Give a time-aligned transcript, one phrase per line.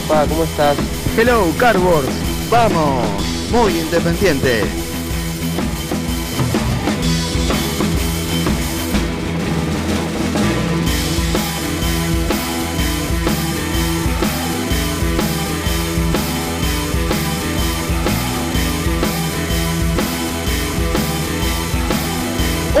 [0.00, 0.26] Papá?
[0.28, 0.76] ¿Cómo estás?
[1.16, 2.08] Hello, Cardboard.
[2.50, 3.04] Vamos,
[3.50, 4.83] muy independiente.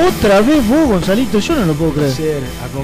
[0.08, 2.12] Otra vez vos, Gonzalito, yo no lo puedo creer.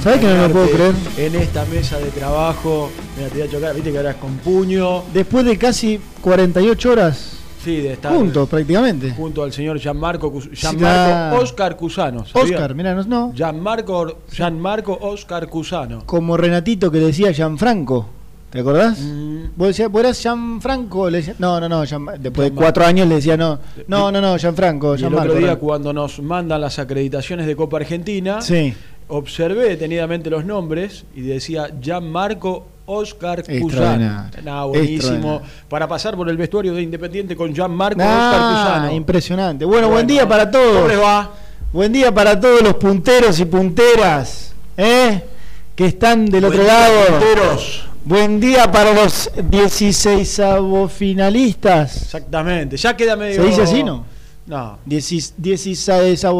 [0.03, 3.51] ¿Sabés que no lo puedo acompañarte En esta mesa de trabajo, mira, te voy a
[3.51, 5.03] chocar, viste que ahora es con puño.
[5.13, 9.11] Después de casi 48 horas Sí, de estar juntos prácticamente.
[9.11, 11.43] junto al señor Gianmarco, Cus- Gianmarco.
[11.43, 12.25] Oscar Cusano.
[12.25, 12.57] ¿sabía?
[12.57, 13.33] Oscar, mirá, no, no.
[13.35, 16.05] Gianmarco, Gianmarco Oscar Cusano.
[16.07, 18.07] Como Renatito que decía Gianfranco.
[18.51, 18.99] ¿Te acordás?
[18.99, 19.51] Mm.
[19.57, 21.09] Vos decías, vos eras Gianfranco.
[21.09, 21.85] Le decía- no, no, no.
[21.87, 23.59] Gian- después de cuatro años le decía no.
[23.87, 24.97] No, no, no, Gianfranco.
[24.97, 28.75] Y el otro día cuando nos mandan las acreditaciones de Copa Argentina, Sí.
[29.09, 33.67] observé detenidamente los nombres y decía Gianmarco Oscar Cusano.
[33.67, 34.43] Extraordinario.
[34.43, 35.43] Nah, buenísimo.
[35.69, 38.93] Para pasar por el vestuario de Independiente con Gianmarco Oscar Ah, Cusano.
[38.97, 39.65] impresionante.
[39.65, 40.75] Bueno, buen día para todos.
[40.75, 41.31] ¿Cómo les va?
[41.73, 45.23] Buen día para todos los punteros y punteras, ¿eh?
[45.77, 47.07] Que están del otro Buen día, lado.
[47.11, 47.87] punteros.
[48.05, 50.41] Buen día para los 16
[50.89, 52.03] finalistas.
[52.03, 52.77] Exactamente.
[52.77, 53.43] Ya queda medio.
[53.43, 54.05] ¿Se dice así, no?
[54.47, 54.79] No.
[54.87, 55.35] 16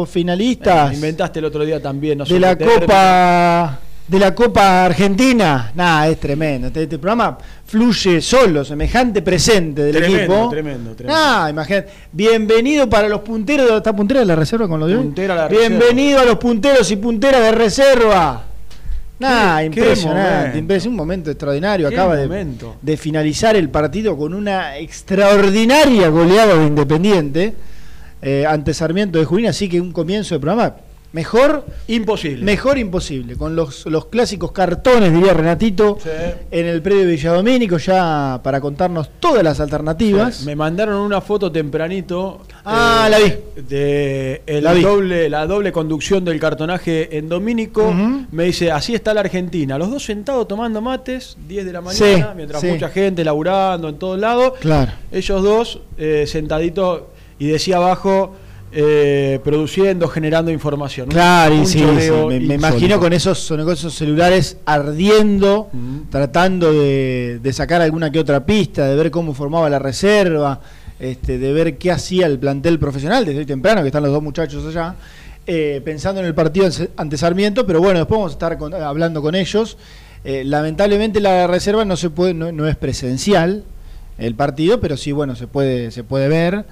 [0.07, 2.17] finalistas Me inventaste el otro día también.
[2.17, 2.57] No sé de la.
[2.57, 5.71] Copa de la Copa Argentina.
[5.75, 6.67] Nada, es tremendo.
[6.67, 10.49] Este, este programa fluye solo, semejante presente del Tremendo, equipo.
[10.49, 11.21] tremendo, tremendo.
[11.23, 11.89] Ah, imagínate.
[12.11, 13.69] Bienvenido para los punteros.
[13.69, 15.03] de- ¿Está puntera de la reserva con lo de hoy?
[15.03, 18.43] Puntera la Bienvenido a los punteros y punteras de reserva.
[19.27, 21.87] Qué impresionante, impresionante, un momento extraordinario.
[21.87, 27.53] Acaba de finalizar el partido con una extraordinaria goleada de Independiente
[28.21, 30.75] eh, ante Sarmiento de Junín, así que un comienzo de programa
[31.13, 32.43] mejor, Imposible.
[32.45, 36.09] mejor imposible, con los, los clásicos cartones, diría Renatito, Sí.
[36.51, 40.43] en el predio de Villadomínico, ya para contarnos todas las alternativas.
[40.45, 42.41] Me mandaron una foto tempranito.
[42.49, 43.33] eh, Ah, la vi.
[43.67, 44.81] De el La vi.
[44.81, 47.93] doble, la doble conducción del cartonaje en Domínico.
[48.31, 49.77] Me dice, así está la Argentina.
[49.77, 52.67] Los dos sentados tomando mates, 10 de la mañana, Sí, mientras sí.
[52.67, 54.53] mucha gente laburando en todos lados.
[54.59, 54.91] Claro.
[55.11, 57.01] Ellos dos eh, sentaditos
[57.39, 58.35] y decía abajo,
[58.73, 61.07] eh, produciendo, generando información.
[61.07, 61.83] Un- Claro, y un sí,
[62.27, 65.69] me, imagino con esos, con esos celulares ardiendo,
[66.09, 70.61] tratando de, de sacar alguna que otra pista, de ver cómo formaba la reserva,
[70.99, 74.23] este, de ver qué hacía el plantel profesional desde hoy temprano, que están los dos
[74.23, 74.95] muchachos allá,
[75.47, 78.73] eh, pensando en el partido ante- ante Sarmiento, pero bueno, después vamos a estar con-
[78.73, 79.77] hablando con ellos.
[80.23, 83.63] Eh, lamentablemente la reserva no se puede, no, no es presencial
[84.19, 86.63] el partido, pero sí, bueno, se puede, se puede ver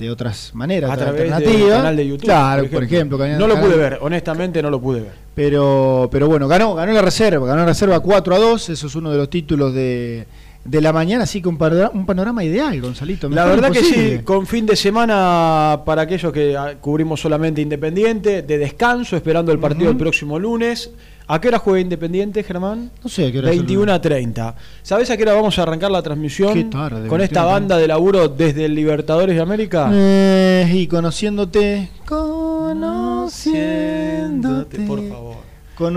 [0.00, 1.76] de otras maneras, a través del alternativas.
[1.76, 2.24] canal de YouTube.
[2.24, 3.18] Claro, por ejemplo.
[3.18, 5.12] no lo pude ver, honestamente no lo pude ver.
[5.34, 8.94] pero, pero bueno, ganó, ganó la reserva, ganó la reserva 4 a 2, eso es
[8.94, 10.26] uno de los títulos de
[10.64, 13.28] de la mañana, así que un, panorama, un panorama ideal, Gonzalito.
[13.28, 18.42] La verdad que sí, con fin de semana para aquellos que ah, cubrimos solamente Independiente,
[18.42, 20.90] de descanso, esperando el partido el próximo lunes.
[21.32, 22.90] ¿A qué hora juega Independiente, Germán?
[23.04, 24.52] No sé a qué hora es el 21 a 30.
[24.82, 27.44] ¿Sabés a qué hora vamos a arrancar la transmisión Qué tarde, con 21 esta a
[27.44, 27.52] 30.
[27.52, 29.88] banda de laburo desde el Libertadores de América?
[29.92, 31.88] Eh, y conociéndote.
[32.04, 34.80] Conociéndote.
[34.80, 35.36] por favor.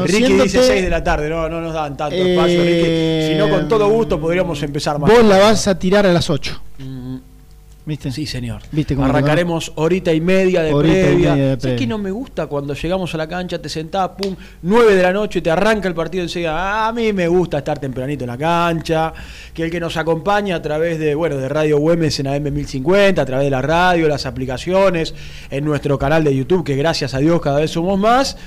[0.05, 3.33] Ricky dice 6 de la tarde, no, no nos dan tanto Eh, espacio, Ricky.
[3.33, 5.11] Si no, con todo gusto podríamos empezar más.
[5.11, 6.61] Vos la vas a tirar a las 8.
[7.85, 8.11] ¿Viste?
[8.13, 8.61] Sí, señor.
[8.71, 11.31] ¿Viste Arrancaremos horita y media de Horita previa.
[11.31, 11.77] media de ¿Sabes previa.
[11.79, 15.11] que no me gusta cuando llegamos a la cancha, te sentás, pum, 9 de la
[15.11, 16.87] noche, te arranca el partido enseguida?
[16.87, 19.11] A mí me gusta estar tempranito en la cancha,
[19.53, 23.21] que el que nos acompaña a través de, bueno, de Radio Güemes en AM 1050,
[23.21, 25.13] a través de la radio, las aplicaciones,
[25.49, 28.37] en nuestro canal de YouTube, que gracias a Dios cada vez somos más,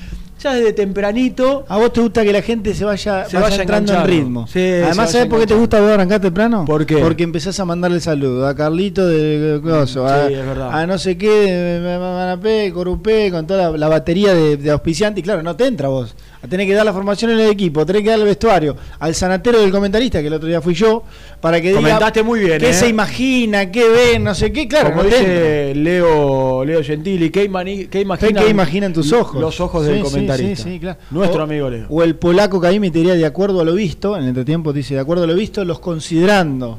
[0.43, 3.63] ya desde tempranito ¿A vos te gusta que la gente se vaya, Se vaya vaya
[3.63, 4.47] entrando en ritmo?
[4.47, 6.65] Sí, Además, ¿sabés por qué te gusta vos arrancar temprano?
[6.65, 6.99] ¿Por qué?
[6.99, 11.31] Porque empezás a mandarle saludos a Carlito de Coso, Sí, a, a no sé qué,
[11.31, 15.21] de Manapé, Corupé, con toda la, la batería de, de auspiciante.
[15.21, 16.15] Y claro, no te entra vos.
[16.47, 19.17] A tener que dar la formación en el equipo, tenés que dar el vestuario, al
[19.17, 21.03] sanatero del comentarista, que el otro día fui yo,
[21.41, 22.73] para que diga Comentaste muy bien, qué ¿eh?
[22.73, 24.69] se imagina, qué ve, no sé qué.
[24.69, 29.41] Claro, Como no dice Leo, Leo Gentili, ¿qué, imani- qué imaginan, ¿Qué imaginan tus ojos?
[29.41, 30.63] Los ojos Sí, del sí, comentarista.
[30.65, 30.99] sí, sí, claro.
[31.11, 31.87] Nuestro O- amigo Leo.
[31.91, 34.95] O el polaco Caimi te diría, de acuerdo a lo visto, en el entretiempo dice,
[34.95, 36.79] de acuerdo a lo visto, los considerando.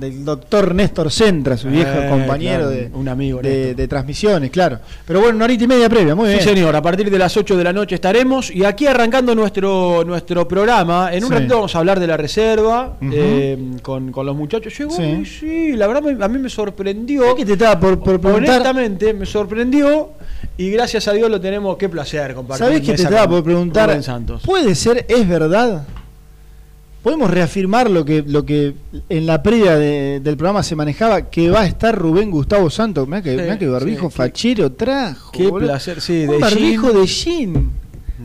[0.00, 4.78] Del doctor Néstor Centra, su viejo Eh, compañero claro, de, un amigo, de, transmisiones, claro.
[5.06, 6.44] Pero bueno, una horita y media previa, muy Sí, bien.
[6.44, 10.48] señor, a partir de las 8 de la noche estaremos y aquí arrancando nuestro nuestro
[10.48, 11.10] programa.
[11.12, 11.34] En un Sí.
[11.34, 14.72] ratito vamos a hablar de la reserva eh, con, con los muchachos.
[14.78, 15.24] Llegó, Sí.
[15.26, 17.20] sí, la verdad me- a mí me sorprendió.
[17.22, 18.54] ¿Sabés que te estaba por, por preguntar?
[18.60, 20.10] Honestamente, me sorprendió
[20.56, 21.76] y gracias a Dios lo tenemos.
[21.76, 22.66] Qué placer compartir.
[22.66, 24.02] ¿Sabés que te estaba por preguntar?
[24.02, 24.42] Santos.
[24.46, 25.84] ¿Puede ser, es verdad?
[27.02, 28.74] ¿Podemos reafirmar lo que, lo que
[29.08, 33.08] en la previa de- del programa se manejaba, que va a estar Rubén Gustavo Santos?
[33.08, 35.32] Mirá que, Sí, mirá que barbijo sí, fachero trajo.
[35.32, 35.68] qué boludo.
[35.68, 37.00] placer, sí, Un de barbijo jean.
[37.00, 37.70] de jean.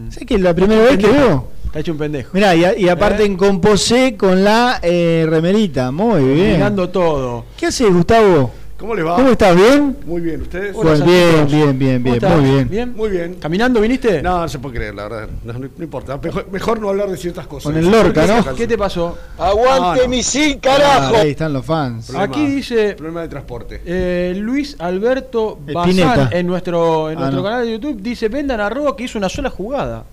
[0.10, 1.48] ¿Sabés que es la primera vez que veo?
[1.66, 2.30] Está hecho un pendejo.
[2.34, 3.28] Mirá, y, a- y aparte ¿Eh?
[3.28, 5.92] en composé con la eh, remerita.
[5.92, 6.54] Muy bien.
[6.54, 7.46] Mirando todo.
[7.58, 8.52] ¿Qué haces, Gustavo?
[8.78, 9.16] ¿Cómo le va?
[9.16, 9.56] ¿Cómo estás?
[9.56, 9.96] ¿Bien?
[10.06, 10.76] Muy bien, ¿ustedes?
[11.06, 12.94] Bien, bien, bien, ¿Cómo bien, muy bien.
[12.96, 13.36] Muy bien.
[13.36, 14.22] ¿Caminando viniste?
[14.22, 15.30] No, no se puede creer, la verdad.
[15.46, 16.20] No, no- no importa.
[16.22, 17.72] Mejor, mejor no hablar de ciertas cosas.
[17.72, 18.54] Con el Lorca, ¿no?
[18.54, 19.18] ¿Qué te pasó?
[19.38, 22.08] ¡Aguante Ah, mi sí, Ah, ahí están los fans.
[22.08, 23.82] Problema- Aquí dice Problema de transporte.
[23.86, 26.30] eh, Luis Alberto Bazán Espineta.
[26.34, 27.48] en nuestro, en Ah, nuestro no.
[27.48, 28.02] canal de YouTube.
[28.02, 30.04] Dice, vendan arroba que hizo una sola jugada.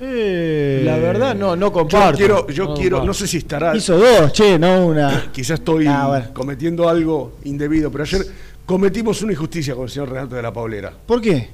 [0.00, 2.16] Eh, La verdad, no, no Yo comparto.
[2.16, 3.76] quiero, yo No quiero, no sé si estará.
[3.76, 5.30] Hizo dos, che, no una.
[5.32, 6.26] Quizás estoy Ah, bueno.
[6.32, 8.22] cometiendo algo indebido, pero ayer
[8.64, 10.92] cometimos una injusticia con el señor Renato de la Paulera.
[11.06, 11.50] ¿Por qué?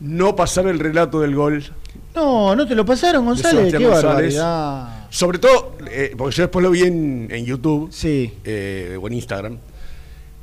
[0.00, 1.62] No pasar el relato del gol.
[2.14, 3.74] No, no te lo pasaron, González.
[3.74, 4.38] Qué González.
[5.10, 8.32] Sobre todo, eh, porque yo después lo vi en, en YouTube Sí.
[8.44, 9.58] eh, o en Instagram.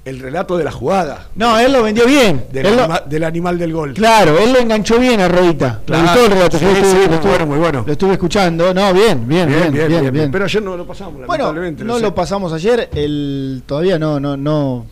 [0.05, 1.27] El relato de la jugada.
[1.35, 2.43] No, él lo vendió bien.
[2.51, 3.93] Del, lo- anima- del animal del gol.
[3.93, 5.79] Claro, él lo enganchó bien a Rodita.
[5.85, 6.03] Claro.
[6.03, 6.59] gustó el relato.
[6.59, 7.83] Sí, estuve- sí, muy estuve- bueno, muy bueno.
[7.87, 8.73] Lo estuve escuchando.
[8.73, 10.29] No, bien, bien, bien, bien, bien.
[10.31, 11.83] Pero ayer no lo pasamos, Bueno, lamentablemente.
[11.85, 12.01] no sé.
[12.01, 14.85] lo pasamos ayer, el todavía no, no, no,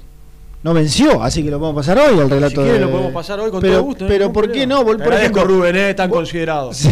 [0.63, 2.63] no venció, así que lo podemos pasar hoy el relato.
[2.63, 4.05] Si de- lo podemos pasar hoy con pero, todo gusto.
[4.07, 4.83] Pero ¿por qué no?
[4.83, 6.71] Vol- Por ejemplo, Rubén, eh, tan considerado.
[6.81, 6.89] Sí.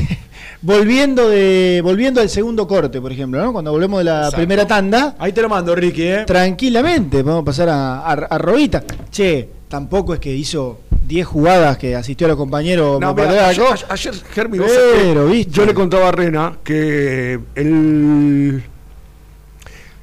[0.62, 3.54] volviendo de volviendo al segundo corte, por ejemplo, ¿no?
[3.54, 4.36] Cuando volvemos de la Exacto.
[4.38, 6.24] primera tanda, Ahí te lo mando, Ricky, ¿eh?
[6.26, 8.84] tranquilamente podemos pasar a, a, a Rodita.
[9.10, 13.00] Che, tampoco es que hizo 10 jugadas que asistió a los compañeros.
[13.00, 15.52] No, parece ayer, ayer, Germi, Pero, viste.
[15.54, 18.62] yo le contaba a Rena que el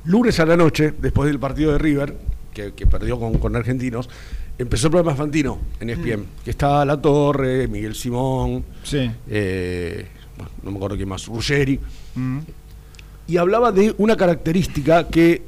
[0.04, 2.16] lunes a la noche, después del partido de River,
[2.56, 4.08] que, que perdió con, con Argentinos,
[4.58, 9.10] empezó el programa Fantino en ESPN, que estaba La Torre, Miguel Simón, Sí.
[9.28, 10.06] eh,
[10.38, 11.78] bueno, no me acuerdo quién más, Ruggeri,
[12.14, 12.38] Mm.
[13.28, 15.42] y hablaba de una característica que,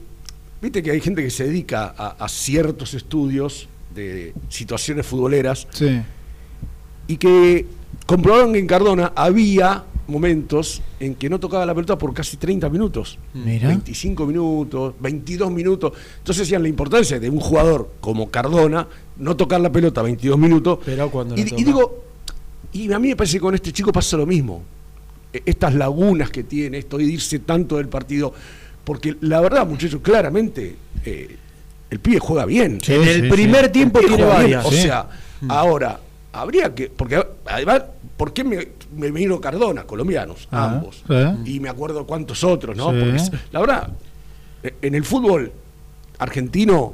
[0.61, 6.03] viste que hay gente que se dedica a, a ciertos estudios de situaciones futboleras, Sí.
[7.07, 7.65] y que
[8.05, 12.69] comprobaron que en Cardona había momentos en que no tocaba la pelota por casi 30
[12.71, 13.19] minutos.
[13.35, 13.69] Mira.
[13.69, 15.93] 25 minutos, 22 minutos.
[16.19, 18.89] Entonces decían la importancia de un jugador como Cardona
[19.19, 20.79] no tocar la pelota 22 minutos.
[20.85, 22.05] Pero cuando y, y digo,
[22.73, 24.63] y a mí me parece que con este chico pasa lo mismo.
[25.33, 28.33] E- Estas lagunas que tiene, esto de irse tanto del partido.
[28.85, 30.75] Porque la verdad, muchachos, claramente
[31.05, 31.37] eh,
[31.91, 32.79] el pibe juega bien.
[32.83, 33.73] Sí, en el sí, primer sí.
[33.73, 34.65] tiempo El tiene varias.
[34.65, 34.79] O Sí.
[34.83, 35.09] sea,
[35.49, 36.01] ahora,
[36.33, 36.89] habría que.
[36.89, 37.83] Porque además,
[38.19, 39.85] ¿por qué me, me vino Cardona?
[39.85, 41.03] Colombianos, Ah, ambos.
[41.09, 41.55] sí.
[41.55, 42.91] Y me acuerdo cuántos otros, ¿no?
[42.91, 42.99] Sí.
[43.01, 43.89] Porque es- la verdad,
[44.63, 45.51] eh, en el fútbol
[46.19, 46.93] argentino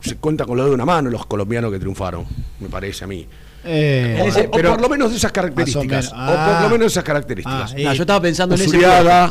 [0.00, 2.24] se cuenta con lo de una mano los colombianos que triunfaron,
[2.58, 3.26] me parece a mí.
[3.62, 6.08] Eh, O, ese- o por lo menos de esas características.
[6.12, 6.16] O.
[6.16, 6.54] Ah.
[6.54, 7.72] por lo menos de esas características.
[7.72, 8.70] Ah, No, yo estaba pensando en ese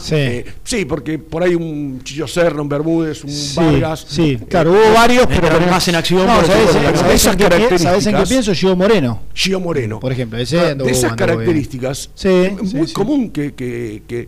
[0.01, 0.15] Sí.
[0.15, 4.05] eh, sí, porque por ahí un Chillo Serra, un Bermúdez, un Sí, Vargas.
[4.07, 7.13] sí, claro, hubo varios, pero Entran más en acción, No, por ¿sabés, ejemplo, ¿sabés pero
[7.13, 8.53] esas en qué pi- características- ¿sabés en qué pienso?
[8.53, 9.99] Gio Moreno, Gio Moreno.
[9.99, 10.37] por ejemplo.
[10.37, 12.93] Ese Ah, de esas características, Sí, es sí, muy sí.
[12.93, 14.27] común que, que, que-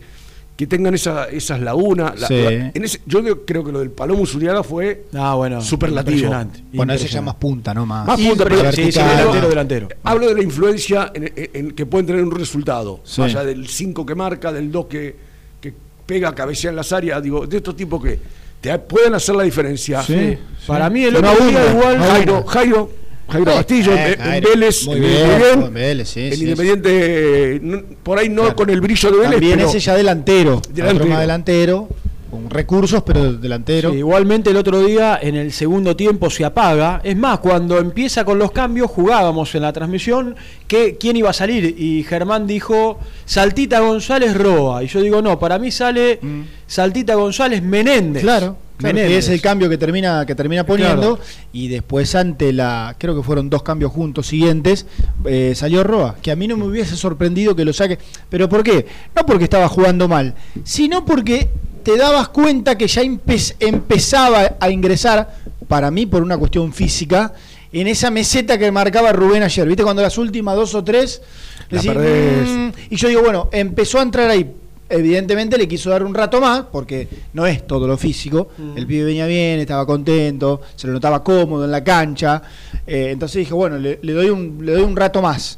[0.62, 2.20] que tengan esa, esas lagunas.
[2.20, 2.36] La- Sí.
[2.36, 5.60] la- en ese- yo creo- que lo del Palomo Usuriaga fue Ah, bueno.
[5.60, 6.12] Superlativo.
[6.18, 7.26] impresionante, Bueno, ese ya impresionante.
[7.26, 7.86] más punta, ¿no?
[7.88, 8.72] Más, Más punta, pero-.
[8.72, 9.88] Sí, sí, delantero, delantero.
[10.04, 13.00] Hablo de la influencia en, en- en que pueden tener un resultado.
[13.04, 13.22] Sí.
[13.22, 15.16] Más allá del 5 que marca, del 2 que,
[15.60, 15.74] que
[16.06, 17.24] pega, cabecea en las áreas.
[17.24, 18.20] Digo, de estos tipos que
[18.62, 20.04] te pueden hacer la diferencia.
[20.04, 20.38] Sí.
[20.68, 22.44] Para mí el Que no otro día igual no Jairo.
[22.46, 22.90] Jairo,
[23.32, 24.44] Jairo Castillo, eh, en-.
[24.44, 28.56] Vélez, Muy en bien, en Vélez, sí, en sí, Independiente, no- por ahí no, Claro.
[28.56, 30.62] con el brillo de Vélez, También pero ese ya delantero.
[30.74, 31.10] Delantero.
[31.10, 31.88] Más delantero.
[32.30, 33.92] Con recursos, pero delantero.
[33.92, 37.02] Sí, igualmente el otro día en el segundo tiempo se apaga.
[37.04, 41.34] Es más, cuando empieza con los cambios jugábamos en la transmisión que quién iba a
[41.34, 46.42] salir y Germán dijo Saltita González Roa y yo digo no, para mí sale Mm.
[46.68, 48.22] Saltita González Menéndez.
[48.24, 51.18] Claro, claro, que es el cambio que termina, que termina poniendo.
[51.18, 51.32] Claro.
[51.54, 54.86] Y después ante la, creo que fueron dos cambios juntos siguientes,
[55.26, 57.98] eh, salió Roa, que a mí no me hubiese sorprendido que lo saque.
[58.30, 58.86] ¿Pero por qué?
[59.16, 61.50] No porque estaba jugando mal, sino porque
[61.84, 65.36] te dabas cuenta que ya empe- empezaba a ingresar,
[65.68, 67.34] para mí por una cuestión física,
[67.74, 69.66] en esa meseta que marcaba Rubén ayer.
[69.68, 69.84] ¿Viste?
[69.84, 71.22] Cuando las últimas dos o tres...
[71.70, 72.48] La decís, perdés.
[72.50, 74.52] "Mm", y yo digo, bueno, empezó a entrar ahí.
[74.92, 78.50] Evidentemente le quiso dar un rato más, porque no es todo lo físico.
[78.76, 82.42] El pibe venía bien, estaba contento, se lo notaba cómodo en la cancha.
[82.86, 85.58] Eh, entonces dije, bueno, le, le doy un, le doy un rato más.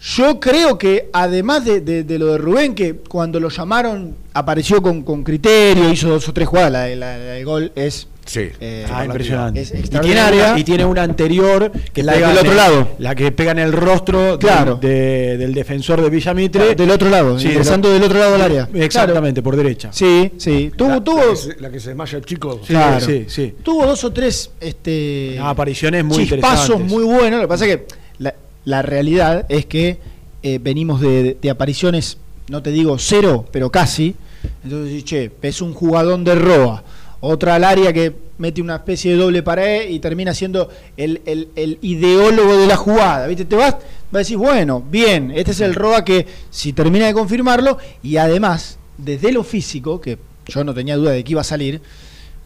[0.00, 4.80] Yo creo que además de, de- de lo de Rubén, que cuando lo llamaron apareció
[4.80, 8.48] con, con criterio, hizo dos o tres jugadas, la, del gol es sí.
[8.60, 9.60] eh, Ah, impresionante.
[9.62, 12.88] Es y, tiene una, y tiene una anterior que La pega del otro el- lado.
[12.98, 14.76] La que pega en el rostro del- Claro.
[14.76, 16.74] de- del defensor de Villamitre.
[16.74, 18.68] del otro lado, Sí, ingresando del otro lado del área.
[18.74, 19.90] Exactamente, por derecha.
[19.92, 20.70] Sí, sí.
[20.76, 22.60] Tuvo, la, tuvo, la que se, la que se desmaya el chico.
[22.62, 23.04] Sí, Claro.
[23.04, 23.54] sí, sí.
[23.62, 26.92] tuvo dos o tres este, apariciones muy chispazos interesantes.
[26.92, 27.40] muy buenos.
[27.40, 27.86] Lo que pasa es que
[28.18, 29.98] la, la realidad es que
[30.42, 32.18] eh, venimos de, de apariciones,
[32.48, 34.14] no te digo cero, pero casi.
[34.62, 36.84] Entonces, che, es un jugadón de Roa.
[37.20, 41.48] Otra al área que mete una especie de doble pared y termina siendo el, el-
[41.56, 43.26] el ideólogo de la jugada.
[43.26, 43.44] ¿Viste?
[43.44, 47.14] Te vas, vas a decir, bueno, bien, este es el Roa que si termina de
[47.14, 51.44] confirmarlo, y además, desde lo físico, que yo no tenía duda de que iba a
[51.44, 51.80] salir,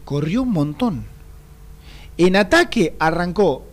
[0.05, 1.05] corrió un montón.
[2.17, 3.63] En ataque arrancó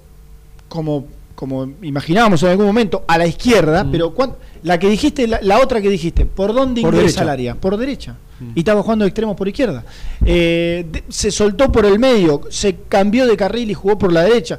[0.68, 3.90] como, como imaginábamos en algún momento a la izquierda, Mm.
[3.90, 4.14] pero
[4.62, 7.54] la que dijiste, la, la otra que dijiste, ¿por dónde ingresa al área?
[7.54, 8.16] Por derecha.
[8.54, 9.84] Y estaba jugando de extremos por izquierda.
[10.24, 14.58] Eh, se soltó por el medio, se cambió de carril y jugó por la derecha.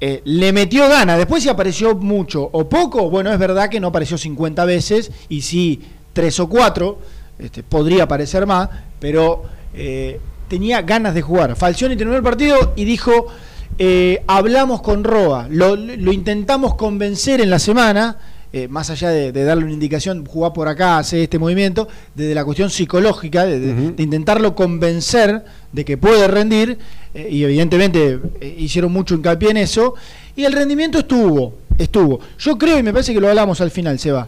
[0.00, 1.18] Eh, le metió ganas.
[1.18, 5.42] Después si apareció mucho o poco, bueno, es verdad que no apareció 50 veces y
[5.42, 5.82] sí
[6.12, 6.98] tres o cuatro,
[7.38, 9.44] este, podría aparecer más, pero
[9.74, 11.56] eh, tenía ganas de jugar.
[11.56, 13.26] Falcioni terminó el partido y dijo,
[14.26, 18.16] hablamos con Roa, lo intentamos convencer en la semana,
[18.56, 22.34] eh, más allá de, de darle una indicación, jugar por acá, hacer este movimiento, desde
[22.34, 23.94] la cuestión psicológica, de, de- Ujú.
[23.96, 26.78] de intentarlo convencer de que puede rendir,
[27.12, 29.94] eh, y evidentemente eh, hicieron mucho hincapié en eso,
[30.34, 32.18] y el rendimiento estuvo, estuvo.
[32.38, 34.26] Yo creo, y me parece que lo hablamos al final, Seba,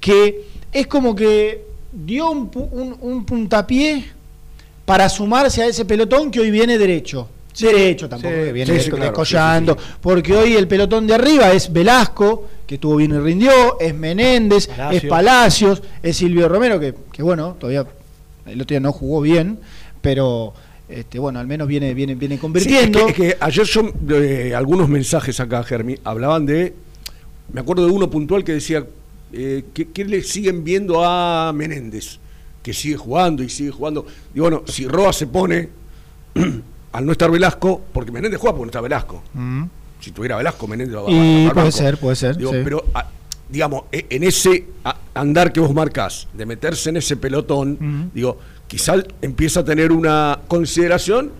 [0.00, 1.62] que es como que
[1.92, 4.04] dio un, pu- un- un puntapié
[4.84, 7.28] para sumarse a ese pelotón que hoy viene derecho.
[7.58, 11.06] Derecho tampoco, sí, que viene sí, sí, claro, descollando, sí, sí, porque hoy el pelotón
[11.06, 16.48] de arriba es Velasco, que estuvo bien y rindió, es Menéndez, es Palacios, es Silvio
[16.48, 17.86] Romero, que, que bueno, todavía
[18.46, 19.58] el otro día no jugó bien,
[20.00, 20.54] pero
[20.88, 22.98] este, bueno, al menos viene, viene, viene Sí, convirtiendo.
[23.08, 26.74] es, que, es que ayer yo, eh, algunos mensajes acá, Germi, hablaban de.
[27.52, 28.84] Me acuerdo de uno puntual que decía
[29.32, 32.18] eh, que, que le siguen viendo a Menéndez,
[32.62, 34.06] que sigue jugando y sigue jugando.
[34.34, 35.68] Y bueno, si Roa se pone,
[36.92, 39.22] al no estar Velasco, porque Menéndez juega porque no está Velasco.
[39.34, 39.64] Mm.
[40.00, 41.14] Si tuviera Velasco, Menéndez va, va- Y
[41.48, 41.70] puede banco.
[41.72, 42.58] ser, puede ser, Digo, sí.
[42.64, 43.06] Pero, ah,
[43.48, 48.10] digamos, e- en ese a- andar que vos marcás, de meterse en ese pelotón, Ujú.
[48.14, 51.32] digo, quizás empieza a tener una consideración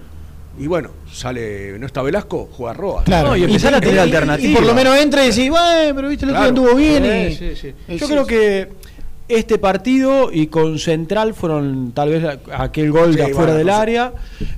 [0.59, 3.05] y bueno, sale, no está Velasco, juega Roa.
[3.05, 4.51] Claro, No, y empezar a tener y- alternativas.
[4.53, 6.49] Y por lo menos entra y decís, bueno, pero viste, el otro Claro.
[6.49, 7.05] anduvo bien.
[7.05, 7.57] y- Sí, sí,
[7.89, 7.95] sí.
[7.97, 8.29] Yo sí, creo sí.
[8.29, 8.69] que
[9.31, 13.73] este partido y con Central fueron tal vez aquel gol de afuera bueno, del no
[13.73, 13.79] sé.
[13.81, 14.13] área.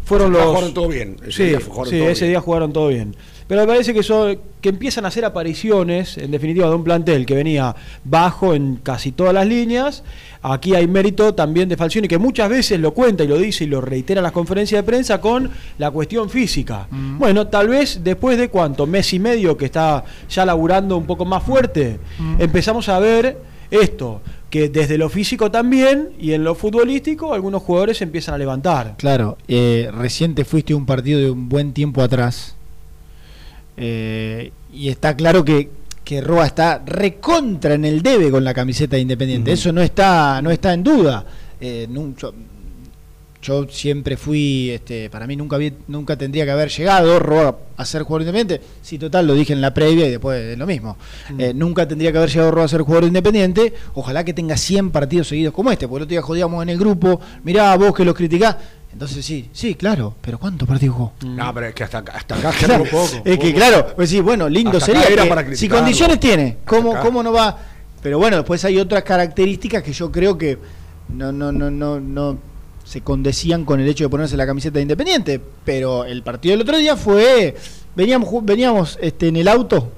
[0.05, 0.45] Fueron los.
[0.45, 1.17] jugaron todo bien.
[1.23, 2.33] Ese sí, día jugaron sí, todo ese bien.
[2.33, 3.17] día jugaron todo bien.
[3.49, 7.27] Pero me parece que, son, que empiezan a hacer apariciones, en definitiva, de un plantel
[7.27, 10.05] que venía bajo en casi todas las líneas.
[10.41, 13.67] Aquí hay mérito también de Falcioni, que muchas veces lo cuenta y lo dice y
[13.67, 16.89] lo reitera en las conferencias de prensa con la cuestión física.
[16.91, 21.27] Bueno, tal vez después de cuánto, mes y medio que está ya laburando un poco
[21.27, 21.99] más fuerte,
[22.39, 23.37] empezamos a ver
[23.71, 24.23] esto,
[24.53, 28.97] que desde lo físico también y en lo futbolístico algunos jugadores empiezan a levantar.
[28.99, 32.55] Claro, eh, reciente fuiste a un partido de un buen tiempo atrás.
[33.79, 35.71] eh, y está claro que,
[36.05, 39.53] que Roa está recontra en el debe con la camiseta de Independiente.
[39.53, 41.25] Eso no está, no está en duda.
[41.59, 42.35] Eh, yo,
[43.43, 47.85] yo siempre fui, este, para mí nunca vi- nunca tendría que haber llegado Roa a
[47.85, 48.65] ser jugador independiente.
[48.83, 50.97] Sí, total, lo dije en la previa y después es lo mismo.
[51.39, 53.73] Eh, nunca tendría que haber llegado Roa a ser jugador independiente.
[53.95, 56.79] Ojalá que tenga 100 partidos seguidos como este, porque el otro día jodíamos en el
[56.79, 58.57] grupo, mirá vos que los criticás.
[58.93, 61.13] Entonces sí, sí, claro, pero ¿cuántos partidos jugó?
[61.27, 63.23] No, pero es que hasta, acá- hasta acá Claro, poco.
[63.25, 66.21] es que claro, pues sí, bueno, lindo Hasta sería acá era que para si condiciones
[66.21, 67.59] tiene, ¿cómo, cómo no va?
[68.03, 70.59] Pero bueno, después hay otras características que yo creo que
[71.09, 72.37] no, no, no, no, no
[72.93, 75.41] se condecían con el hecho de ponerse la camiseta de Independiente.
[75.65, 77.55] Pero el partido del otro día fue,
[77.97, 79.91] veníamos, veníamos este, en el auto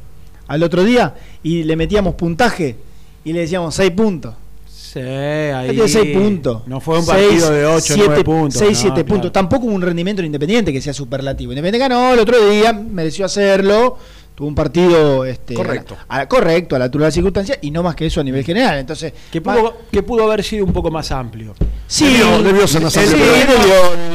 [0.47, 2.77] al otro día y le metíamos puntaje
[3.25, 4.35] y le decíamos 6 puntos.
[4.69, 5.71] Sí, ahí.
[5.71, 6.69] Tiene 6 puntos.
[6.69, 8.59] No fue un Seis, partido de 8, siete- 9 puntos.
[8.61, 9.09] seis, no, siete claro.
[9.09, 9.33] puntos.
[9.33, 11.51] Tampoco hubo un rendimiento en Independiente que sea superlativo.
[11.51, 13.99] Independiente ganó el otro día, mereció hacerlo.
[14.35, 15.97] Tuvo un partido este, Correcto.
[16.09, 18.21] a la- a- correcto, a la altura de las circunstancias y no más que eso
[18.21, 18.79] a nivel general.
[18.79, 21.55] Entonces, Que va- pudo, que pudo haber sido un poco más amplio.
[21.87, 24.15] sí, Debió- debió ser más sí, amplio, sí, pero- debió-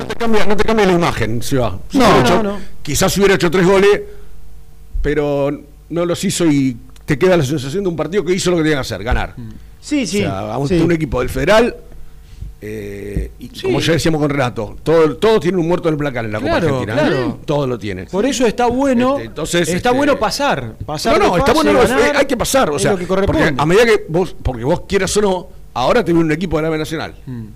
[0.00, 1.72] No te cambia, no te cambia la imagen, Ciudad.
[1.92, 2.58] No, no, no.
[2.82, 4.02] Quizás hubiera hecho tres goles,
[5.02, 5.50] pero
[5.88, 8.62] no los hizo y te queda la sensación de un partido que hizo lo que
[8.64, 9.34] tenía que hacer, ganar.
[9.80, 10.18] Sí, sí.
[10.18, 10.74] o sea, a un, sí.
[10.78, 11.74] un equipo del Federal.
[12.62, 16.26] Eh, y como ya decíamos con Renato, todo, todo tiene un muerto en el placar
[16.26, 16.92] en la Copa Argentina.
[16.92, 17.16] claro.
[17.16, 17.34] ¿eh?
[17.46, 18.04] Todo lo tiene.
[18.04, 19.16] Por eso está bueno.
[19.16, 20.74] Este, entonces, está este, bueno pasar.
[20.84, 22.68] pasar no, no, está bueno, ganar, hay que pasar.
[22.70, 26.04] O sea, lo que porque a medida que vos, porque vos quieras o no, ahora
[26.04, 27.14] te viene un equipo de la B Nacional.
[27.24, 27.46] Mm.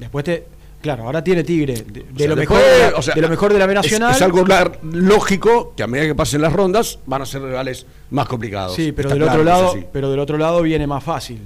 [0.00, 0.44] Después te.
[0.82, 1.74] Claro, ahora tiene Tigre.
[1.74, 3.58] De, de O sea, lo, después, mejor de, la, o sea, de lo mejor de
[3.58, 4.14] la B Nacional.
[4.14, 4.44] Es, algo
[4.82, 8.74] lógico que a medida que pasen las rondas van a ser rivales más complicados.
[8.74, 11.40] Sí, pero Está del claro otro lado, pero del otro lado viene más fácil.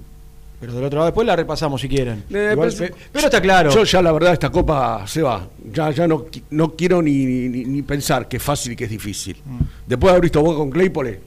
[0.64, 2.25] Pero del otro lado después la repasamos si quieren.
[2.30, 3.71] Eh, Igual, pero- pe- pero está claro.
[3.71, 5.46] Yo ya la verdad esta copa se va.
[5.72, 8.90] Ya, ya no, no quiero ni, ni- ni pensar que es fácil y que es
[8.90, 9.37] difícil.
[9.44, 9.59] Mm.
[9.87, 11.20] Después de haber visto Boca con Claypole,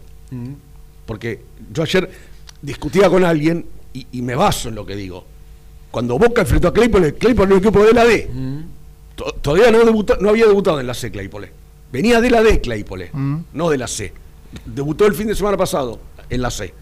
[1.06, 2.10] porque yo ayer
[2.62, 5.24] discutía con alguien y, y me baso en lo que digo.
[5.92, 8.30] Cuando Boca enfrentó a Claypole, Claypole era un equipo de la D.
[8.34, 8.60] Mm.
[9.16, 11.52] To- Todavía no, debutó- no había debutado en la C Claypole.
[11.92, 13.38] Venía de la D Claypole, Mm.
[13.54, 14.14] no de la C.
[14.66, 16.74] Debutó el fin de semana pasado en la C.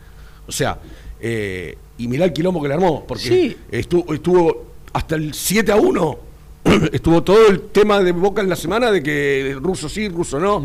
[0.48, 0.78] O sea,
[1.20, 3.58] eh, y mirá el quilombo que le armó, porque Sí.
[3.72, 6.18] estuvo, estuvo hasta el 7 a 1.
[6.92, 10.64] estuvo todo el tema de Boca en la semana de que ruso sí, ruso no.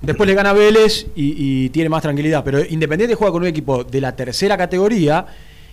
[0.00, 2.44] Después le gana Vélez y, y tiene más tranquilidad.
[2.44, 5.26] Pero Independiente juega con un equipo de la tercera categoría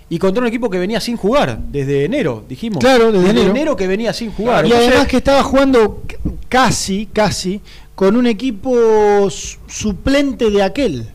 [0.09, 2.79] y contra un equipo que venía sin jugar desde enero, dijimos.
[2.79, 3.75] Claro, desde enero.
[3.75, 4.65] que venía sin jugar.
[4.65, 6.01] Y Entonces, además que estaba jugando
[6.49, 7.61] casi, casi,
[7.95, 11.05] con un equipo su- suplente de aquel.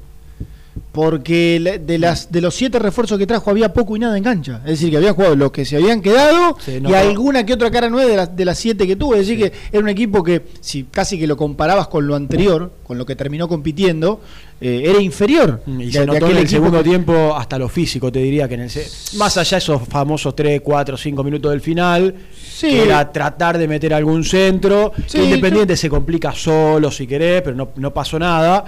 [0.92, 4.60] Porque de, las, de los siete refuerzos que trajo había poco y nada en cancha.
[4.64, 7.52] Es decir, que había jugado los que se habían quedado Sí, y no, alguna que
[7.52, 9.14] otra cara nueve de las, de las siete que tuvo.
[9.14, 12.72] Es decir, que era un equipo que, si casi que lo comparabas con lo anterior,
[12.82, 14.20] con lo que terminó compitiendo,
[14.60, 15.60] eh, era inferior.
[15.66, 18.48] Mm, Y de- se notó en el segundo que- tiempo hasta lo físico, te diría
[18.48, 18.70] que en el
[19.18, 22.14] más allá de esos famosos 3, 4, 5 minutos del final,
[22.56, 22.68] Sí.
[22.70, 27.68] que era tratar de meter algún centro, Independiente se complica solo si querés, pero no,
[27.76, 28.64] no pasó nada.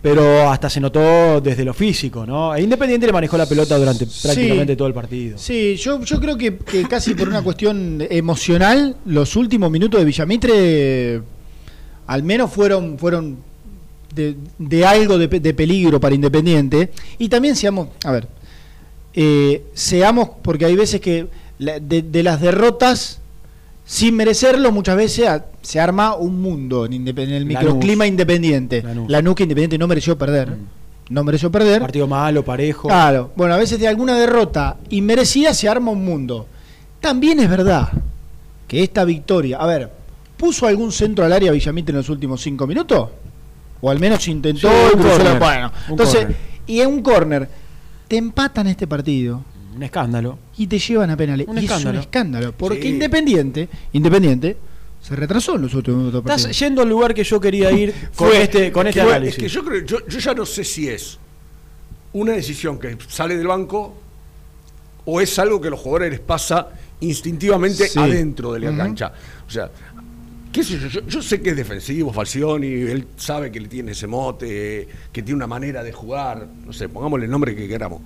[0.00, 2.54] Pero hasta se notó desde lo físico, ¿no?
[2.54, 5.36] E Independiente le manejó la pelota durante prácticamente todo el partido.
[5.38, 10.06] Sí, yo, yo creo que, que casi por una cuestión emocional, los últimos minutos de
[10.06, 11.22] Villamitre
[12.06, 13.38] al menos fueron, fueron
[14.14, 16.90] de, de algo de, pe- de peligro para Independiente.
[17.18, 18.28] Y también seamos, a ver,
[19.14, 21.26] eh, seamos, porque hay veces que
[21.58, 23.20] la- de, de las derrotas,
[23.90, 27.46] sin merecerlo, muchas veces a- se arma un mundo en, en el Lanús.
[27.46, 28.82] microclima independiente.
[28.82, 29.08] Lanús.
[29.10, 30.56] La que Independiente no mereció perder.
[31.08, 31.80] No mereció perder.
[31.80, 32.88] Partido malo, parejo.
[32.88, 36.46] Claro, bueno, a veces de alguna derrota inmerecida se arma un mundo.
[37.00, 37.88] También es verdad
[38.66, 39.90] que esta victoria, a ver,
[40.36, 43.08] ¿puso algún centro al área Villamitre en los últimos cinco minutos?
[43.80, 46.26] O al menos intentó, Sí, un cruzó la- bueno, Un entonces,
[46.66, 47.48] y en un córner,
[48.06, 49.42] te empatan este partido
[49.78, 50.38] Un escándalo.
[50.56, 51.46] y te llevan a penales.
[51.48, 51.98] Un y es escándalo.
[51.98, 52.88] un escándalo, porque Sí.
[52.88, 54.56] Independiente, Independiente,
[55.00, 57.92] se retrasó en los últimos minutos del Estás yendo al lugar que yo quería ir
[58.16, 59.36] con Fue- este, con este Fue- análisis.
[59.36, 61.18] Es que yo creo, yo, yo ya no sé si es
[62.12, 63.94] una decisión que sale del banco
[65.04, 66.68] o es algo que a los jugadores les pasa
[67.00, 67.98] instintivamente Sí.
[67.98, 69.12] adentro de la cancha.
[69.46, 69.70] O sea,
[70.52, 73.92] qué sé yo, yo, yo sé que es defensivo, Falcioni, él sabe que le tiene
[73.92, 78.02] ese mote, que tiene una manera de jugar, no sé, pongámosle el nombre que queramos.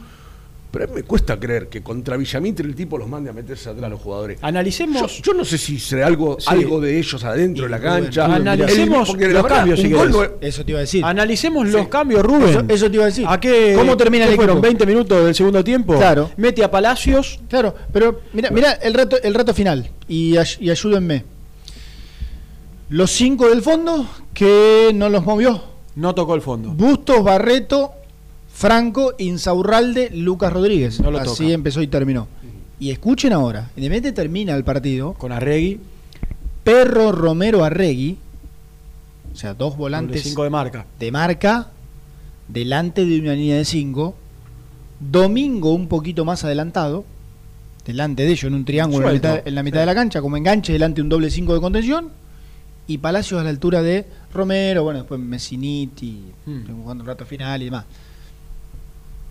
[0.73, 3.69] Pero a mí me cuesta creer que contra Villamitre el tipo los mande a meterse
[3.69, 4.39] atrás a los jugadores.
[4.41, 5.19] Analicemos.
[5.19, 6.47] Yo, yo no sé si será algo, Sí.
[6.49, 8.27] algo de ellos adentro de la cancha.
[8.27, 8.49] Rubén.
[8.49, 11.05] Analicemos los verdad, cambios, si no es- Eso te iba a decir.
[11.05, 12.49] Analicemos los cambios, Rubén.
[12.49, 13.27] Eso- eso te iba a decir.
[13.29, 14.67] ¿A qué, ¿Cómo termina qué el fueron equipo?
[14.67, 15.95] 20 minutos del segundo tiempo?
[15.95, 16.31] Claro.
[16.39, 17.39] Mete a Palacios.
[17.51, 21.25] Claro, pero mira, mira el rato, el rato final y, ay- y ayúdenme.
[22.89, 25.63] Los cinco del fondo que no los movió.
[25.97, 26.71] No tocó el fondo.
[26.71, 27.93] Bustos, Barreto,
[28.63, 31.01] Franco, Insaurralde, Lucas Rodríguez.
[31.01, 31.53] No lo Así toca.
[31.53, 32.29] empezó y terminó.
[32.79, 35.15] Y escuchen ahora, Independiente termina el partido.
[35.15, 35.81] Con Arregui.
[36.63, 38.19] Perro Romero Arregui,
[39.33, 40.87] o sea, dos volantes cinco de marca.
[41.01, 41.71] de marca,
[42.47, 44.15] delante de una línea de 5.
[45.01, 47.05] Domingo un poquito más adelantado,
[47.85, 49.81] delante de ellos en un triángulo en la, mitad, en la mitad sí.
[49.81, 52.11] de la cancha, como enganche, delante de un doble 5 de contención.
[52.87, 56.63] Y Palacios a la altura de Romero, bueno, después Messiniti, Hmm.
[56.81, 57.87] jugando un rato final y demás.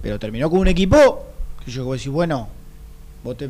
[0.02, 1.26] Pero terminó con un equipo
[1.64, 2.48] que yo voy a decir, bueno,
[3.24, 3.50] vos te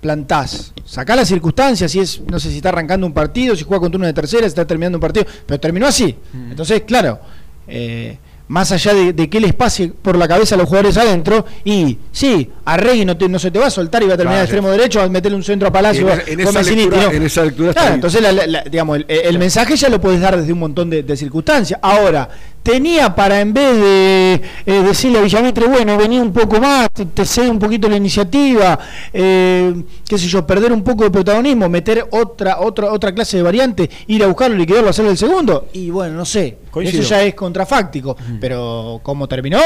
[0.00, 3.80] plantás, sacá las circunstancias, si es, no sé si está arrancando un partido, si juega
[3.80, 6.16] contra una de tercera, si está terminando un partido, pero terminó así.
[6.32, 6.50] Mm.
[6.50, 7.18] Entonces, claro,
[7.66, 11.44] eh, más allá de, de que les pase por la cabeza a los jugadores adentro,
[11.64, 14.36] y sí, Arregui no, te- no se te va a soltar y va a terminar
[14.36, 16.08] Claro, de extremo derecho, a meterle un centro a Palacio.
[16.08, 17.10] En esa- en esa lectura- ¿no?
[17.12, 20.00] en esa lectura está Claro, entonces, la- la- la- digamos, el, el mensaje ya lo
[20.00, 21.78] puedes dar desde un montón de, de circunstancias.
[21.82, 22.28] Ahora,
[22.62, 24.34] tenía para en vez de
[24.66, 27.96] eh, decirle a Villamitre, bueno, venía un poco más, te, te cede un poquito la
[27.96, 28.78] iniciativa,
[29.12, 29.74] eh,
[30.06, 33.88] qué sé yo, perder un poco de protagonismo, meter otra otra otra clase de variante,
[34.08, 35.68] ir a buscarlo, liquidarlo, hacerle el segundo.
[35.72, 37.00] Y bueno, no sé, Coincido.
[37.02, 39.58] eso ya es contrafáctico, pero como terminó,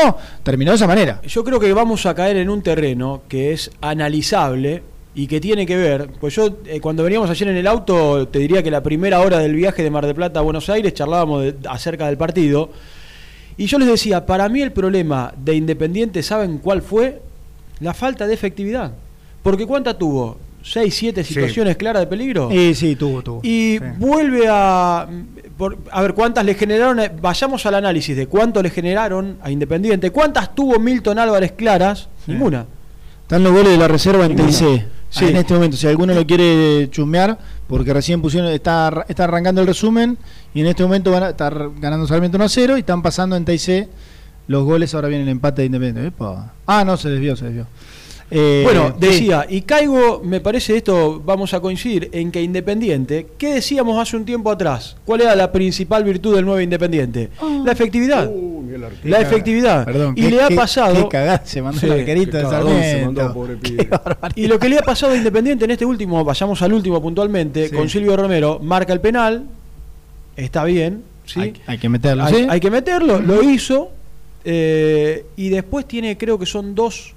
[0.44, 1.20] terminó de esa manera.
[1.26, 2.91] Yo creo que vamos a caer en un terreno
[3.28, 4.82] que es analizable
[5.14, 8.38] y que tiene que ver, pues yo eh, cuando veníamos ayer en el auto, te
[8.38, 11.42] diría que la primera hora del viaje de Mar del Plata a Buenos Aires charlábamos
[11.42, 12.70] de- acerca del partido
[13.58, 17.20] y yo les decía, para mí el problema de Independiente, ¿saben cuál fue?
[17.80, 18.92] La falta de efectividad.
[19.42, 20.38] Porque ¿cuánta tuvo?
[20.62, 21.34] ¿Seis, siete Sí.
[21.34, 22.48] situaciones claras de peligro?
[22.52, 23.40] Y sí, tuvo, tuvo.
[23.42, 23.84] Y Sí.
[23.98, 25.06] vuelve a.
[25.58, 27.00] por- a ver, ¿cuántas le generaron?
[27.00, 30.10] eh, Vayamos al análisis de cuánto le generaron a Independiente.
[30.10, 32.08] ¿Cuántas tuvo Milton Álvarez claras?
[32.28, 32.64] Ninguna.
[33.32, 34.36] Están los goles de la reserva en.
[34.36, 34.84] TIC.
[35.08, 35.24] Sí.
[35.24, 39.66] En este momento, si alguno lo quiere chusmear, porque recién pusieron, está, está arrancando el
[39.66, 40.18] resumen
[40.52, 43.34] y en este momento van a estar ganando Sarmiento 1 a 0 y están pasando
[43.34, 43.88] en TIC
[44.48, 44.94] los goles.
[44.94, 46.08] Ahora viene el empate de Independiente.
[46.08, 46.52] Epa.
[46.66, 47.66] Ah, no, se desvió, se desvió.
[48.34, 49.06] Eh, Bueno, sí.
[49.06, 54.16] decía, y caigo, me parece esto, vamos a coincidir, en que Independiente, ¿qué decíamos hace
[54.16, 54.96] un tiempo atrás?
[55.04, 57.28] ¿Cuál era la principal virtud del nuevo Independiente?
[57.64, 58.30] La efectividad.
[58.32, 58.62] Uh,
[59.04, 59.84] la efectividad.
[59.84, 60.94] Perdón, y qué- le ha qué- pasado.
[60.94, 63.88] Qué cagada se mandó Sí, el arquerito qué de cagadón se mandó, pobre pibe.
[64.34, 67.68] Y lo que le ha pasado a Independiente en este último, vayamos al último puntualmente,
[67.68, 67.76] Sí.
[67.76, 69.44] con Silvio Romero, marca el penal,
[70.36, 71.38] está bien, ¿sí?
[71.40, 72.46] Hay, hay que meterlo, hay, ¿sí?
[72.48, 73.90] hay que meterlo, lo hizo,
[74.44, 77.12] eh, y después tiene, creo que son dos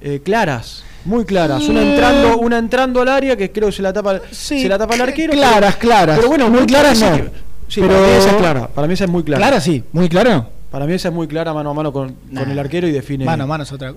[0.00, 3.92] eh, claras, muy claras, una entrando, una entrando al área que creo que se la
[3.92, 5.32] tapa, Sí, se la tapa el arquero.
[5.32, 6.16] claras, pero- claras.
[6.16, 7.16] Pero bueno, Muy claras no.
[7.68, 9.40] sí, Pero- para mí esa es clara, para mí esa es muy clara.
[9.46, 10.48] Clara sí, muy claro.
[10.70, 12.42] Para mí esa es muy clara mano a mano con, Nah.
[12.42, 13.24] con el arquero y define.
[13.24, 13.92] Mano a mano es otra.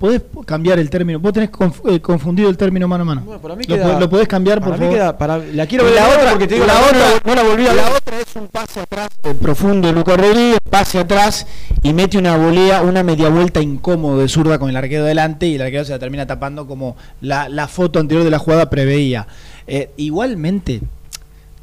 [0.00, 1.18] Podés cambiar el término.
[1.20, 1.50] Vos tenés
[1.90, 3.20] eh, confundido el término mano a mano.
[3.22, 4.98] Bueno, para mí lo, queda- lo podés cambiar, por para mí favor.
[4.98, 7.34] queda- para- la quiero ver la otra, porque te digo, la la otra, otra no
[7.34, 10.98] la volví a la otra es un pase atrás eh, profundo de Lucas Rodríguez, pase
[11.00, 11.46] atrás
[11.82, 15.56] y mete una volea, una media vuelta incómodo de zurda con el arquero delante y
[15.56, 19.26] el arquero se la termina tapando como la, la foto anterior de la jugada preveía.
[19.66, 20.80] Eh, igualmente,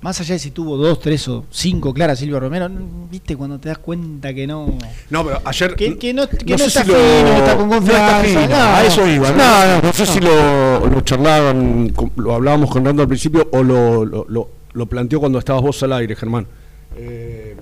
[0.02, 2.70] más allá de si tuvo dos, tres o cinco claras Silvio Romero,
[3.10, 4.78] viste cuando te das cuenta que no.
[5.10, 5.76] No, pero ayer.
[5.76, 7.88] Que, que no, que no sé está si lo- fino, no está con no está
[8.20, 8.24] confianza.
[8.24, 8.56] fino, no.
[8.56, 9.32] a eso iba.
[9.32, 14.06] No, No, sé si lo, lo charlaban, lo hablábamos con Rando al principio o lo,
[14.06, 16.46] lo, lo- planteó cuando estabas vos al aire, Germán.
[16.96, 17.56] Eh,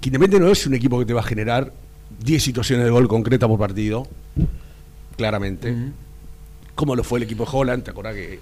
[0.00, 1.72] que Independiente no es un equipo que te va a generar
[2.24, 4.06] 10 situaciones de gol concreta por partido,
[5.16, 5.74] claramente.
[6.74, 8.40] Como lo fue el equipo de Holland, ¿te acordás que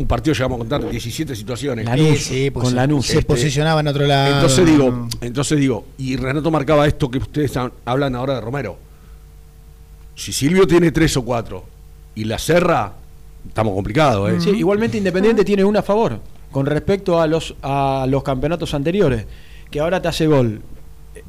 [0.00, 1.84] un partido llegamos a contar 17 situaciones?
[1.84, 3.06] Lanús, Sí, sí, pues con se- Lanús.
[3.06, 4.34] Se Este, posicionaba en otro lado.
[4.34, 8.78] Entonces digo, entonces digo, y Renato marcaba esto que ustedes ha- hablan ahora de Romero.
[10.14, 11.64] Si Silvio tiene tres o cuatro
[12.14, 12.92] y la cerra,
[13.46, 14.40] estamos complicados, ¿eh?
[14.40, 16.18] Sí, igualmente Independiente tiene una a favor
[16.50, 19.24] con respecto a los a los campeonatos anteriores,
[19.70, 20.60] que ahora te hace gol.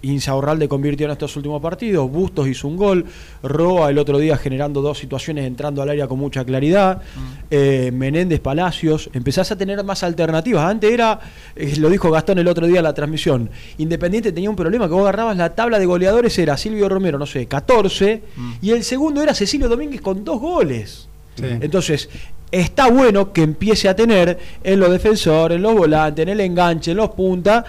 [0.02, 3.06] Insaurralde convirtió en estos últimos partidos, Bustos hizo un gol,
[3.44, 7.02] Roa el otro día generando dos situaciones entrando al área con mucha claridad,
[7.50, 10.70] eh, Menéndez Palacios, empezás a tener más alternativas.
[10.70, 11.20] Antes era,
[11.56, 14.94] eh, lo dijo Gastón el otro día en la transmisión, Independiente tenía un problema, que
[14.94, 18.24] vos agarrabas la tabla de goleadores, era Silvio Romero, no sé, 14,
[18.62, 21.08] y el segundo era Cecilio Domínguez con dos goles.
[21.36, 21.46] Sí.
[21.46, 22.10] Entonces,
[22.52, 26.92] está bueno que empiece a tener en los defensores, en los volantes, en el enganche,
[26.92, 27.64] en los puntas.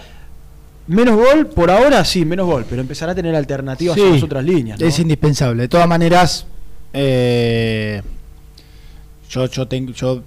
[0.86, 4.22] Menos gol, por ahora sí, menos gol, pero empezará a tener alternativas Sí, en las
[4.22, 4.80] otras líneas.
[4.80, 4.86] ¿no?
[4.86, 5.62] Es indispensable.
[5.62, 6.46] De todas maneras,
[6.92, 8.02] eh,
[9.30, 10.22] yo, yo, tengo, yo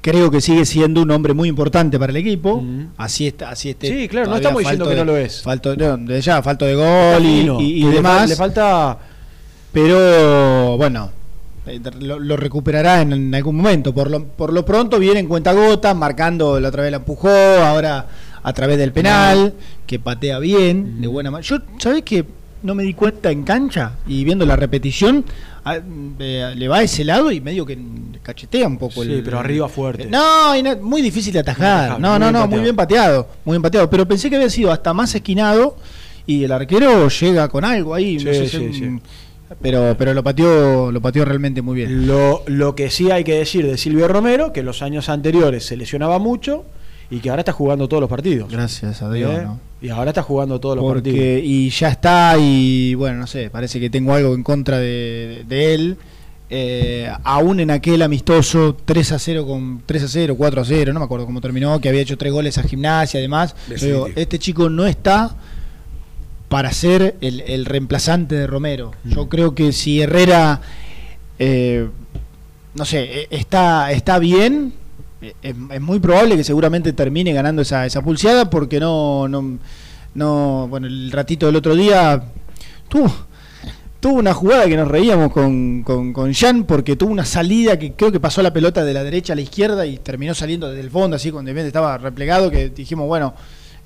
[0.00, 2.62] creo que sigue siendo un hombre muy importante para el equipo.
[2.96, 3.88] Así está, así este.
[3.88, 5.42] Sí, claro, no estamos diciendo que no lo es.
[5.42, 8.28] Falto, no, de ya, falto de gol y, le demás.
[8.28, 8.98] Le falta.
[9.72, 11.10] pero bueno,
[11.66, 13.92] eh, lo, lo recuperará en, en algún momento.
[13.92, 17.28] Por lo, por lo pronto viene en cuenta gota, marcando la otra vez la empujó,
[17.28, 18.06] ahora
[18.42, 19.54] a través del penal,
[19.86, 21.48] que patea bien, de buena manera.
[21.48, 22.24] Yo, ¿sabés que
[22.62, 23.92] no me di cuenta en cancha?
[24.06, 25.24] Y viendo la repetición,
[25.64, 25.78] a-
[26.18, 27.78] eh, le va a ese lado y medio que
[28.22, 29.04] cachetea un poco.
[29.04, 30.04] Sí, el, pero arriba fuerte.
[30.04, 32.00] Eh, No, y no- muy difícil de atajar.
[32.00, 33.28] No, no, no, muy bien pateado.
[33.44, 33.88] Muy bien pateado.
[33.90, 35.76] Pero pensé que había sido hasta más esquinado
[36.26, 38.16] y el arquero llega con algo ahí.
[38.16, 38.98] no Sí, sí, sí.
[39.62, 42.06] Pero, pero lo pateó, lo pateó realmente muy bien.
[42.06, 45.74] Lo, lo que sí hay que decir de Silvio Romero, que los años anteriores se
[45.76, 46.64] lesionaba mucho
[47.10, 48.50] y que ahora está jugando todos los partidos.
[48.50, 49.42] Gracias a Dios, ¿Eh?
[49.44, 49.60] ¿no?
[49.80, 51.40] Y ahora está jugando todos los partidos.
[51.42, 55.74] Y ya está, y bueno, no sé, parece que tengo algo en contra de, de
[55.74, 55.96] él.
[56.50, 60.92] Eh, aún en aquel amistoso 3 a 0 con 3 a 0, 4 a 0,
[60.94, 63.54] no me acuerdo cómo terminó, que había hecho tres goles a gimnasia además.
[63.80, 65.36] Digo, este chico no está
[66.48, 68.92] para ser el, el reemplazante de Romero.
[69.04, 69.10] Mm.
[69.10, 70.62] Yo creo que si Herrera,
[71.38, 71.86] eh,
[72.74, 74.72] no sé, eh, está, está bien,
[75.20, 75.34] es,
[75.72, 79.58] es muy probable que seguramente termine ganando esa, esa pulseada porque no, no,
[80.14, 82.22] no, bueno, el ratito del otro día
[82.88, 83.12] tuvo,
[84.00, 87.92] tuvo una jugada que nos reíamos con, con, con Jan porque tuvo una salida que
[87.92, 90.82] creo que pasó la pelota de la derecha a la izquierda y terminó saliendo desde
[90.82, 93.34] el fondo, así cuando estaba replegado, que dijimos, bueno,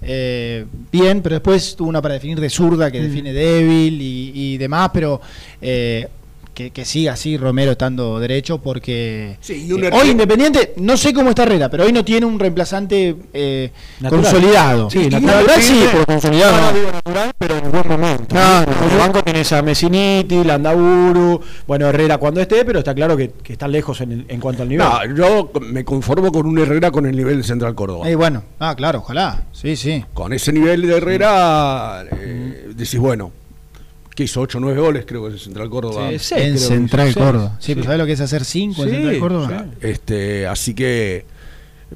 [0.03, 3.05] eh, bien, pero después tuvo una para definir de zurda que Mm.
[3.05, 5.21] define débil y, y demás, pero
[5.61, 6.09] eh,
[6.55, 10.97] que, que siga así Romero estando derecho porque Sí, y un eh, hoy Independiente, no
[10.97, 13.71] sé cómo está Herrera, pero hoy no tiene un reemplazante eh,
[14.09, 14.91] consolidado.
[14.91, 16.73] Sí, natural sí, pero consolidado.
[17.07, 17.33] no.
[17.39, 18.35] pero en buen momento.
[18.35, 22.95] No, no, en el banco tenés a Messiniti, Landaburu, bueno, Herrera cuando esté, pero está
[22.95, 24.87] claro que, que están lejos en, en cuanto al nivel.
[24.87, 28.09] No, yo me conformo con un Herrera con el nivel de Central Córdoba.
[28.09, 29.45] Eh, bueno, ah, claro, ojalá.
[29.53, 30.05] Sí, sí.
[30.13, 33.33] Con ese nivel de Herrera, eh, decís, bueno,
[34.15, 36.11] que hizo 8 o 9 goles, creo que en Central Córdoba.
[36.11, 37.53] Sí, seis, en Central hizo, Córdoba.
[37.59, 37.65] seis.
[37.67, 39.65] Sí, pero ¿sabes lo que es hacer 5 en Sí, Central Córdoba?
[39.81, 39.87] sí.
[39.89, 41.25] Este, así que,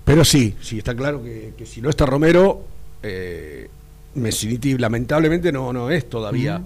[0.05, 2.65] pero sí, sí, está claro que, que si no está Romero,
[3.03, 3.69] eh,
[4.15, 6.63] Messiniti lamentablemente no, no es todavía.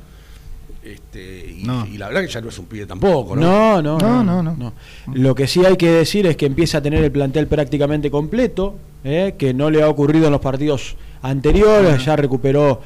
[0.83, 1.87] Este, y, No.
[1.87, 3.43] y la verdad que ya no es un pibe tampoco, ¿no?
[3.43, 4.73] No, no, No, no, no, no.
[5.13, 8.77] Lo que sí hay que decir es que empieza a tener el plantel prácticamente completo,
[9.05, 9.35] ¿eh?
[9.37, 12.81] que no le ha ocurrido en los partidos anteriores, ya recuperó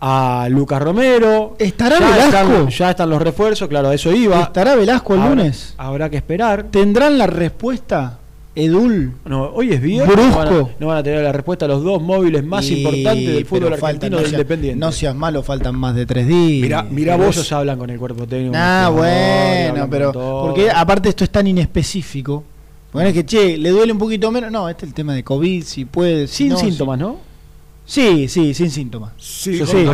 [0.00, 1.56] a Lucas Romero.
[1.58, 2.52] ¿Estará ya Velasco?
[2.52, 4.40] Están, ya están los refuerzos, claro, a eso iba.
[4.40, 5.74] ¿Estará Velasco el Habrá- lunes?
[5.76, 6.64] Habrá que esperar.
[6.70, 8.18] ¿Tendrán la respuesta,
[8.54, 9.12] Edul?
[9.26, 10.08] No, hoy es viernes.
[10.16, 10.30] Brusco.
[10.30, 12.78] No van, a, no van a tener la respuesta a los dos móviles más Y-
[12.78, 14.78] importantes del fútbol argentino no de Independiente.
[14.80, 16.62] No seas malo, faltan más de tres días.
[16.62, 17.36] Mirá, mirá vos.
[17.36, 18.54] Ellos hablan con el cuerpo técnico.
[18.56, 22.44] Ah, bueno, pero porque aparte esto es tan inespecífico.
[22.92, 24.50] Bueno, es que, che, le duele un poquito menos.
[24.50, 26.26] No, este es el tema de COVID, si puede.
[26.26, 27.18] si Sin no, síntomas, ¿no?
[27.90, 29.12] Sí, sí, sin síntomas.
[29.18, 29.84] Sí, Sí, sí,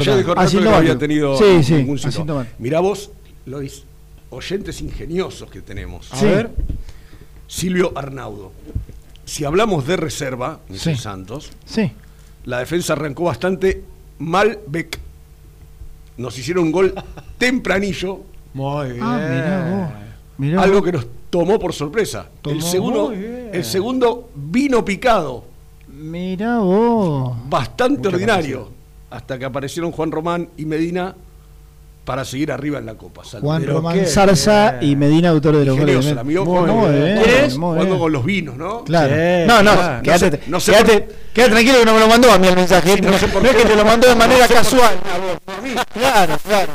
[0.58, 2.46] que no había tenido Sí, sí, ningún síntoma.
[2.58, 3.10] Mirá vos,
[3.46, 3.84] Lois,
[4.28, 6.12] oyentes ingeniosos que tenemos.
[6.12, 6.26] A Sí.
[6.26, 6.50] ver.
[7.48, 8.52] Silvio Arnaudo.
[9.24, 10.94] Si hablamos de reserva, Sí.
[10.94, 11.90] Santos, Sí.
[12.44, 13.82] la defensa arrancó bastante
[14.18, 14.98] mal Beck.
[16.18, 16.92] Nos hicieron un gol
[17.38, 18.20] tempranillo,
[18.52, 19.00] Muy bien.
[19.02, 19.92] Ah, mirá vos.
[20.36, 20.84] Mirá algo vos.
[20.84, 22.28] que nos tomó por sorpresa.
[22.44, 25.44] El segundo, el segundo vino picado,
[26.06, 27.36] Mirá vos.
[27.48, 28.70] bastante Mucha ordinario,
[29.10, 31.16] hasta que aparecieron Juan Román y Medina
[32.06, 33.22] para seguir arriba en la Copa.
[33.40, 34.92] Juan Pero Román qué Zarza bien.
[34.92, 36.24] y Medina, autor de los goles.
[36.24, 36.46] Bien.
[37.98, 38.84] con los vinos, ¿no?
[38.84, 39.14] Claro.
[39.14, 40.02] Sí, no, no, claro.
[40.02, 42.38] quédate, No sé- no sé quédate, por- quédate tranquilo que no me lo mandó a
[42.38, 42.94] mí el mensaje.
[42.94, 43.62] Sí, no no, sé por no es qué.
[43.62, 44.94] que te lo mandó de manera casual.
[45.92, 46.72] Claro, claro.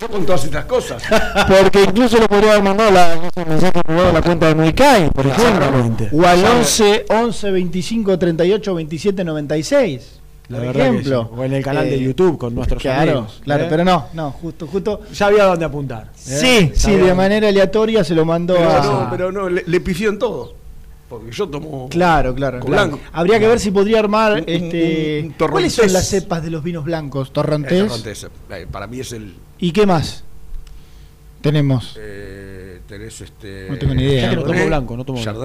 [0.00, 1.02] Yo con todas estas cosas.
[1.48, 3.16] Porque incluso lo podría haber mandado la,
[3.46, 5.66] mensaje privado a la cuenta de Muicay, por ejemplo.
[6.12, 10.20] O al 11, 11 25 38 27 96.
[10.48, 11.22] La por ejemplo.
[11.32, 11.38] sí.
[11.40, 13.40] O en el canal de Eh, YouTube con nuestros Claro, amigos.
[13.44, 13.66] claro, ¿eh?
[13.70, 15.00] pero no, no, justo, justo.
[15.14, 16.10] Ya había dónde apuntar.
[16.28, 16.70] ¿eh?
[16.72, 18.84] Sí, sí, de manera aleatoria se lo mandó Pero a.
[18.84, 20.54] no, pero no, le, le pifió en todo.
[21.08, 21.88] Porque yo tomo.
[21.90, 22.60] Claro, claro.
[22.60, 22.98] Con blanco.
[23.12, 25.20] Habría que ver si podría armar Un- este.
[25.20, 27.32] un- un ¿Cuáles son las cepas de los vinos blancos?
[27.32, 27.86] Torrontés.
[27.86, 28.26] Torrontés,
[28.70, 29.34] para mí es el.
[29.58, 30.24] ¿Y qué más?
[31.40, 31.94] Tenemos.
[31.98, 33.66] eh, tenés este.
[33.70, 34.22] No tengo ni idea.
[34.24, 35.40] Ya que no Chardonnay, tomo blanco, no tomo blanco.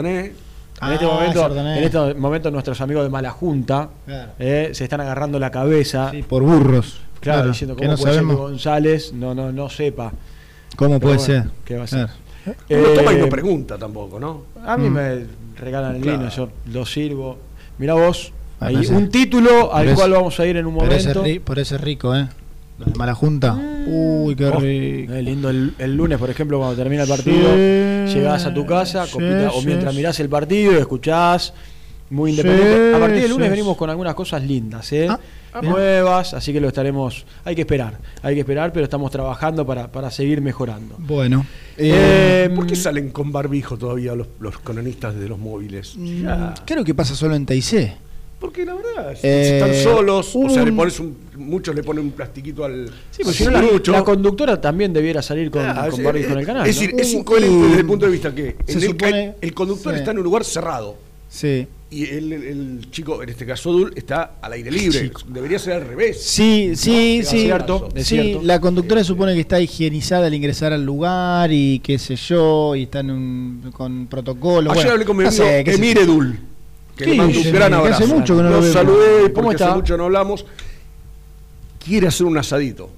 [0.81, 4.31] En, este Ah, momento, en este momento nuestros amigos de Mala Junta Claro.
[4.39, 6.11] eh, se están agarrando la cabeza.
[6.11, 7.01] Sí, por burros.
[7.19, 10.11] Claro, diciendo que cómo no puede ser que sabemos González no, no, no sepa.
[10.77, 11.51] cómo Pero puede bueno, ser.
[11.65, 12.07] ¿qué va a ser?
[12.45, 12.59] Claro.
[12.69, 14.43] Eh, toma y no pregunta tampoco, ¿no?
[14.65, 14.93] A mí Mm.
[14.93, 15.25] me
[15.57, 16.17] regalan el Claro.
[16.19, 17.37] vino, yo lo sirvo.
[17.77, 21.09] Mirá vos, Ah, ahí, un título al cual vamos a ir en un Por ese,
[21.13, 21.25] momento.
[21.25, 22.27] ri- por ese rico, ¿eh?
[22.79, 23.53] Los de mala junta.
[23.87, 25.13] Uy, qué Oh, rico.
[25.13, 27.49] Es lindo el, el lunes, por ejemplo, cuando termina el partido,
[28.07, 29.97] Sí, llegás a tu casa, sí, copita- o mientras sí.
[29.97, 31.53] mirás el partido y escuchás,
[32.09, 32.89] muy independiente.
[32.91, 35.07] Sí, a partir del lunes sí, venimos con algunas cosas lindas, ¿eh?
[35.51, 35.73] Ah, bien.
[35.73, 39.91] nuevas, así que lo estaremos, hay que esperar, hay que esperar, pero estamos trabajando para,
[39.91, 40.95] para seguir mejorando.
[40.99, 41.43] Bueno.
[41.75, 45.95] Eh, ¿Por qué salen con barbijo todavía los, los cronistas de los móviles?
[45.97, 46.53] mm, Ya.
[46.65, 47.93] creo que pasa solo en TIC.
[48.39, 52.05] Porque la verdad, si Eh, están solos, o sea, le pones un, muchos le ponen
[52.05, 52.89] un plastiquito al.
[53.11, 53.51] Sí, al si no,
[53.91, 56.65] la, conductora también debiera salir con, Ah, con en el canal.
[56.67, 56.81] Es ¿no?
[56.81, 59.35] decir, es Uh, incoherente y- desde el punto de vista que se en el, supone-
[59.41, 59.99] el conductor sí.
[59.99, 60.95] está en un lugar cerrado
[61.27, 61.67] Sí.
[61.91, 65.01] y el, el- el chico, en este caso Dul, está al aire libre.
[65.01, 65.21] Chico.
[65.27, 66.21] Debería ser al revés.
[66.23, 67.19] Sí, sí, No, sí.
[67.19, 68.41] es cierto, es Sí, cierto.
[68.45, 72.83] la conductora supone que está higienizada al ingresar al lugar y qué sé yo, y
[72.83, 74.71] está en un, con protocolo.
[74.71, 75.97] Ayer bueno, hablé con mi amigo Emir.
[75.97, 76.39] Edul,
[76.99, 77.69] que ¿Qué le mando dice un gran?
[77.71, 78.15] Que hace abrazo.
[78.15, 79.67] mucho que no lo saludé ¿Cómo porque está?
[79.67, 80.45] hace mucho no hablamos.
[81.83, 82.89] Quiere hacer un asadito.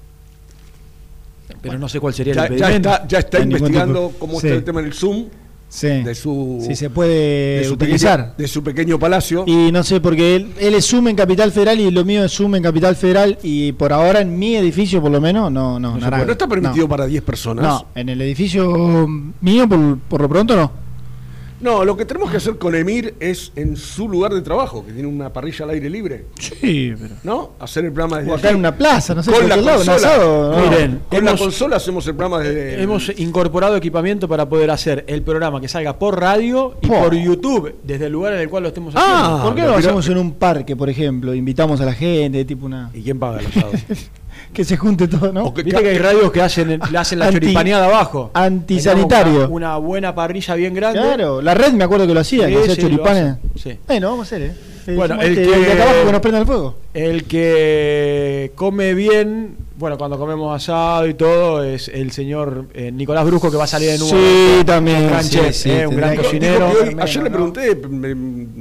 [1.60, 4.46] Pero no sé cuál sería Ya, el ya está, ya está investigando cómo Sí.
[4.48, 5.26] está el tema en el Zoom
[5.68, 5.86] Sí.
[5.86, 8.18] de su, Si se puede de su utilizar.
[8.20, 9.44] pequeño, de su pequeño palacio.
[9.46, 12.32] Y no sé, porque él, él es Zoom en Capital Federal y lo mío es
[12.32, 15.96] Zoom en Capital Federal y por ahora en mi edificio por lo menos no, no,
[15.98, 16.10] No.
[16.10, 16.88] No está permitido No.
[16.90, 17.64] para 10 personas.
[17.64, 19.06] No, en el edificio
[19.40, 20.81] mío por, por lo pronto no.
[21.62, 24.92] No, lo que tenemos que hacer con Emir es en su lugar de trabajo, que
[24.92, 27.14] tiene una parrilla al aire libre, Sí, pero...
[27.22, 27.52] ¿no?
[27.60, 28.54] Hacer el programa desde O acá allí.
[28.54, 29.96] en una plaza, no sé, con la lado, consola.
[29.96, 30.62] asado, ¿no?
[30.70, 32.82] Miren, Con la consola hacemos el programa desde.
[32.82, 36.94] Hemos incorporado equipamiento para poder hacer el programa que salga por radio y Po.
[37.04, 39.16] por YouTube, desde el lugar en el cual lo estemos haciendo.
[39.36, 41.32] Ah, ¿Por qué no lo hacemos en un parque, por ejemplo?
[41.34, 42.90] Invitamos a la gente, tipo una...
[42.92, 43.72] ¿Y quién paga el asado?
[44.52, 45.52] que se junte todo, ¿no?
[45.54, 48.30] Que- Viste que hay radios que hacen, le hacen la Anti- choripaneada abajo.
[48.34, 49.48] antisanitario.
[49.48, 51.00] Una, una buena parrilla bien grande.
[51.00, 53.36] Claro, la red me acuerdo que lo hacía, Sí, que hacía sí, choripanes.
[53.56, 53.78] sí.
[53.86, 54.54] Bueno, vamos a hacer, ¿eh?
[54.86, 56.74] Le Bueno, el que- de abajo que nos prenda el fuego.
[56.92, 63.24] El que come bien, bueno, cuando comemos asado y todo, es el señor eh, Nicolás
[63.24, 65.02] Brusco que va a salir en un Sí, también.
[65.02, 66.68] un gran sí, chef, sí, eh, un tendrá gran que- cocinero.
[66.70, 68.08] Hoy- ayer le pregunté, me,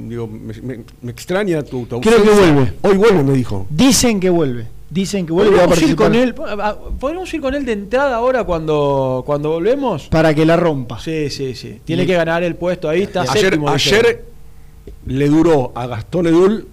[0.10, 2.74] digo, me, me- me extraña tu, tu Creo que vuelve.
[2.84, 3.66] Hoy vuelve, me dijo.
[3.72, 4.68] Dicen que vuelve.
[4.94, 8.14] Dicen que vuelve a ir participar con él, ah, podríamos ir con él de entrada
[8.18, 10.10] ahora cuando, cuando volvemos.
[10.10, 11.00] para que la rompa.
[11.00, 11.80] Sí, sí, sí.
[11.86, 14.26] Tiene Y- que ganar el puesto ahí, está Ayer, séptimo, ayer
[15.06, 16.68] le duró a Gastón Edul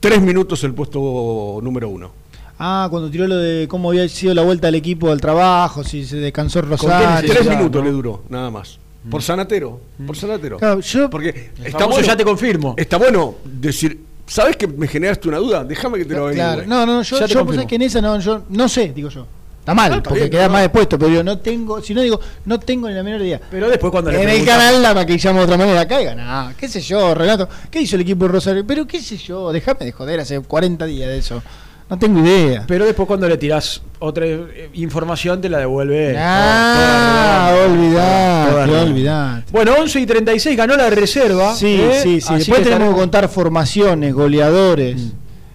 [0.00, 2.12] tres minutos el puesto número uno.
[2.58, 6.04] Ah, cuando tiró lo de cómo había sido la vuelta del equipo al trabajo, si
[6.04, 7.30] se descansó Rosario.
[7.32, 7.88] Tres ya, minutos ¿no?
[7.88, 8.78] le duró, nada más.
[9.08, 10.58] Por Sanatero, por Sanatero.
[10.58, 12.74] Claro, yo Porque está ya te confirmo.
[12.76, 15.64] está bueno decir, ¿sabes que me generaste una duda?
[15.64, 16.66] Déjame que te lo Claro, averigüe.
[16.68, 19.26] no, no, yo, yo pues, es que en esa no, yo no sé, digo yo.
[19.60, 21.92] Está mal, Ah, está porque bien, queda no, más expuesto, pero yo no tengo, si
[21.92, 23.38] no digo, no tengo ni la menor idea.
[23.50, 26.68] Pero después cuando le En el canal la maquillamos de otra manera, caigan, ah, qué
[26.68, 28.66] sé yo, Renato, ¿qué hizo el equipo de Rosario?
[28.66, 31.42] Pero qué sé yo, déjame de joder, hace 40 días de eso.
[31.90, 32.64] No tengo idea.
[32.66, 36.16] Pero después cuando le tirás otra eh, información te la devuelve.
[36.18, 38.82] ah, redonda.
[38.82, 39.44] olvidate.
[39.52, 41.54] Bueno, 11 y 36 ganó la reserva.
[41.54, 42.00] Sí, ¿eh?
[42.02, 42.34] sí, sí.
[42.34, 45.12] Después que tenemos que contar formaciones, goleadores,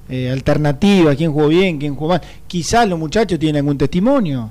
[0.10, 2.22] eh, alternativas, quién jugó bien, quién jugó mal.
[2.48, 4.50] Quizás los muchachos tienen algún testimonio.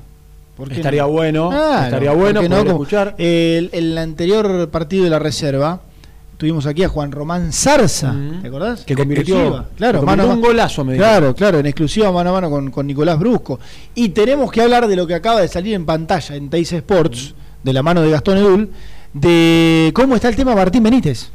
[0.56, 1.08] ¿Por qué Estaría no?
[1.08, 1.50] bueno,
[1.84, 3.14] estaría ¿por bueno qué poder Como, escuchar.
[3.18, 5.80] El, el anterior partido de la reserva,
[6.42, 8.12] tuvimos aquí a Juan Román Zarza.
[8.42, 8.82] ¿te acordás?
[8.84, 11.04] Que convirtió, Exclusiva, claro, que mano convirtió un golazo, me dijo.
[11.04, 13.60] Claro, claro, en exclusiva mano a mano con, con Nicolás Brusco.
[13.94, 17.32] Y tenemos que hablar de lo que acaba de salir en pantalla en Teis Sports,
[17.62, 18.70] de la mano de Gastón Edul,
[19.12, 21.30] de cómo está el tema Martín Benítez.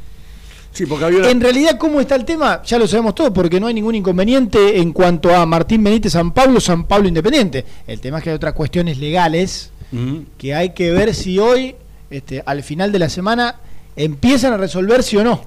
[0.72, 2.60] Sí, porque había una- En realidad, ¿cómo está el tema?
[2.66, 6.32] Ya lo sabemos todo, porque no hay ningún inconveniente en cuanto a Martín Benítez, San
[6.32, 7.64] Pablo, San Pablo Independiente.
[7.86, 9.70] El tema es que hay otras cuestiones legales
[10.36, 11.76] que hay que ver si hoy,
[12.10, 13.54] este, al final de la semana,
[13.98, 15.42] empiezan a resolverse o no.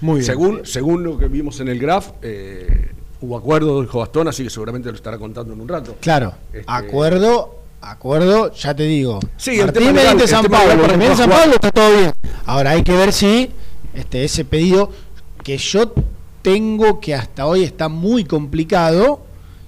[0.00, 0.26] Muy bien.
[0.26, 4.50] Según, según lo que vimos en el graph, eh, hubo acuerdo, dijo Gastón, así que
[4.50, 5.96] seguramente lo estará contando en un rato.
[6.00, 9.20] Claro, Este- acuerdo, acuerdo, ya te digo.
[9.36, 11.30] Sí, el Martín tema legal- Benítez, el San tema Pablo, legal para Benítez, San.
[11.30, 12.12] Pablo está todo bien.
[12.46, 13.50] Ahora hay que ver si
[13.94, 14.90] este, ese pedido
[15.44, 15.92] que yo
[16.42, 19.20] tengo que hasta hoy está muy complicado,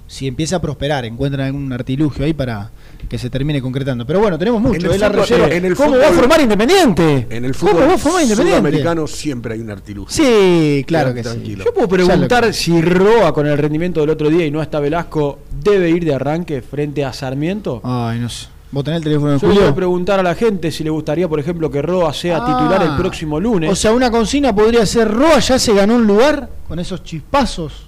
[0.08, 2.70] si empieza a prosperar, encuentran algún artilugio ahí para
[3.08, 4.06] que se termine concretando.
[4.06, 4.86] Pero bueno, tenemos mucho.
[4.86, 7.26] En el la fútbol- en el ¿Cómo fútbol- va a formar Independiente?
[7.30, 8.60] En el ¿Cómo fútbol va a formar Independiente?
[8.60, 10.10] sudamericano siempre hay un artilugio.
[10.24, 11.62] Sí, claro que Tranquilo.
[11.64, 11.68] sí.
[11.68, 14.80] Yo puedo preguntar que- si Roa con el rendimiento del otro día y no está
[14.80, 17.80] Velasco debe ir de arranque frente a Sarmiento.
[17.84, 18.48] Ay, no sé.
[18.70, 21.28] ¿Vos tenés el teléfono de Yo voy a preguntar a la gente si le gustaría,
[21.28, 23.70] por ejemplo, que Roa sea Ah, titular el próximo lunes.
[23.70, 27.86] O sea, una consigna podría ser Roa ya se ganó un lugar con esos chispazos.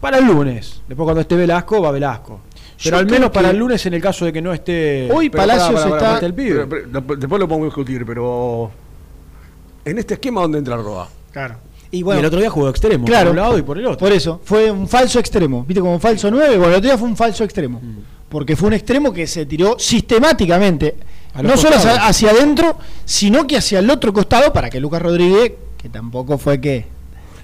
[0.00, 0.80] para el lunes.
[0.86, 2.38] Después cuando esté Velasco, va Velasco.
[2.82, 5.10] Pero Yo al menos para el lunes, en el caso de que no esté.
[5.12, 6.14] Hoy Palacios está.
[6.14, 6.54] Mete el pibe.
[6.54, 8.70] Pero- pero- después- después lo podemos discutir, pero.
[9.84, 11.08] En este esquema, ¿dónde entra Roa?
[11.32, 11.56] Claro.
[11.90, 13.30] Y el otro día jugó extremo, Claro.
[13.30, 13.98] por un lado y por el otro.
[13.98, 15.64] Por eso, fue un falso extremo.
[15.66, 15.80] ¿Viste?
[15.80, 16.50] Como un falso 9.
[16.58, 17.80] Bueno, el otro día fue un falso extremo.
[17.82, 17.98] Mm.
[18.28, 20.96] Porque fue un extremo que se tiró sistemáticamente,
[21.42, 22.76] no solo hacia adentro,
[23.06, 26.84] sino que hacia el otro costado para que Lucas Rodríguez, que tampoco fue que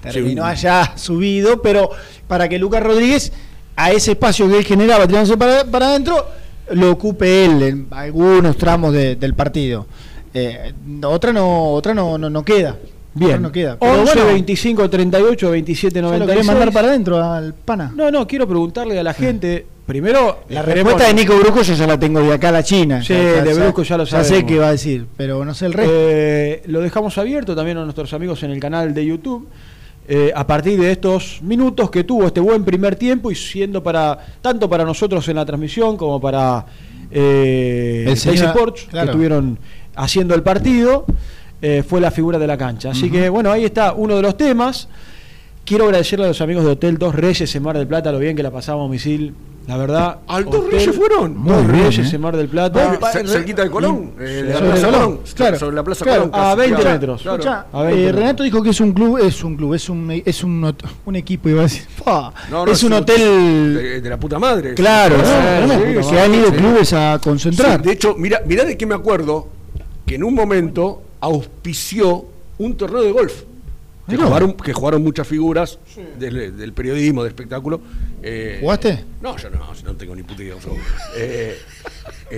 [0.01, 0.49] terminó Sí.
[0.49, 1.89] allá subido, pero
[2.27, 3.33] para que Lucas Rodríguez,
[3.75, 6.25] a ese espacio que él generaba tirándose para, para adentro,
[6.71, 9.85] lo ocupe él en algunos tramos de- del partido.
[10.33, 10.73] Eh,
[11.03, 12.71] otra no, otra no, no, no queda.
[13.15, 13.41] Otra Bien.
[13.41, 13.77] no queda.
[13.79, 16.33] Pero 11, bueno, 25, 38, 27, ¿se lo 96.
[16.35, 17.93] querés mandar para adentro al pana?
[17.95, 19.65] No, no, quiero preguntarle a la gente.
[19.85, 23.01] Primero, La respuesta de Nico Bruco yo ya la tengo de acá a la China.
[23.03, 24.49] Sí, Ya- de Brusco ya lo Ya sé sabemos.
[24.51, 25.91] qué va a decir, pero no sé el resto.
[25.95, 29.47] Eh, lo dejamos abierto también a nuestros amigos en el canal de YouTube.
[30.07, 34.17] Eh, a partir de estos minutos que tuvo este buen primer tiempo y siendo para
[34.41, 36.65] tanto para nosotros en la transmisión como para
[37.11, 39.05] eh, El señor- Sports claro.
[39.07, 39.57] que estuvieron
[39.95, 41.05] haciendo el partido
[41.61, 42.91] eh, fue la figura de la cancha.
[42.91, 44.87] Así que bueno ahí está uno de los temas
[45.65, 48.35] quiero agradecerle a los amigos de Hotel Dos Reyes en Mar del Plata lo bien
[48.35, 49.33] que la pasamos misil
[49.67, 51.33] la verdad ¿Al Dos Hotel Reyes fueron?
[51.33, 52.15] Dos Muy bien, Reyes ¿eh?
[52.15, 55.57] en Mar del Plata cer- cerquita de Colón, eh, de la sobre Plaza Colón, claro,
[55.59, 56.21] sobre la Plaza claro.
[56.31, 56.35] Colón.
[56.35, 57.21] A casi, 20 claro, metros.
[57.23, 57.37] claro.
[57.37, 58.21] Escuchá, a 20 eh, metros.
[58.21, 61.49] Renato dijo que es un club, es un club, es un es un, un equipo,
[61.49, 61.83] iba a decir.
[62.05, 63.73] Pa, No, no, es un hotel.
[63.73, 64.75] de, de la puta madre.
[64.75, 66.53] Claro, que sí, se han ido sí.
[66.57, 67.79] clubes a concentrar.
[67.81, 69.47] Sí, de hecho, mira, mira de qué me acuerdo
[70.05, 72.25] que en un momento auspició
[72.59, 73.33] un torneo de golf.
[74.07, 75.79] Que jugaron, que jugaron muchas figuras
[76.19, 77.81] del, del periodismo, del espectáculo.
[78.21, 79.03] eh, ¿Jugaste?
[79.21, 80.55] No, yo no, no tengo ni puta idea.
[81.17, 81.57] eh,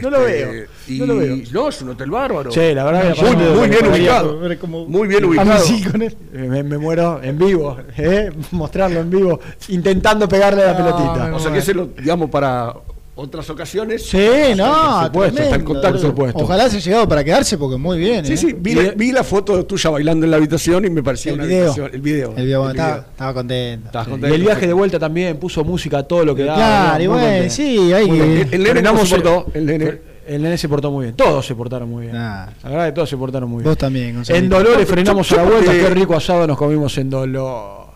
[0.01, 1.37] No lo veo, y- no lo veo.
[1.51, 2.51] No, es un hotel bárbaro.
[2.51, 4.87] Sí, la verdad muy, pasamos muy bien, ubicado.
[4.87, 5.59] Muy bien A mí ubicado.
[5.65, 6.15] sí, con él.
[6.33, 8.31] Eh, Me, me muero en vivo, ¿eh?
[8.51, 11.35] mostrarlo en vivo, intentando pegarle a la pelotita.
[11.35, 12.73] O sea que se lo, digamos, para
[13.17, 14.05] otras ocasiones.
[14.07, 14.17] Sí,
[14.55, 16.39] no, por supuesto, está en contacto, supuesto.
[16.43, 18.23] Ojalá se haya llegado para quedarse porque muy bien.
[18.25, 18.37] Sí, ¿eh?
[18.37, 21.03] sí, vi, Y la, de- vi la foto tuya bailando en la habitación y me
[21.03, 21.61] parecía El una video.
[21.63, 21.89] habitación.
[21.93, 22.33] El video.
[22.37, 23.09] El video, el estaba, video.
[23.11, 23.85] estaba contento.
[23.87, 24.11] Estabas Sí.
[24.11, 24.33] contento.
[24.35, 26.57] Y el viaje de vuelta también puso música a todo lo que daba.
[26.57, 28.41] Claro, y bueno, sí, hay que-.
[28.55, 30.01] El, el nene se portó, el nene.
[30.27, 31.15] El nene se portó muy bien.
[31.15, 32.15] Todos se portaron muy bien.
[32.17, 32.49] Ah.
[32.63, 33.69] La verdad que todos se portaron muy bien.
[33.71, 34.37] Vos también, Gonzalo.
[34.37, 35.71] En Dolores frenamos Yo- a la yo vuelta.
[35.71, 37.87] Qué rico asado nos comimos en Dolores.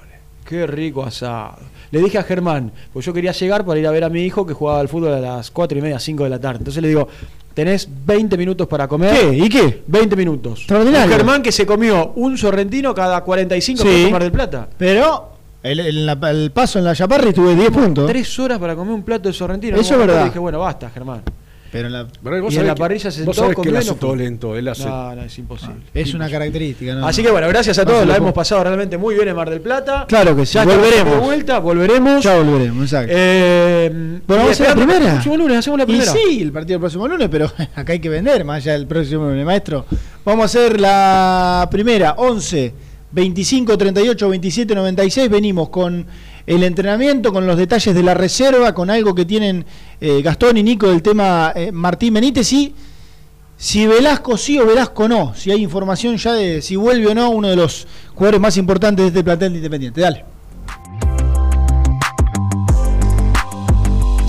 [0.45, 1.55] Qué rico asado.
[1.91, 4.45] Le dije a Germán, pues yo quería llegar para ir a ver a mi hijo
[4.45, 6.59] que jugaba al fútbol a las 4 y media, 5 de la tarde.
[6.59, 7.07] Entonces le digo,
[7.53, 9.13] tenés 20 minutos para comer.
[9.13, 9.37] ¿Qué?
[9.37, 9.83] ¿Y qué?
[9.87, 10.59] 20 minutos.
[10.59, 11.07] Extraordinario.
[11.11, 13.87] Un Germán que se comió un sorrentino cada 45 Sí.
[13.87, 14.67] minutos en Mar del Plata.
[14.77, 15.31] Pero
[15.63, 18.07] el, el- la- el paso en la Chaparri tuve 10 puntos.
[18.09, 19.75] Tres horas para comer un plato de sorrentino.
[19.77, 20.23] Eso es verdad.
[20.25, 21.21] Dije, bueno, basta, Germán.
[21.71, 23.69] Pero en la- Pero vos Y en sabés la que- parrilla se Vos sentó, que
[23.69, 24.57] él y hace todo lento.
[24.57, 24.83] Él hace.
[24.85, 25.75] No, no, es imposible.
[25.93, 26.95] es una característica.
[26.95, 27.07] ¿no?
[27.07, 29.49] Así que bueno, gracias a todos, la lo hemos pasado realmente muy bien en Mar
[29.49, 30.05] del Plata.
[30.07, 31.13] Claro que sí, Ya volveremos.
[31.13, 32.23] de vuelta, volveremos.
[32.23, 33.13] Ya volveremos, exacto.
[33.15, 35.05] Eh, Bueno, y vamos a hacer la primera.
[35.05, 36.11] El próximo lunes hacemos la y primera.
[36.11, 37.45] sí, el partido del próximo lunes, pero
[37.75, 39.85] acá hay que vender más allá del próximo lunes, maestro.
[40.25, 42.73] Vamos a hacer la primera, 11,
[43.13, 45.29] 25, 38, 27, 96.
[45.29, 46.05] Venimos con
[46.45, 49.65] el entrenamiento, con los detalles de la reserva, con algo que tienen
[49.99, 52.73] eh, Gastón y Nico del tema eh, Martín Benítez y
[53.57, 55.35] si Velasco sí o Velasco no.
[55.35, 59.03] Si hay información ya de si vuelve o no uno de los jugadores más importantes
[59.03, 60.01] de este plantel de Independiente.
[60.01, 60.30] Dale.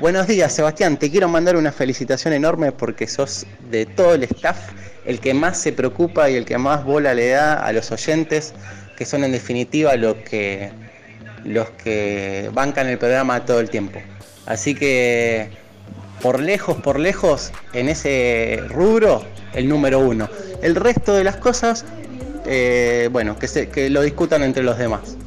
[0.00, 0.96] Buenos días, Sebastián.
[0.96, 4.56] Te quiero mandar una felicitación enorme porque sos de todo el staff
[5.04, 8.54] el que más se preocupa y el que más bola le da a los oyentes,
[8.96, 10.72] que son en definitiva los que,
[11.44, 14.00] los que bancan el programa todo el tiempo.
[14.46, 15.50] Así que,
[16.22, 19.22] por lejos, por lejos, en ese rubro,
[19.52, 20.30] el número uno.
[20.62, 21.84] El resto de las cosas,
[22.46, 25.18] eh, bueno, que, se, que lo discutan entre los demás.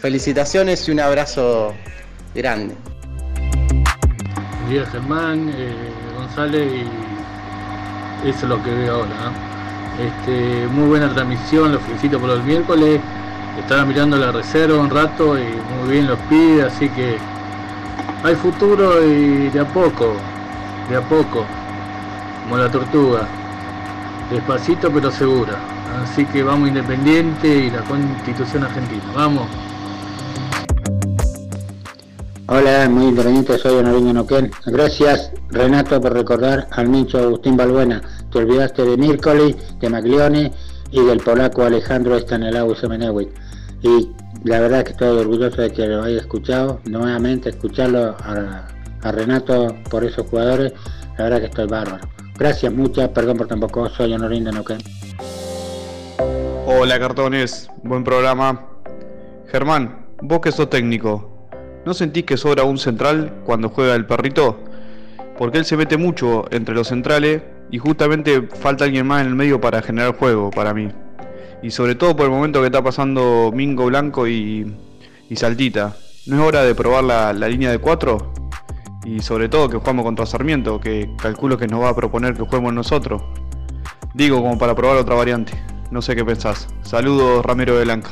[0.00, 1.74] Felicitaciones y un abrazo
[2.34, 2.74] grande.
[4.62, 5.74] Buen día Germán, eh,
[6.16, 9.32] González y eso es lo que veo ahora.
[9.98, 13.00] Este, muy buena transmisión, los felicito por los miércoles.
[13.58, 17.18] Estaba mirando la reserva un rato y muy bien los pide, así que
[18.22, 20.14] hay futuro y de a poco,
[20.88, 21.44] de a poco,
[22.44, 23.26] como la tortuga,
[24.30, 25.54] despacito pero segura.
[26.04, 29.02] Así que vamos Independiente y la Constitución Argentina.
[29.12, 29.48] Vamos.
[32.48, 34.50] Hola, muy independiente, soy Honorinho Noquén.
[34.66, 38.02] Gracias, Renato, por recordar al mincho Agustín Balbuena.
[38.32, 40.52] Te olvidaste de Mircoli, de Maglione
[40.90, 43.30] y del polaco Alejandro Stanislaw Semenewicz.
[43.82, 44.10] Y
[44.42, 46.80] la verdad que estoy orgulloso de que lo haya escuchado.
[46.84, 48.66] Nuevamente, escucharlo a,
[49.02, 50.72] a Renato por esos jugadores,
[51.18, 52.08] la verdad que estoy bárbaro.
[52.36, 54.78] Gracias, muchas, perdón por tampoco, soy Honorinho Noquén.
[56.66, 58.66] Hola cartones, buen programa.
[59.46, 61.31] Germán, vos que sos técnico,
[61.84, 64.58] ¿no sentís que sobra un central cuando juega el perrito?
[65.38, 69.34] Porque él se mete mucho entre los centrales y justamente falta alguien más en el
[69.34, 70.88] medio para generar juego para mí.
[71.62, 74.76] Y sobre todo por el momento que está pasando Mingo Blanco y,
[75.28, 75.96] y Saltita.
[76.26, 78.32] ¿No es hora de probar la, línea de 4?
[79.04, 82.42] Y sobre todo que jugamos contra Sarmiento, que calculo que nos va a proponer que
[82.42, 83.22] juguemos nosotros.
[84.14, 85.52] Digo, como para probar otra variante.
[85.90, 86.68] No sé qué pensás.
[86.82, 88.10] Saludos, Ramiro de Blanca.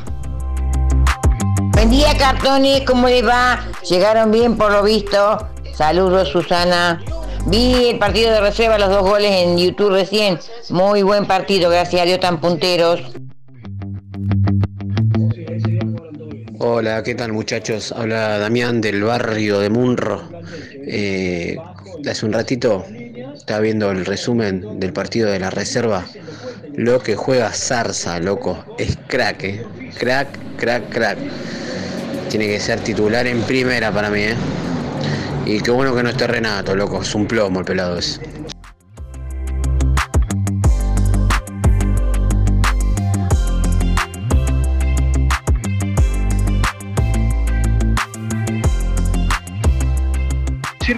[1.81, 3.59] Buen día, cartones, ¿cómo les va?
[3.89, 5.49] Llegaron bien por lo visto.
[5.74, 7.03] Saludos, Susana.
[7.47, 10.39] Vi el partido de reserva, los dos goles en YouTube recién.
[10.68, 13.01] Muy buen partido, gracias a Dios tan punteros.
[16.59, 17.93] Hola, ¿qué tal muchachos?
[17.93, 20.28] Habla Damián del barrio de Munro.
[20.87, 21.57] Eh,
[22.07, 22.85] hace un ratito
[23.35, 26.05] estaba viendo el resumen del partido de la reserva.
[26.74, 29.64] Lo que juega Zarza, loco, es crack, eh.
[29.99, 30.28] Crack,
[30.59, 31.18] crack, crack.
[32.31, 34.37] Tiene que ser titular en primera para mí, ¿eh?
[35.47, 37.03] Y qué bueno que no esté Renato, loco.
[37.03, 38.20] Es un plomo el pelado ese.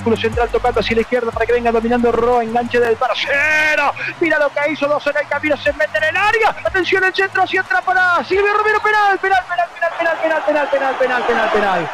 [0.02, 3.92] Círculo central tocando hacia la izquierda para que venga dominando Roa, enganche del parcero.
[4.18, 6.56] Mira lo que hizo, dos en el camino, se mete en el área.
[6.64, 10.68] Atención, el centro hacia atrás para Silvio Romero, penal, penal, penal, penal, penal, penal, penal,
[10.68, 11.90] penal, penal, penal, penal.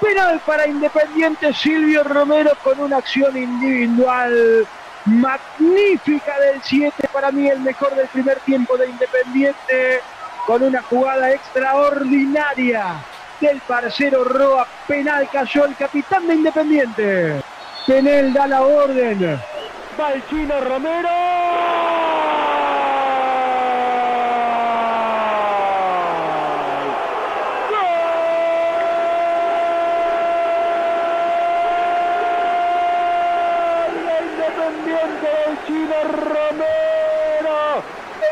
[0.00, 4.66] Penal para Independiente Silvio Romero con una acción individual
[5.04, 10.00] magnífica del 7, para mí el mejor del primer tiempo de Independiente,
[10.46, 12.94] con una jugada extraordinaria
[13.42, 17.42] del parcero Roa, penal cayó el capitán de Independiente.
[17.86, 19.40] Tenel da la orden.
[20.00, 21.08] Va el chino Romero.
[34.30, 37.82] Independiente del chino Romero.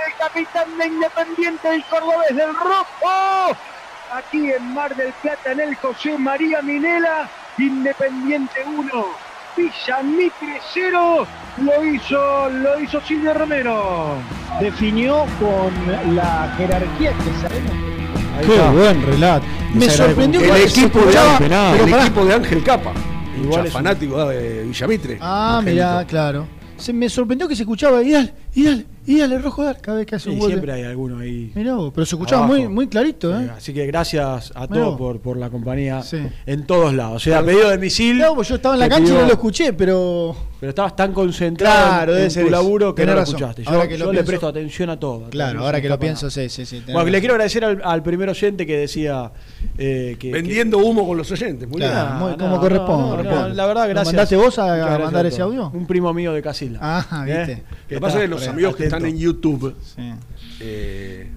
[0.06, 3.56] El capitán de Independiente, el cordobés del rojo
[4.12, 8.90] aquí en Mar del Plata, en el José María Minela, Independiente 1,
[9.56, 11.26] Villa Mitre 0,
[11.62, 14.14] lo hizo, lo hizo Silvio Romero.
[14.60, 17.72] Definió con la jerarquía que sabemos.
[18.46, 19.44] Qué buen relato.
[19.74, 22.02] Me sorprendió el que equipo, se de, escuchaba- el pará.
[22.02, 22.92] equipo de Ángel Capa.
[23.42, 25.18] Igual un- fanático de Villamitre.
[25.20, 26.46] Ah, mirá, claro.
[26.76, 30.06] Se me sorprendió que se escuchaba dale, y dale, y dale, rojo dar cada vez
[30.06, 30.48] que hace un gol.
[30.50, 31.52] siempre hay alguno ahí.
[31.54, 32.58] Mirá vos, pero se escuchaba Abajo.
[32.60, 33.50] muy, muy clarito, ¿eh?
[33.56, 36.18] Así que gracias a todos por, por la compañía Sí.
[36.46, 37.16] en todos lados.
[37.16, 38.18] O sea, pedido de misil.
[38.18, 40.36] No, pues yo estaba en la cancha y no lo escuché, pero.
[40.60, 43.34] Pero estabas tan concentrado Claro, en, tu laburo que Tenés no lo razón.
[43.36, 43.62] escuchaste.
[43.64, 45.30] Yo, Ahora que lo yo le presto atención a todo.
[45.30, 46.32] Claro, ahora que lo pienso, nada.
[46.32, 46.82] sí, sí, sí.
[46.84, 47.20] Bueno, le razón.
[47.20, 49.32] quiero agradecer al, al primero oyente que decía
[49.78, 51.66] eh, que- Vendiendo humo con los oyentes.
[51.66, 52.18] Muy Claro, bien.
[52.18, 53.54] muy- No, como no, corresponde, no, no, corresponde.
[53.54, 54.06] la verdad, ¿Lo gracias.
[54.14, 55.70] mandaste vos a- a mandar ese audio?
[55.72, 56.78] Un primo mío de Casilla.
[56.98, 57.38] Ajá, ¿Eh?
[57.38, 57.62] viste.
[57.62, 60.10] Lo Que que pasa es que los amigos que están en YouTube, Sí.
[60.60, 61.28] eh,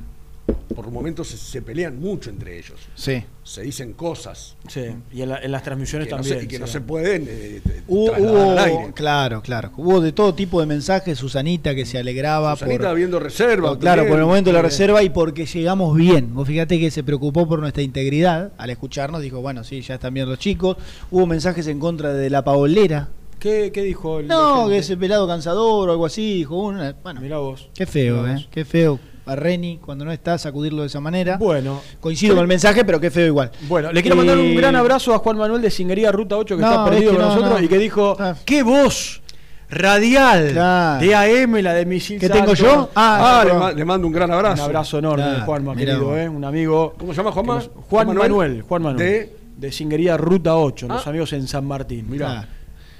[0.75, 2.79] por momentos se, se pelean mucho entre ellos.
[2.95, 3.23] Sí.
[3.43, 4.55] Se dicen cosas.
[4.67, 4.81] Sí,
[5.13, 6.39] y en, la- en las transmisiones que no también.
[6.39, 8.93] se, y que no se pueden eh, Hubo, trasladar al hubo- aire.
[8.93, 9.71] claro, claro.
[9.77, 11.17] Hubo de todo tipo de mensajes.
[11.19, 12.97] Susanita que se alegraba Susanita por.
[12.97, 13.69] viendo reserva.
[13.69, 16.33] por- claro, por el momento de la Eh, reserva y porque llegamos bien.
[16.33, 19.21] Vos fíjate que se preocupó por nuestra integridad al escucharnos.
[19.21, 20.77] Dijo, bueno, sí, ya están bien los chicos.
[21.11, 23.09] Hubo mensajes en contra de la paolera.
[23.43, 26.35] ¿Qué, qué dijo el No, que ese pelado cansador o algo así.
[26.35, 26.95] Dijo una.
[27.03, 27.67] Bueno, Mirá vos.
[27.75, 28.35] qué feo, Mirá ¿eh?
[28.35, 28.47] vos.
[28.49, 28.99] Qué feo.
[29.25, 31.35] A Reni, cuando no está, sacudirlo de esa manera.
[31.35, 31.81] Bueno.
[31.99, 33.51] Coincido con el mensaje, pero qué feo igual.
[33.67, 36.55] Bueno, le quiero mandar un Eh, gran abrazo a Juan Manuel de Singería Ruta 8
[36.55, 37.65] que No, está perdido es que con no, nosotros no.
[37.65, 38.35] y que dijo, Ah.
[38.45, 39.21] qué voz
[39.69, 41.05] radial Claro.
[41.05, 42.59] de AM, la de Misil ¿Qué tengo Santos".
[42.59, 42.89] yo?
[42.95, 43.59] Ah, Ah, le, no.
[43.59, 44.61] ma- le mando un gran abrazo.
[44.63, 46.17] Un abrazo enorme, Claro, Juanma, querido.
[46.17, 46.29] ¿eh?
[46.29, 46.93] un amigo.
[46.97, 47.55] ¿Cómo se llama Juanma?
[47.55, 48.61] nos- Juan Manuel?
[48.61, 48.97] Juan Manuel.
[49.05, 51.09] De- De Singería Ruta 8, los Ah.
[51.09, 52.09] amigos en San Martín.
[52.09, 52.49] Mirá.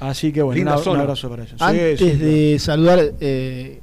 [0.03, 1.61] Así que bueno, una- un abrazo para ellos.
[1.61, 3.81] Antes sí, de saludar eh,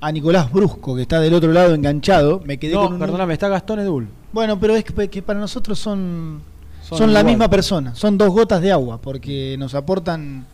[0.00, 2.98] a Nicolás Brusco, que está del otro lado enganchado, me quedé No, con un...
[2.98, 4.08] perdóname, está Gastón Edul.
[4.32, 6.40] Bueno, pero es que, que para nosotros son,
[6.82, 7.32] Son son, la igual.
[7.32, 10.46] misma persona, son dos gotas de agua, porque nos aportan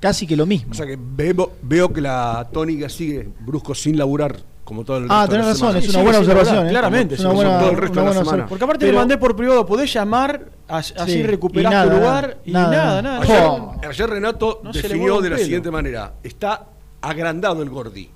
[0.00, 0.72] casi que lo mismo.
[0.72, 5.06] O sea que veo, veo que la tónica sigue brusco sin laburar, como todo el
[5.10, 5.78] Ah, resto de tenés la razón, semana.
[5.78, 6.54] es una Sí, buena sí, observación.
[6.56, 6.70] verdad, ¿eh?
[6.70, 8.22] claramente, Es una buena, todo el resto una de la buena semana.
[8.44, 8.48] observación.
[8.48, 11.90] Porque aparte Pero- le mandé por privado, podés llamar, as- así Sí, recuperás y nada,
[11.90, 13.20] tu lugar y nada, nada.
[13.22, 15.44] Ayer, ayer Renato No se le definió mueve de un la pelo.
[15.44, 16.66] siguiente manera: está
[17.00, 18.08] agrandado el Gordi,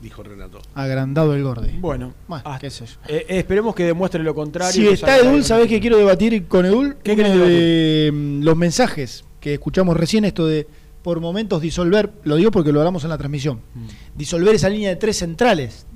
[0.00, 0.58] dijo Renato.
[0.74, 1.78] Agrandado el gordi.
[1.78, 2.94] Bueno, Bueno, ah, qué sé yo.
[3.06, 4.72] eh, eh, esperemos que demuestre lo contrario.
[4.72, 5.44] Si está Edul.
[5.44, 6.96] ¿sabés que quiero debatir con Edul?
[7.04, 10.66] ¿Qué Uno querés de mm, los mensajes que escuchamos recién, esto de
[11.02, 13.86] por momentos disolver, lo digo porque lo hablamos en la transmisión, Mm.
[14.16, 15.86] disolver esa línea de tres centrales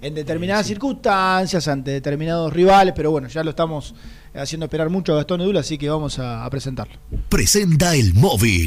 [0.00, 3.94] en determinadas circunstancias, ante determinados rivales, pero bueno, ya lo estamos
[4.34, 6.94] haciendo esperar mucho a Gastón Edul, así que vamos a, a presentarlo.
[7.28, 8.66] Presenta el móvil.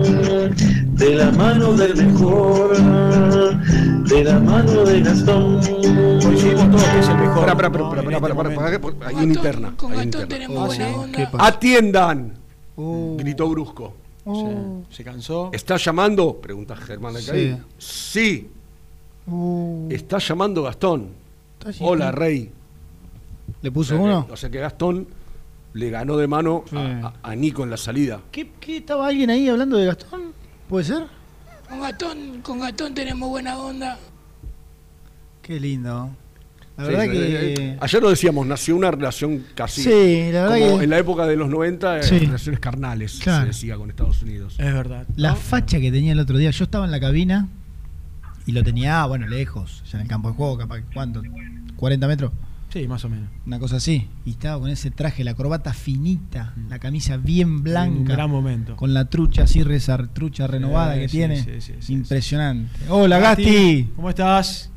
[1.01, 5.59] de la mano del mejor, de la mano de Gastón.
[6.21, 7.45] Coincidimos todos que es el mejor.
[7.45, 8.35] Pará, pará, momento.
[8.35, 9.73] pará, hay una interna.
[9.77, 10.27] Con hay interna.
[10.27, 11.17] tenemos buena onda.
[11.17, 11.45] ¿Qué pasa?
[11.47, 12.33] Atiendan,
[12.77, 13.93] Uh, gritó Brusco.
[14.25, 15.49] uh, Se cansó.
[15.53, 16.35] ¿Está llamando?
[16.41, 17.33] Pregunta Germán acá.
[17.33, 17.57] Sí.
[17.77, 18.49] Sí,
[19.27, 21.09] uh, está llamando Gastón.
[21.67, 21.83] está.
[21.83, 22.49] Hola, Rey.
[23.61, 24.25] ¿Le O puso sea, uno?
[24.27, 25.05] que, o sea que Gastón
[25.73, 26.75] le ganó de mano Sí.
[26.77, 28.19] a, a- a Nico en la salida.
[28.31, 30.21] ¿Qué, qué estaba alguien ahí hablando de Gastón?
[30.71, 31.03] ¿Puede ser?
[31.67, 33.99] Con Gastón, con Gastón tenemos buena onda.
[35.41, 36.09] Qué lindo.
[36.77, 37.53] La verdad eh, que...
[37.71, 39.83] eh, ayer lo decíamos, nació una relación casi.
[39.83, 42.19] Sí, la verdad como que- en la época de los 90, eh, Sí.
[42.19, 43.41] relaciones carnales, Claro.
[43.41, 44.55] se decía con Estados Unidos.
[44.57, 45.05] Es verdad.
[45.17, 45.35] La ¿no?
[45.35, 47.49] facha que tenía el otro día, yo estaba en la cabina
[48.45, 51.21] y lo tenía, ah, bueno, lejos, ya en el campo de juego, capaz, ¿cuánto?
[51.75, 52.31] ¿40 metros?
[52.71, 53.29] Sí, más o menos.
[53.45, 54.09] Una cosa así.
[54.25, 58.75] Y estaba con ese traje, la corbata finita, la camisa bien Un blanca, gran momento.
[58.77, 61.35] con la trucha así, rezar, trucha renovada que sí, tiene.
[61.37, 62.71] sí, sí, sí, Impresionante.
[62.89, 63.91] Hola, Gasti.
[63.95, 64.71] ¿Cómo estás?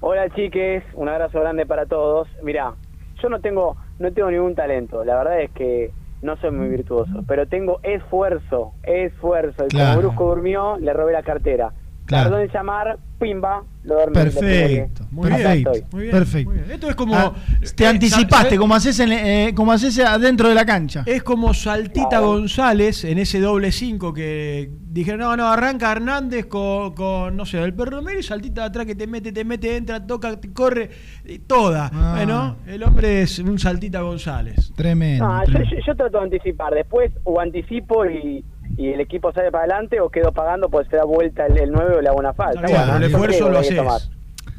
[0.00, 2.28] Hola chiques, un abrazo grande para todos.
[2.42, 2.74] Mirá,
[3.22, 7.24] yo no tengo, no tengo ningún talento, la verdad es que no soy muy virtuoso,
[7.26, 9.64] pero tengo esfuerzo, esfuerzo.
[9.64, 9.94] Y Claro.
[9.96, 11.72] como Brusco durmió, le robé la cartera.
[12.04, 12.30] Claro.
[12.30, 15.06] Tardó en llamar, pimba, lo Perfecto.
[15.10, 16.50] Muy perfecto, bien, perfecto.
[16.50, 16.70] muy bien.
[16.72, 17.14] Esto es como.
[17.14, 17.34] Ah,
[17.76, 18.58] te eh, anticipaste, ¿sabes?
[18.58, 21.02] como haces, en, eh, como haces adentro de la cancha.
[21.06, 26.94] Es como Saltita González en ese doble 5 que dijeron, no, no, arranca Hernández con,
[26.94, 29.76] con, no sé, el perro Romero y Saltita de atrás que te mete, te mete,
[29.76, 30.88] entra, toca, te corre,
[31.24, 31.90] y toda.
[31.92, 32.12] Ah.
[32.16, 34.72] Bueno, el hombre es un Saltita González.
[34.74, 35.26] Tremendo.
[35.26, 35.76] No, yo, tremendo.
[35.76, 38.44] yo- yo trato de anticipar, después o anticipo y,
[38.76, 41.70] y el equipo sale para adelante o quedo pagando pues se da vuelta el, el
[41.72, 42.60] 9 o le hago una falta.
[42.62, 43.76] Bien, Bueno, el esfuerzo lo haces.
[43.76, 44.00] tomar.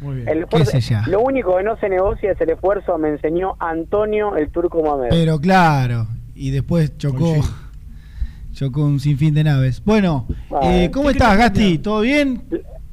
[0.01, 0.27] Muy bien.
[0.27, 1.03] El ¿Qué esfuerzo- sé ya?
[1.07, 5.09] lo único que no se negocia es el esfuerzo, me enseñó Antonio el Turco Mamed.
[5.09, 7.33] Pero claro, y después chocó,
[8.53, 9.83] chocó un sinfín de naves.
[9.83, 10.85] Bueno, Vale.
[10.85, 11.77] eh, ¿cómo ¿Qué estás, Gasti?
[11.79, 12.41] ¿Todo bien?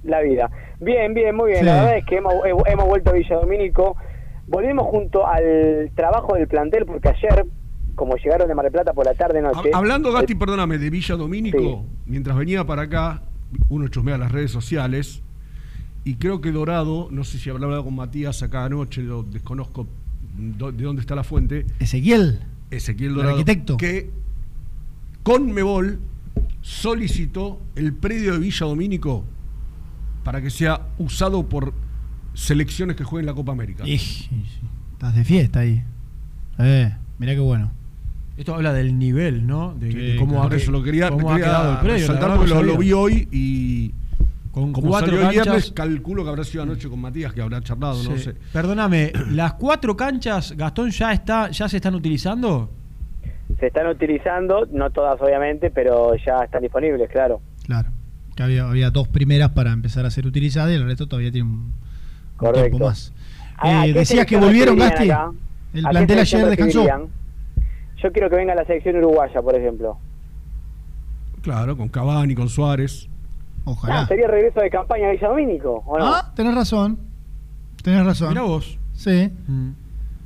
[0.04, 0.50] la vida.
[0.80, 1.60] Bien, bien, muy bien.
[1.60, 1.66] Sí.
[1.66, 3.96] La verdad es que hemos, he- hemos vuelto a Villa Domínico.
[4.48, 7.46] Volvimos junto al trabajo del plantel porque ayer,
[8.03, 9.70] como llegaron de Mar del Plata por la tarde noche.
[9.70, 11.96] Hab- Hablando, el- Gasti, perdóname, de Villa Domínico, Sí.
[12.07, 13.22] mientras venía para acá,
[13.68, 15.22] uno chusmea las redes sociales,
[16.05, 19.86] y creo que Dorado, no sé si hablaba con Matías acá anoche, lo desconozco
[20.59, 22.40] do- de dónde está la fuente, Ezequiel.
[22.72, 23.76] Ezequiel El Dorado, arquitecto.
[23.76, 24.11] que
[25.22, 26.00] Conmebol
[26.61, 29.24] solicitó el predio de Villa Domínico
[30.24, 31.72] para que sea usado por
[32.34, 33.84] selecciones que jueguen la Copa América.
[33.84, 35.84] Estás de fiesta ahí.
[36.59, 37.70] Eh, mirá qué bueno.
[38.37, 39.74] Esto habla del nivel, ¿no?
[39.74, 42.09] De, de cómo, Por ha, eso lo quería, cómo ha quería quedado el predio.
[42.09, 43.93] verdad porque lo, vi hoy y
[44.53, 45.45] Con como cuatro salió el canchas.
[45.45, 48.35] viernes, calculo que habrá sido anoche con Matías, que habrá charlado, no sé.
[48.53, 52.70] Perdóname, ¿las cuatro canchas, Gastón, ya está, ya se están utilizando?
[53.61, 57.41] Se están utilizando, no todas obviamente, pero ya están disponibles, claro.
[57.66, 57.91] Claro.
[58.35, 61.51] Que había, había dos primeras para empezar a ser utilizadas y el resto todavía tiene
[61.51, 61.72] un,
[62.55, 63.12] tiempo más.
[63.59, 65.05] Ah, ¿a Eh, decías que volvieron, Gasti.
[65.05, 65.28] El ¿A
[65.74, 66.80] qué plantel ayer descansó.
[66.80, 67.22] recibirían?
[68.03, 69.96] Yo quiero que venga la selección uruguaya, por ejemplo.
[71.42, 73.09] Claro, con Cavani, con Suárez.
[73.84, 76.07] Ah, sería regreso de campaña a Villa Domínico, ¿o no?
[76.07, 76.98] Ah, tenés razón.
[77.82, 78.30] Tenés razón.
[78.30, 78.78] Mirá vos.
[78.92, 79.30] Sí.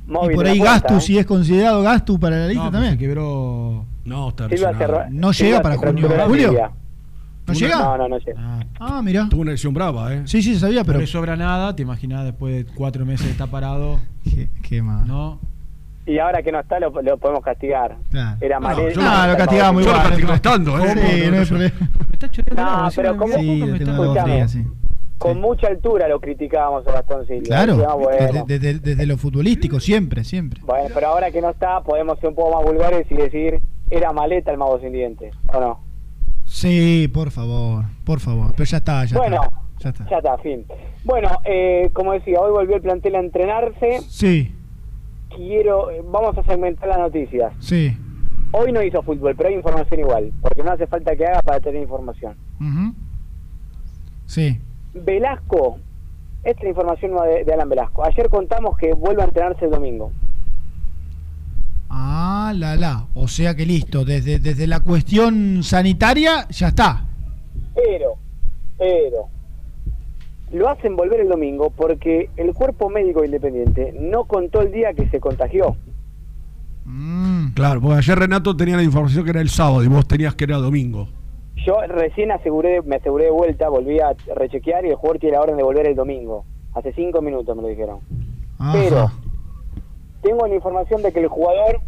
[0.07, 1.01] Móvil y por ahí Gastu, ¿eh?
[1.01, 2.93] si es considerado Gastu para la lista No, también.
[2.93, 3.85] Se quebró.
[4.05, 6.09] No, está cerró- No llega para junio.
[6.27, 6.71] ¿Julio?
[7.45, 7.77] ¿No llega?
[7.79, 8.59] No, no, no llega.
[8.79, 9.27] Ah, mira.
[9.29, 10.23] Tuvo una lesión brava, ¿eh?
[10.25, 10.97] Sí, sí, sabía, pero.
[10.97, 13.99] No le sobra nada, te imaginas después de cuatro meses de estar parado.
[14.23, 15.07] Qué, qué mal.
[15.07, 15.39] ¿No?
[16.07, 17.97] Y ahora que no está, lo, lo podemos castigar.
[18.09, 18.37] Claro.
[18.41, 20.09] Era No, yo Ah, lo castigamos Yo lo igual.
[20.09, 20.87] castigo estando, ¿eh?
[20.95, 21.75] Sí, no hay problema.
[22.07, 24.63] Me está choreando No, pero encima ¿cómo- me- Sí, me está- sí.
[25.17, 27.43] Con mucha altura lo criticábamos a Gastón Silva.
[27.43, 28.45] Claro, Decíamos, bueno.
[28.47, 30.61] desde, desde- desde lo futbolístico, siempre, siempre.
[30.63, 34.13] Bueno, pero ahora que no está, podemos ser un poco más vulgares y decir, era
[34.13, 35.79] maleta el mago sin dientes, ¿o no?
[36.45, 38.51] Sí, por favor, por favor.
[38.53, 39.59] Pero ya está, ya bueno, está.
[39.79, 40.09] Ya está.
[40.09, 40.65] ya está, fin.
[41.03, 43.99] Bueno, eh, como decía, hoy volvió el plantel a entrenarse.
[44.07, 44.53] Sí,
[45.37, 47.53] Quiero, eh, vamos a segmentar las noticias.
[47.59, 47.95] sí.
[48.53, 51.59] Hoy no hizo fútbol, pero hay información igual, porque no hace falta que haga para
[51.59, 52.33] tener información.
[54.25, 54.57] Sí.
[54.93, 55.79] Velasco,
[56.43, 58.05] esta es la información de, de Alan Velasco.
[58.05, 60.13] Ayer contamos que vuelve a entrenarse el domingo.
[61.89, 63.07] Ah, la, la.
[63.15, 67.05] O sea que listo, desde, desde la cuestión sanitaria ya está.
[67.75, 68.13] Pero,
[68.77, 69.27] pero,
[70.51, 75.09] lo hacen volver el domingo porque el cuerpo médico independiente no contó el día que
[75.09, 75.75] se contagió.
[76.85, 77.53] Mm.
[77.53, 80.45] Claro, porque ayer Renato tenía la información que era el sábado y vos tenías que
[80.45, 81.07] era domingo.
[81.65, 85.41] Yo recién aseguré, me aseguré de vuelta, volví a rechequear y el jugador tiene la
[85.41, 86.45] orden de volver el domingo.
[86.73, 87.99] Hace cinco minutos me lo dijeron.
[88.59, 88.73] Ajá.
[88.73, 89.11] Pero
[90.21, 91.81] tengo la información de que el jugador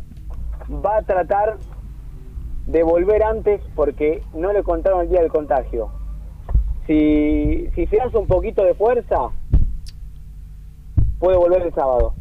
[0.83, 1.57] va a tratar
[2.67, 5.91] de volver antes porque no le contaron el día del contagio.
[6.89, 9.15] Si, si se hace un poquito de fuerza,
[11.19, 12.15] puede volver el sábado.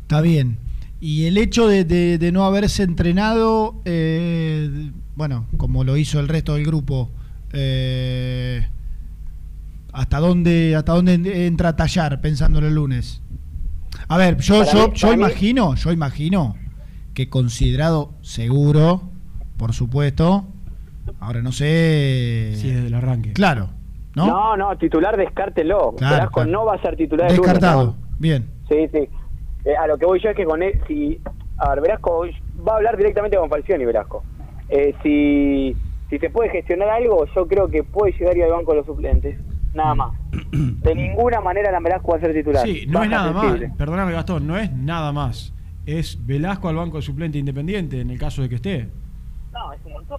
[0.00, 0.56] Está bien.
[0.98, 6.28] Y el hecho de, de- de no haberse entrenado, eh, bueno, como lo hizo el
[6.28, 7.10] resto del grupo,
[7.52, 8.66] eh,
[9.92, 13.20] ¿hasta dónde hasta dónde entra a tallar pensándolo el lunes?
[14.08, 16.56] A ver, yo, Para yo, mí- yo mí- imagino, yo imagino
[17.12, 19.02] que considerado seguro,
[19.58, 20.46] por supuesto,
[21.20, 22.52] ahora no sé...
[22.54, 23.32] Sí, desde el arranque.
[23.32, 23.70] Claro,
[24.14, 24.26] ¿no?
[24.26, 25.94] No, no, titular descártelo.
[25.96, 26.50] Claro, Velasco claro.
[26.50, 28.16] no va a ser titular el lunes, Descartado, no.
[28.18, 28.46] bien.
[28.68, 29.08] Sí, sí.
[29.64, 31.20] Eh, a lo que voy yo es que con él, si.
[31.58, 32.26] A ver, Velasco
[32.66, 34.22] va a hablar directamente con Falcioni, Velasco.
[34.68, 35.76] Eh, si,
[36.08, 38.86] si se puede gestionar algo, yo creo que puede llegar y al banco de los
[38.86, 39.38] suplentes.
[39.74, 40.12] Nada más.
[40.50, 42.66] De ninguna manera la Velasco va a ser titular.
[42.66, 43.68] Sí, no es nada sensible.
[43.68, 43.76] más.
[43.76, 45.52] Perdóname, Gastón, no es nada más.
[45.86, 48.88] Es Velasco al banco de suplente independiente en el caso de que esté.
[49.52, 50.18] No, es un montón.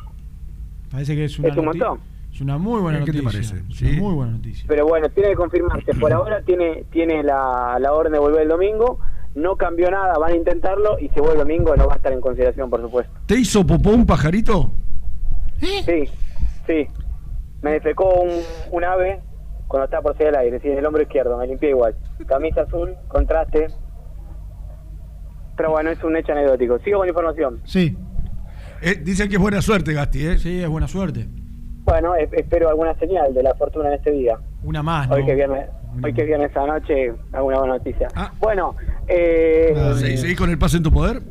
[0.92, 2.00] Parece que es una, Es un noti- montón.
[2.34, 3.52] es una muy buena ¿Qué te noticia.
[3.52, 3.72] parece?
[3.72, 3.86] Es Sí.
[3.92, 4.66] una muy buena noticia.
[4.68, 5.94] Pero bueno, tiene que confirmarse.
[5.96, 9.00] Por ahora tiene tiene la, la orden de volver el domingo.
[9.34, 12.12] No cambió nada, van a intentarlo y si vuelve el domingo no va a estar
[12.12, 13.14] en consideración, por supuesto.
[13.26, 14.72] ¿Te hizo popó un pajarito?
[15.60, 16.10] Sí,
[16.68, 16.88] sí.
[17.62, 18.30] Me defecó un,
[18.72, 19.22] un ave
[19.68, 21.96] cuando estaba por salir al aire, sí, en el hombro izquierdo, me limpié igual.
[22.28, 23.68] Camisa azul, contraste.
[25.56, 26.80] Pero bueno, es un hecho anecdótico.
[26.80, 27.62] Sigo con información.
[27.66, 27.96] Sí.
[28.82, 30.38] Eh, dicen que es buena suerte, Gasti, ¿eh?
[30.40, 31.28] Sí, es buena suerte.
[31.84, 34.38] Bueno, espero alguna señal de la fortuna en este día.
[34.64, 35.16] Una más, ¿no?
[35.16, 35.68] Hoy que viernes,
[36.04, 38.08] hoy que viernes a la noche, alguna buena noticia.
[38.16, 38.32] Ah.
[38.40, 38.76] Bueno,
[39.08, 41.22] eh, ¿Se- ¿Seguís con el pase en tu poder?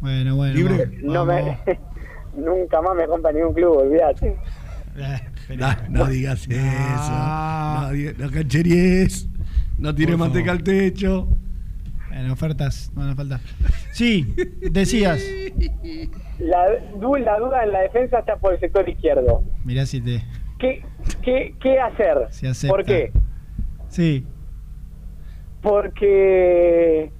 [0.00, 0.54] Bueno, bueno.
[0.54, 0.90] Libre.
[1.02, 1.58] no me,
[2.36, 4.36] nunca más me compra ningún club, olvídate.
[5.56, 7.12] No, no digas eso.
[7.12, 7.92] No,
[8.26, 9.28] no cancheries.
[9.78, 11.28] No tires Por manteca al techo.
[12.10, 13.40] En ofertas, no nos falta.
[13.92, 14.34] Sí,
[14.70, 15.20] decías.
[16.42, 16.64] La,
[17.00, 19.42] du- la duda en la defensa está por el sector izquierdo.
[19.64, 20.22] Mirá si te.
[20.58, 20.84] ¿Qué,
[21.22, 22.28] qué, qué hacer?
[22.68, 23.12] ¿Por qué?
[23.88, 24.24] Sí.
[25.60, 27.10] Porque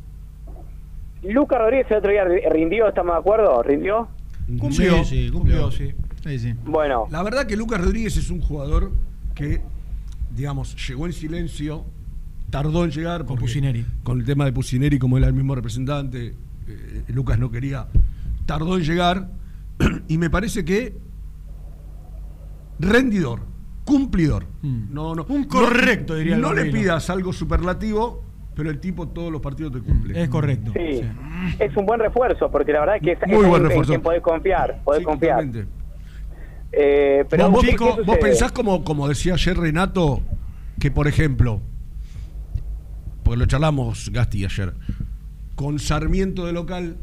[1.23, 3.63] Lucas Rodríguez el otro día ri- rindió, ¿estamos de acuerdo?
[3.63, 4.09] ¿Rindió?
[4.59, 5.05] Cumplió.
[5.05, 5.71] Sí, sí, cumplió.
[5.71, 5.95] sí.
[6.25, 6.55] Sí, sí.
[6.65, 8.93] Bueno, La verdad que Lucas Rodríguez es un jugador
[9.35, 9.61] que,
[10.37, 11.85] digamos, llegó en silencio,
[12.51, 13.25] tardó en llegar.
[13.25, 13.85] Con Pusineri.
[14.05, 16.35] Con el tema de Pusineri, como él era el mismo representante,
[16.69, 17.87] eh, Lucas no quería,
[18.47, 19.29] tardó en llegar
[20.09, 20.97] y me parece que
[22.79, 23.41] rendidor,
[23.85, 24.47] cumplidor.
[24.63, 28.23] No, no, Un correcto, no, diría No le pidas algo superlativo,
[28.55, 30.21] pero el tipo todos los partidos te cumple.
[30.23, 30.73] Es correcto.
[30.75, 31.01] Sí,
[31.59, 33.69] es un buen refuerzo, porque la verdad es que es, Muy es buen en- en
[33.69, 33.91] refuerzo.
[33.93, 35.45] quien podés confiar, podés Sí, confiar.
[36.75, 40.23] Eh, pero vos, ¿qué- Chico, vos pensás como, como decía ayer Renato,
[40.81, 41.61] que por ejemplo,
[43.23, 44.75] porque lo charlamos Gasti ayer,
[45.55, 46.97] con Sarmiento de local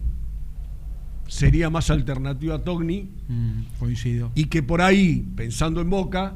[1.30, 4.32] sería más alternativa a Togni Mm, coincido.
[4.36, 6.34] y que por ahí, pensando en Boca,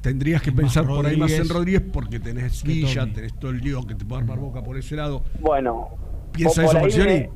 [0.00, 3.12] tendrías que Más pensar por ahí más en Rodríguez porque tenés Villa, Togni.
[3.14, 5.22] tenés todo el lío que te puede armar Boca por ese lado.
[5.40, 5.88] Bueno,
[6.32, 7.30] ¿Piensa por eso viene-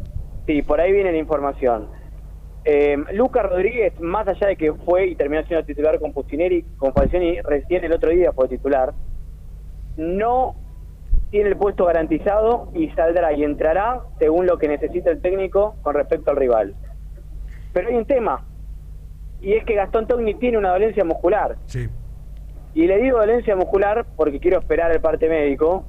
[0.46, 1.88] Sí, por ahí viene la información.
[2.64, 6.92] Eh, Lucas Rodríguez, más allá de que fue y terminó siendo titular con Pucineri, con
[6.92, 8.92] Falcioni recién el otro día fue titular,
[9.96, 10.54] no
[11.31, 15.95] tiene el puesto garantizado y saldrá y entrará según lo que necesita el técnico con
[15.95, 16.74] respecto al rival.
[17.72, 18.45] Pero hay un tema,
[19.41, 21.57] y es que Gastón Togni tiene una dolencia muscular.
[21.66, 21.89] Sí.
[22.74, 25.85] Y le digo dolencia muscular porque quiero esperar el parte médico.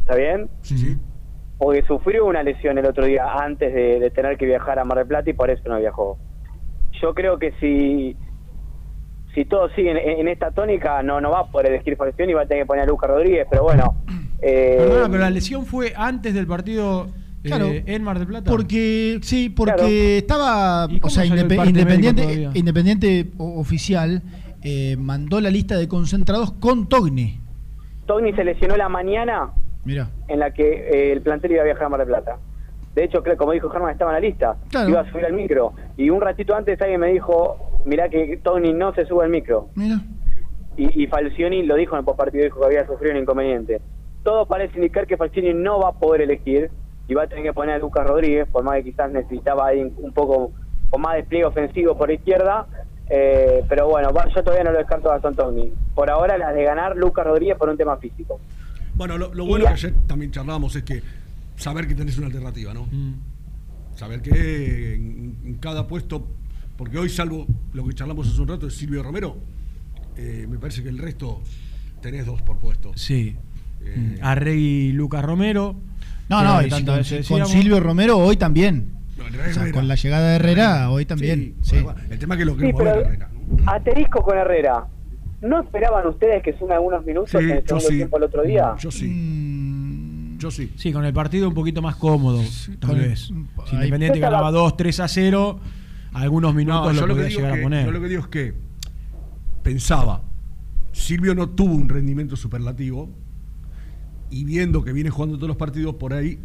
[0.00, 0.48] ¿Está bien?
[0.62, 0.98] Sí, sí.
[1.58, 4.98] Porque sufrió una lesión el otro día antes de, de tener que viajar a Mar
[4.98, 6.18] del Plata y por eso no viajó.
[7.00, 8.16] Yo creo que si
[9.38, 12.34] si todo sigue en, en esta tónica, no no va a poder elegir Falcioni y
[12.34, 13.94] va a tener que poner a Lucas Rodríguez, pero bueno.
[14.42, 17.66] eh, Perdona, pero la lesión fue antes del partido eh, Claro.
[17.70, 18.50] en Mar del Plata.
[18.50, 19.88] Porque, sí, porque Claro.
[19.88, 24.22] estaba, ¿Y o sea, independiente, independiente oficial
[24.64, 27.38] eh, mandó la lista de concentrados con Togni.
[28.06, 29.50] Togni se lesionó la mañana
[29.84, 30.08] Mira.
[30.26, 32.38] en la que eh, el plantel iba a viajar a Mar del Plata.
[32.96, 34.56] De hecho, creo, como dijo Germán, estaba en la lista.
[34.70, 34.88] Claro.
[34.88, 35.72] Iba a subir al micro.
[35.96, 39.68] Y un ratito antes alguien me dijo, mirá que Togni no se sube al micro.
[39.74, 40.00] Mira.
[40.76, 43.80] y, y Falcioni lo dijo en el postpartido, dijo que había sufrido un inconveniente.
[44.22, 46.70] Todo parece indicar que Falcioni no va a poder elegir
[47.08, 49.80] y va a tener que poner a Lucas Rodríguez, por más que quizás necesitaba ahí
[49.96, 50.52] un poco
[50.90, 52.66] con más despliegue ofensivo por izquierda.
[53.10, 55.72] eh, pero bueno, va- yo todavía no lo descarto a Gastón Togni.
[55.94, 58.38] Por ahora las de ganar Lucas Rodríguez por un tema físico.
[58.94, 61.02] Bueno, lo, lo bueno que ayer también charlábamos es que
[61.56, 62.86] saber que tenés una alternativa, ¿no?
[63.94, 66.26] Saber que en, en cada puesto,
[66.78, 69.36] porque hoy salvo lo que charlamos hace un rato de Silvio Romero,
[70.16, 71.42] eh, me parece que el resto
[72.00, 72.92] tenés dos por puesto.
[72.94, 73.36] Sí.
[73.84, 75.76] Eh, Arregui y Lucas Romero.
[76.30, 77.46] No, no, y tantas con.
[77.46, 78.92] Silvio Romero hoy también.
[79.18, 79.72] No, O sea, Herrera.
[79.72, 81.56] con la llegada de Herrera hoy también.
[81.60, 81.76] Sí.
[82.10, 83.30] El tema es que lo que Sí, lo mueve pero Herrera.
[83.66, 84.86] asterisco con Herrera.
[85.42, 87.96] ¿No esperaban ustedes que sume algunos minutos Sí, en el yo segundo sí.
[87.96, 88.74] tiempo el otro día?
[88.78, 90.36] Yo sí.
[90.38, 90.72] Yo sí.
[90.76, 92.42] Sí, con el partido un poquito más cómodo,
[92.80, 93.30] tal vez.
[93.66, 95.60] Ahí- Independiente ganaba 2, 3 a 0,
[96.22, 97.86] algunos minutos No, lo podía llegar que, a poner.
[97.86, 98.54] yo lo que digo es que
[99.62, 100.22] pensaba,
[100.92, 103.10] Silvio no tuvo un rendimiento superlativo
[104.30, 106.38] y viendo que viene jugando todos los partidos por ahí,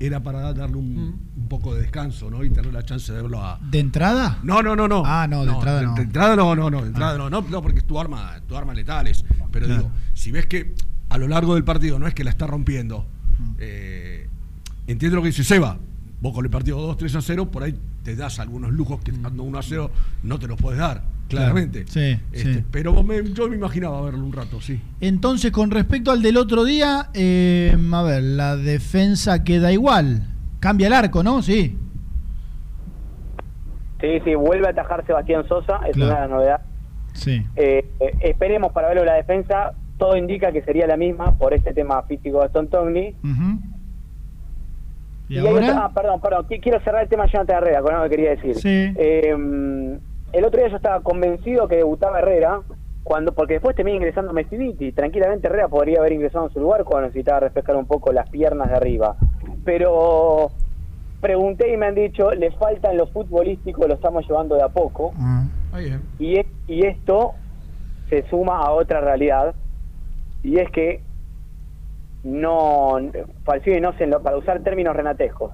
[0.00, 2.42] era para darle un, un poco de descanso, ¿no?
[2.44, 3.60] Y tener la chance de verlo a...
[3.70, 4.40] ¿De entrada?
[4.42, 5.02] No, no, no, no.
[5.06, 5.94] Ah, no, de entrada no.
[5.94, 8.56] De entrada no, no, no, de entrada no, no, no, porque es tu arma, tu
[8.56, 9.24] arma letales.
[9.52, 9.82] Pero Claro.
[9.82, 10.74] digo, si ves que
[11.10, 13.06] a lo largo del partido no es que la está rompiendo,
[13.58, 14.28] eh,
[14.88, 15.78] entiendo lo que dice Seba.
[16.20, 19.10] Vos con el partido 2, 3 a 0, por ahí te das algunos lujos que
[19.10, 19.90] estando 1 a 0
[20.22, 21.84] no te los puedes dar, claramente.
[21.88, 22.64] Sí, Este, sí.
[22.70, 24.80] Pero me- yo me imaginaba verlo un rato, sí.
[25.00, 30.28] Entonces, con respecto al del otro día, eh, a ver, la defensa queda igual.
[30.60, 31.42] Cambia el arco, ¿no?
[31.42, 31.76] Sí.
[34.00, 36.12] Sí, sí, vuelve a atajar Sebastián Sosa, es Claro.
[36.26, 36.60] una novedad.
[37.14, 37.42] Sí.
[37.56, 39.72] Eh, eh, esperemos para verlo la defensa.
[39.98, 43.14] Todo indica que sería la misma por este tema físico de Aston Togni.
[43.22, 43.73] Ujú.
[45.28, 45.66] ¿Y, hay ahora?
[45.66, 46.46] otra- ah, perdón, perdón.
[46.48, 48.54] qui- Quiero cerrar el tema de Jonathan Herrera, con algo que quería decir.
[48.56, 48.92] Sí.
[48.96, 49.98] Eh,
[50.32, 52.60] el otro día yo estaba convencido que debutaba Herrera,
[53.02, 54.92] cuando porque después termina ingresando Messiniti.
[54.92, 58.68] Tranquilamente Herrera podría haber ingresado en su lugar cuando necesitaba refrescar un poco las piernas
[58.68, 59.16] de arriba.
[59.64, 60.50] Pero
[61.20, 64.68] pregunté y me han dicho, le falta en lo futbolístico, lo estamos llevando de a
[64.68, 65.12] poco.
[66.18, 67.32] Y, es- y esto
[68.10, 69.54] se suma a otra realidad,
[70.42, 71.00] y es que
[72.24, 72.96] no
[73.44, 75.52] Falcioni no se enlo- para usar términos renatescos,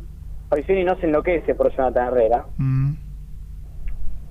[0.49, 2.47] Falcioni no se enloquece por Jonathan Herrera.
[2.57, 2.93] Mm,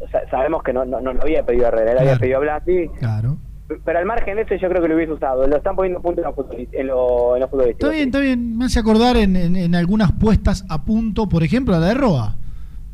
[0.02, 2.20] O sea, sabemos que no, no, no lo había pedido Herrera, él había Claro.
[2.22, 3.38] pedido a Blasi, claro.
[3.84, 5.46] pero al margen de eso yo creo que lo hubiese usado.
[5.46, 7.86] Lo están poniendo punto en lo, futboli- en lo, en lo futbolístico.
[7.88, 8.58] Está bien, está bien.
[8.58, 12.38] Me hace acordar en, en- en algunas puestas a punto, por ejemplo, la de Roa.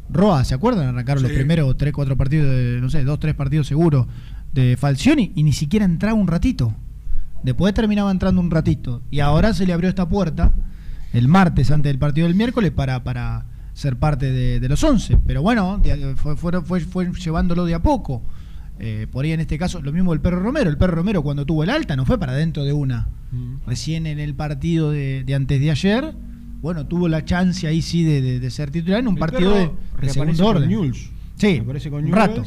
[0.10, 0.88] Roa, ¿se acuerdan?
[0.88, 4.08] Arrancaron los primeros 3, 4 partidos, de, no sé, 2, 3 partidos seguros
[4.54, 6.74] de Falcioni y ni siquiera entraba un ratito.
[7.43, 9.01] Después terminaba entrando un ratito.
[9.11, 10.53] Y ahora se le abrió esta puerta
[11.13, 15.19] el martes antes del partido del miércoles para, para ser parte de, de los 11.
[15.25, 15.81] Pero bueno,
[16.15, 18.23] fue, fue, fue, fue llevándolo de a poco.
[18.79, 20.69] Eh, por ahí en este caso, lo mismo el perro Romero.
[20.69, 23.07] El perro Romero cuando tuvo el alta no fue para dentro de una.
[23.67, 26.13] Recién en el partido de, de antes de ayer
[26.61, 29.53] bueno, tuvo la chance ahí sí de, de- de ser titular en un El partido
[29.53, 29.71] de,
[30.09, 30.69] segundo con orden.
[30.69, 31.11] Newell's.
[31.36, 32.11] Sí, con un Newell's.
[32.11, 32.43] rato.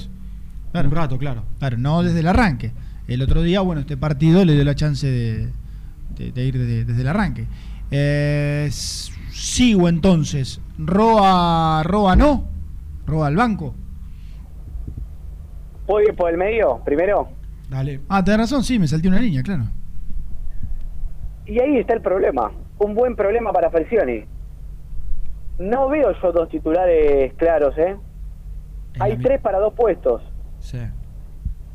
[0.86, 1.44] Un rato, claro.
[1.58, 2.72] Claro, no desde el arranque.
[3.08, 5.48] El otro día, bueno, este partido le dio la chance de,
[6.16, 7.46] de- de ir desde, desde el arranque.
[7.90, 10.60] Eh, sigo entonces.
[10.78, 12.44] Roa, Roa no.
[13.06, 13.74] Roa al banco.
[15.86, 17.30] ¿Puedo ir por el medio primero?
[17.70, 18.00] Dale.
[18.08, 19.64] Ah, tenés razón, sí, me salté una línea, claro.
[21.46, 22.52] Y ahí está el problema.
[22.78, 24.24] Un buen problema para Falcioni.
[25.58, 27.96] No veo yo dos titulares claros, ¿eh?
[29.00, 30.22] Hay tres para dos puestos.
[30.60, 30.78] Sí.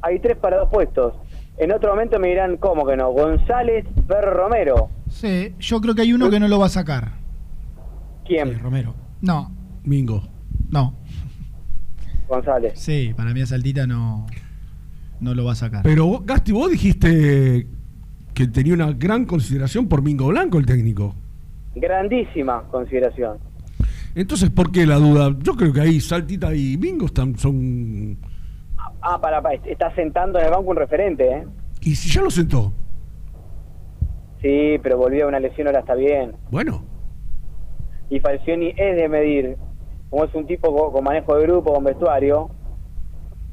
[0.01, 1.15] Hay tres para dos puestos.
[1.63, 3.11] En otro momento me dirán, ¿cómo que no?
[3.11, 4.89] González, Perro Romero.
[5.09, 7.13] Sí, yo creo que hay uno que no lo va a sacar.
[8.25, 8.59] ¿Quién?
[8.59, 8.93] Romero.
[9.21, 9.49] No,
[9.85, 10.27] Mingo.
[10.69, 10.93] no.
[12.27, 12.73] González.
[12.77, 14.25] Sí, para mí a Saltita no,
[15.21, 15.83] no lo va a sacar.
[15.83, 17.65] Pero vos, Gasti, vos dijiste
[18.33, 21.15] que tenía una gran consideración por Mingo Blanco el técnico.
[21.75, 23.37] Grandísima consideración.
[24.15, 25.33] Entonces, ¿por qué la duda?
[25.41, 28.17] Yo creo que ahí Saltita y Mingo están, son...
[29.05, 31.43] Ah, para, para, está sentando en el banco un referente, ¿eh?
[31.81, 32.71] ¿Y si ya lo sentó?
[34.41, 36.33] Sí, pero volvió a una lesión, ahora está bien.
[36.49, 36.83] Bueno,
[38.09, 39.57] Y Falcioni es de medir,
[40.09, 42.49] como es un tipo con, con manejo de grupo, con vestuario,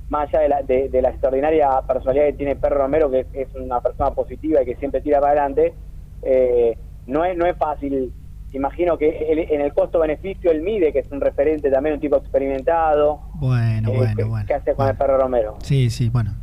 [0.08, 3.26] más allá de la, de, de la extraordinaria personalidad que tiene Perro Romero, que es,
[3.32, 5.74] es una persona positiva y que siempre tira para adelante,
[6.22, 6.76] eh,
[7.06, 8.12] no, es, no es fácil.
[8.52, 12.16] Imagino que él- en el costo-beneficio él mide, que es un referente también, un tipo
[12.16, 13.20] experimentado.
[13.34, 14.46] Bueno, eh, bueno, que- bueno.
[14.46, 15.56] ¿Qué hace con el Perro Romero?
[15.62, 16.34] Sí, sí, bueno.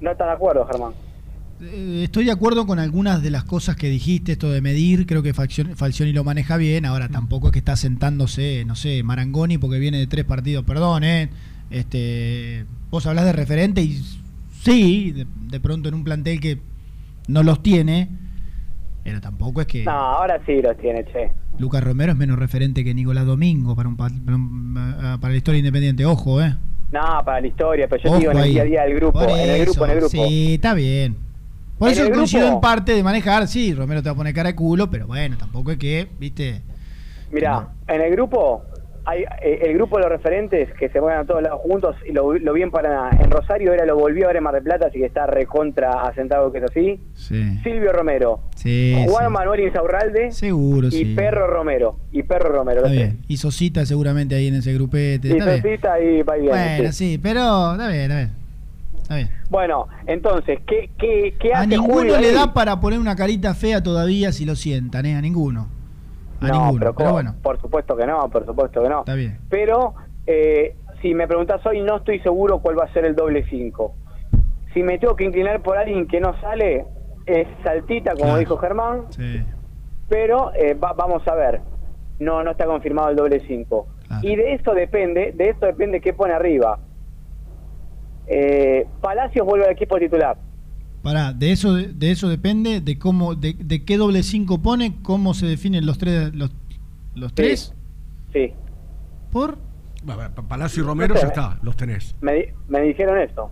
[0.00, 0.92] ¿No estás de acuerdo, Germán?
[1.62, 5.22] Eh, Estoy de acuerdo con algunas de las cosas que dijiste, esto de medir, creo
[5.22, 9.58] que Falcioni, Falcioni lo maneja bien, ahora tampoco es que está sentándose, no sé, Marangoni
[9.58, 11.30] porque viene de tres partidos, perdón, ¿eh?
[11.70, 14.02] Este, vos hablás de referente y
[14.62, 16.58] sí, de, de pronto en un plantel que
[17.28, 18.08] no los tiene,
[19.04, 21.30] pero tampoco es que No, ahora sí los tiene, che.
[21.58, 24.74] Lucas Romero es menos referente que Nicolás Domingo para, un, pa- para, un-
[25.20, 26.54] para la historia independiente, ojo, ¿eh?
[26.92, 29.22] No, para la historia, pero yo Ojo digo en el día a día del grupo,
[29.22, 30.10] en el grupo, en el grupo.
[30.10, 31.16] Sí, está bien.
[31.78, 34.16] Por En eso el coincido grupo- en parte de manejar, sí, Romero te va a
[34.16, 36.60] poner cara de culo, pero bueno, tampoco es que, viste,
[37.32, 38.62] Mira, en el grupo,
[39.04, 42.12] hay eh, el grupo de los referentes que se mueven a todos lados juntos, y
[42.12, 43.10] lo, lo vi en Paraná.
[43.22, 46.02] En Rosario era lo volvió a ver en Mar del Plata, así que está recontra
[46.02, 47.00] asentado que es así.
[47.14, 49.32] sí, Silvio Romero, sí, Juan sí.
[49.32, 51.14] Manuel Insaurralde seguro, y.
[51.14, 51.96] Perro Romero.
[52.12, 53.18] Y Perro Romero, Está bien.
[53.28, 55.28] Y Sosita seguramente ahí en ese grupete.
[55.28, 55.62] Y está bien.
[55.62, 56.50] Sosita y va bien.
[56.50, 57.18] Bueno, sí.
[57.22, 58.30] pero está bien, está bien.
[59.02, 59.30] Está bien.
[59.50, 62.34] Bueno, entonces, ¿qué, qué, qué A hace ninguno Julio le ahí?
[62.34, 65.16] da para poner una carita fea todavía si lo sientan, ¿eh?
[65.16, 65.68] A ninguno.
[66.44, 66.94] A no, ninguno.
[66.94, 69.00] pero, bueno, por supuesto que no, por supuesto que no.
[69.00, 69.38] está bien.
[69.48, 69.94] Pero
[70.26, 73.94] eh, si me preguntas hoy, no estoy seguro cuál va a ser el doble 5.
[74.74, 76.86] Si me tengo que inclinar por alguien que no sale,
[77.26, 78.38] es Saltita, como Claro.
[78.38, 79.42] dijo Germán, Sí.
[80.08, 81.60] pero eh, va- vamos a ver.
[82.18, 83.86] No, no está confirmado el doble 5.
[84.22, 86.78] Y de eso depende, de eso depende qué pone arriba.
[88.26, 90.36] Eh, Palacios vuelve al equipo titular.
[91.02, 95.34] Pará, de eso, de eso depende de cómo, de, de qué doble 5 pone, cómo
[95.34, 96.52] se definen los tres, los,
[97.14, 97.74] los tres.
[98.32, 98.52] Sí.
[99.32, 99.58] ¿Por?
[100.48, 101.26] Palacio y Romero No sé.
[101.26, 102.14] ya está, los tenés.
[102.20, 103.50] Me, me dijeron esto.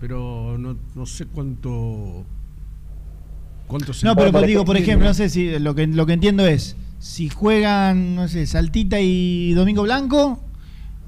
[0.00, 2.24] Pero no, no sé cuánto...
[3.66, 6.12] ¿Cuánto se No, pero pues digo, por ejemplo, no sé si lo que, lo que
[6.12, 10.40] entiendo es, si juegan, no sé, Saltita y Domingo Blanco,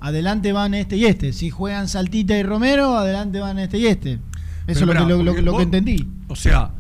[0.01, 1.33] adelante van este y este.
[1.33, 4.19] Si juegan Saltita y Romero, adelante van este y este.
[4.71, 6.07] Eso es lo, lo, que entendí.
[6.29, 6.71] O sea,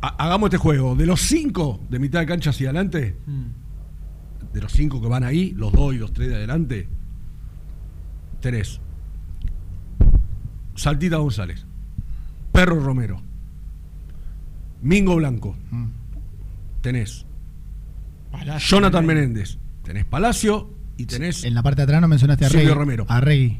[0.00, 0.94] ha- hagamos este juego.
[0.94, 3.16] De los cinco de mitad de cancha hacia adelante,
[4.52, 6.88] de los cinco que van ahí, los dos y los tres de adelante,
[8.40, 8.80] tenés
[10.74, 11.66] Saltita González,
[12.52, 13.20] Perro Romero,
[14.82, 15.56] Mingo Blanco,
[16.80, 17.26] tenés
[18.60, 22.70] Jonathan Menéndez, tenés Palacio y tenés En la parte de atrás no mencionaste a Regui.
[22.72, 23.06] Romero.
[23.08, 23.58] A Regui.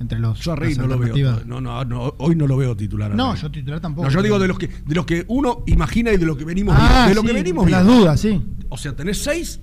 [0.00, 0.40] Entre los.
[0.40, 1.40] Yo a Rey no lo veo.
[1.46, 3.12] No, no, no, hoy no lo veo titular.
[3.12, 3.42] a No, Rey.
[3.42, 4.06] yo titular tampoco.
[4.08, 6.44] No, yo digo de los que de los que uno imagina y de lo que
[6.44, 7.08] venimos Ah, viendo.
[7.08, 8.00] De lo que venimos las viendo.
[8.02, 8.42] dudas, sí.
[8.70, 9.60] O sea, tenés seis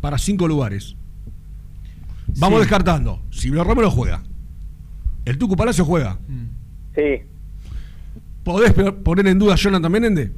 [0.00, 0.96] para cinco lugares.
[2.38, 2.64] Vamos Sí.
[2.64, 3.22] descartando.
[3.30, 4.22] Silvio Romero juega.
[5.24, 6.18] El Tucu Palacio juega.
[6.94, 7.22] Sí.
[8.44, 8.72] ¿Podés
[9.02, 10.30] poner en duda a Jonathan Menéndez?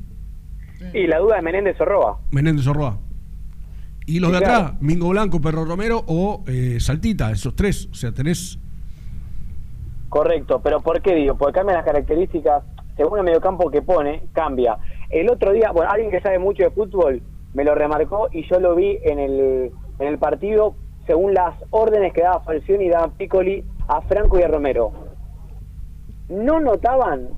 [0.95, 2.21] Y la duda es Menéndez o Roa.
[2.31, 2.99] Menéndez o Roa.
[4.07, 4.77] Y los Sí, de atrás, claro.
[4.81, 7.89] Mingo Blanco, Perro Romero o eh, Saltita, esos tres.
[7.91, 8.59] O sea, tenés.
[10.09, 11.37] Correcto, pero ¿por qué digo?
[11.37, 12.65] Porque cambian las características,
[12.97, 14.79] según el mediocampo que pone, cambia.
[15.11, 17.23] El otro día, bueno, alguien que sabe mucho de fútbol
[17.55, 20.75] me lo remarcó y yo lo vi en el, en el partido
[21.07, 24.93] según las órdenes que daba Falcioni y daban Piccoli a Franco y a Romero.
[26.29, 27.29] ¿No notaban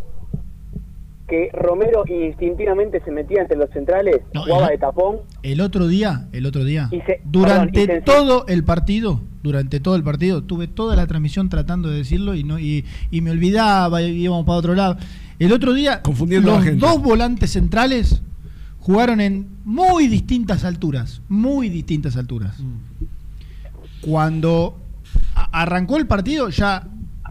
[1.28, 5.18] que Romero instintivamente se metía entre los centrales, No, jugaba el- de tapón.
[5.44, 10.02] El otro día, el otro día, se- durante perdón, todo el partido, durante todo el
[10.02, 14.10] partido, tuve toda la transmisión tratando de decirlo y no y, y me olvidaba, y
[14.22, 14.98] íbamos para otro lado.
[15.38, 18.20] El otro día, Confundiendo los dos volantes centrales
[18.80, 22.56] jugaron en muy distintas alturas, muy distintas alturas.
[24.00, 24.78] Cuando
[25.34, 26.86] a- arrancó el partido, ya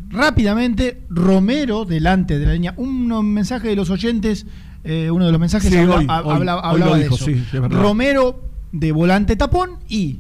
[0.10, 4.46] rápidamente Romero delante de la línea, un mensaje de los oyentes,
[4.84, 7.18] eh, uno de los mensajes Sí, habla- hoy, ha- hoy, habla- hoy hablaba de eso.
[7.18, 7.52] sí, es.
[7.70, 10.20] Romero de volante tapón y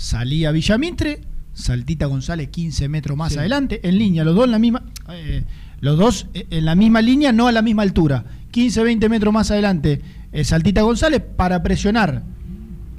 [0.00, 1.20] salía Villamitre,
[1.52, 3.38] Saltita González 15 metros más Sí.
[3.38, 5.44] adelante, en línea, los dos en la misma, eh,
[5.80, 9.32] los dos eh, en la misma línea, no a la misma altura, 15, 20 metros
[9.34, 10.00] más adelante,
[10.32, 12.22] eh, Saltita González para presionar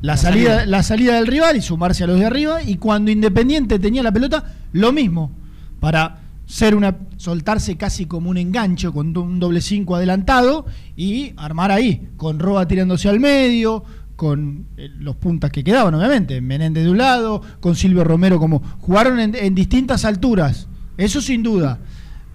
[0.01, 0.65] la, salida, salida.
[0.67, 4.11] la salida del rival y sumarse a los de arriba, y cuando Independiente tenía la
[4.11, 5.31] pelota, lo mismo,
[5.79, 10.65] para ser una soltarse casi como un enganche con un doble 5 adelantado
[10.95, 13.83] y armar ahí, con Roa tirándose al medio,
[14.21, 18.59] con eh, los puntas que quedaban, obviamente, Menéndez de un lado, con Silvio Romero como
[18.77, 21.79] jugaron en, en distintas alturas, eso sin duda.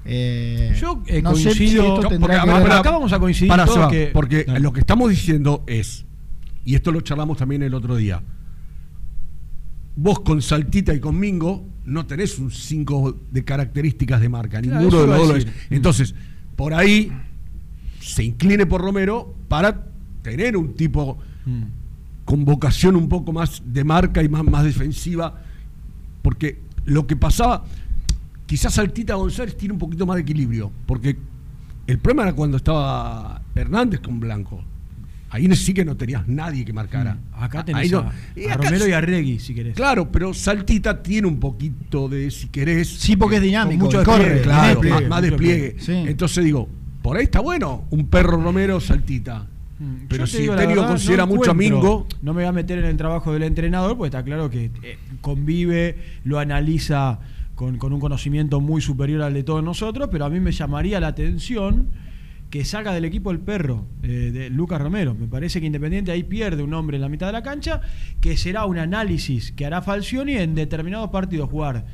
[0.05, 2.01] Eh, Yo eh, no sé si coincido.
[2.09, 6.05] tendrá porque que acá vamos a coincidir todos que- porque lo que estamos diciendo es,
[6.65, 8.21] y esto lo charlamos también el otro día,
[9.95, 14.81] vos con Saltita y con Mingo no tenés un 5 de características de marca, Claro,
[14.81, 15.47] ninguno de los dos.
[15.71, 16.17] Entonces,
[16.57, 17.13] por ahí
[18.01, 19.87] se incline por Romero para
[20.23, 21.19] tener un tipo
[21.49, 21.63] Mm.
[22.27, 25.40] Con vocación un poco más de marca y más, más defensiva,
[26.23, 27.65] porque lo que pasaba,
[28.44, 31.16] quizás Saltita González tiene un poquito más de equilibrio, porque
[31.86, 34.62] el problema era cuando estaba Hernández con Blanco.
[35.31, 37.15] Ahí sí que no tenías nadie que marcara.
[37.15, 37.43] Mm.
[37.43, 39.74] Acá tenés Ahí no- a, y a acá Romero sí- y a Regui, si querés.
[39.74, 42.89] Claro, pero Saltita tiene un poquito de, si querés.
[42.89, 45.73] Sí, porque es dinámico, mucho corre, despliegue, tiene claro, despliegue, más, más mucho despliegue.
[45.74, 46.03] despliegue.
[46.05, 46.11] Sí.
[46.11, 46.69] Entonces digo,
[47.03, 49.47] por ahí está bueno, un perro Romero, Saltita.
[49.78, 52.48] Mm, Pero si el la técnico verdad, considera no mucho a Mingo, No me voy
[52.48, 57.20] a meter en el trabajo del entrenador, porque está claro que eh, convive, lo analiza
[57.55, 61.01] con, con un conocimiento muy superior al de todos nosotros, pero a mí me llamaría
[61.01, 61.89] la atención
[62.51, 65.15] que salga del equipo el perro eh, de Lucas Romero.
[65.15, 67.81] Me parece que Independiente ahí pierde un hombre en la mitad de la cancha,
[68.20, 71.85] que será un análisis que hará Falcioni en determinados partidos jugar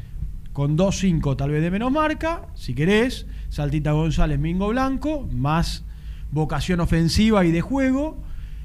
[0.53, 5.85] con 2-5 tal vez de menos marca, si querés, Saltita González, Mingo Blanco, más
[6.33, 8.21] vocación ofensiva y de juego,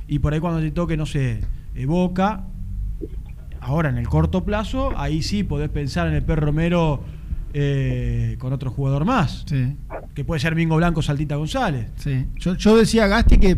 [0.08, 1.42] y por ahí cuando te toque, no sé,
[1.76, 2.46] eh, Boca,
[3.62, 7.04] ahora en el corto plazo, ahí sí podés pensar en el Per Romero
[7.54, 9.76] eh, con otro jugador más, Sí.
[10.14, 11.90] que puede ser Mingo Blanco, Saltita González.
[11.98, 12.26] Sí.
[12.38, 13.58] Yo, yo decía Gasti que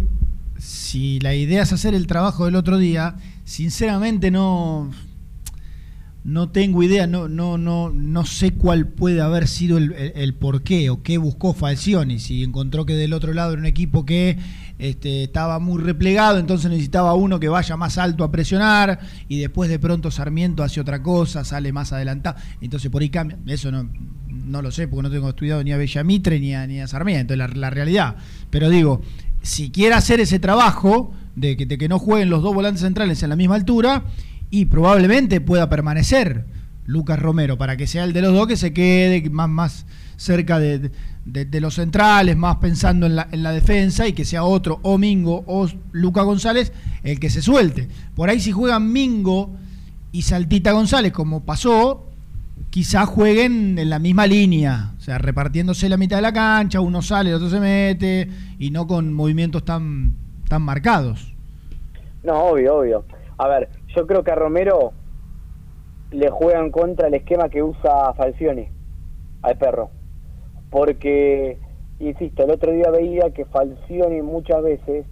[0.58, 3.16] si la idea es hacer el trabajo del otro día,
[3.46, 4.90] sinceramente no,
[6.24, 10.90] no tengo idea, no, no, no, no sé cuál puede haber sido el, el- porqué
[10.90, 12.20] o qué buscó Falcioni.
[12.20, 14.38] Si encontró que del otro lado era un equipo que
[14.80, 19.70] este, estaba muy replegado, entonces necesitaba uno que vaya más alto a presionar y después
[19.70, 22.38] de pronto Sarmiento hace otra cosa, sale más adelantado.
[22.62, 23.38] Entonces por ahí cambia.
[23.48, 23.90] Eso no,
[24.28, 27.36] no lo sé porque no tengo estudiado ni a Bellamitre ni a, ni a Sarmiento,
[27.36, 28.18] la, la realidad.
[28.50, 29.02] Pero digo,
[29.42, 33.24] si quiere hacer ese trabajo de que, de que no jueguen los dos volantes centrales
[33.24, 34.04] en la misma altura,
[34.50, 36.46] y probablemente pueda permanecer
[36.86, 39.86] Lucas Romero para que sea el de los dos que se quede más, más
[40.18, 40.92] cerca de,
[41.26, 44.98] de- los centrales, más pensando en la, en la defensa y que sea otro, o
[44.98, 46.74] Mingo o Lucas González,
[47.04, 47.88] el que se suelte.
[48.16, 49.52] Por ahí si juegan Mingo
[50.12, 52.08] y Saltita González, como pasó,
[52.72, 57.02] quizás jueguen en la misma línea, o sea, repartiéndose la mitad de la cancha, uno
[57.04, 58.28] sale, el otro se mete,
[58.58, 60.14] y no con movimientos tan,
[60.48, 61.34] tan marcados.
[62.24, 63.06] No, obvio, obvio.
[63.38, 64.94] A ver, yo creo que a Romero
[66.12, 68.68] le juegan contra el esquema que usa Falcioni
[69.42, 69.90] al perro.
[70.70, 71.58] Porque,
[72.00, 75.06] insisto, el otro día veía que Falcioni muchas veces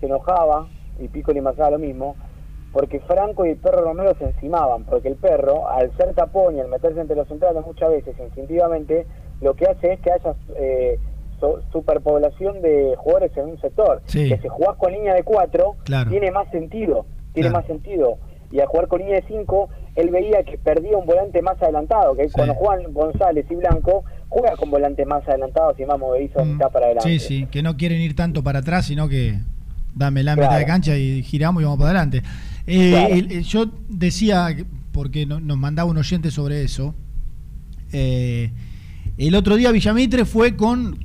[0.00, 0.68] se enojaba,
[0.98, 2.16] y Piccoli pasaba lo mismo,
[2.72, 6.60] porque Franco y el perro Romero se encimaban, porque el perro, al ser tapón y
[6.60, 9.06] al meterse entre los centrales muchas veces, instintivamente,
[9.40, 10.98] lo que hace es que haya eh,
[11.40, 14.00] so- superpoblación de jugadores en un sector.
[14.06, 14.28] Sí.
[14.28, 16.10] Que si jugás con línea de cuatro, Claro.
[16.10, 17.58] tiene más sentido, tiene Claro.
[17.62, 18.18] más sentido.
[18.50, 22.14] Y al jugar con línea de 5, él veía que perdía un volante más adelantado,
[22.14, 26.70] que cuando juegan González y Blanco, juega con volantes más adelantados y más movedizos mitad
[26.70, 27.08] para adelante.
[27.08, 29.38] Sí, sí, que no quieren ir tanto para atrás, sino que
[29.94, 30.48] dame la Claro.
[30.50, 32.22] mitad de cancha y giramos y vamos para adelante.
[32.66, 33.14] Eh, Claro.
[33.14, 34.54] el- el- yo decía,
[34.92, 36.94] porque no- nos mandaba un oyente sobre eso,
[37.92, 38.50] eh,
[39.18, 40.98] el otro día Villamitre fue con...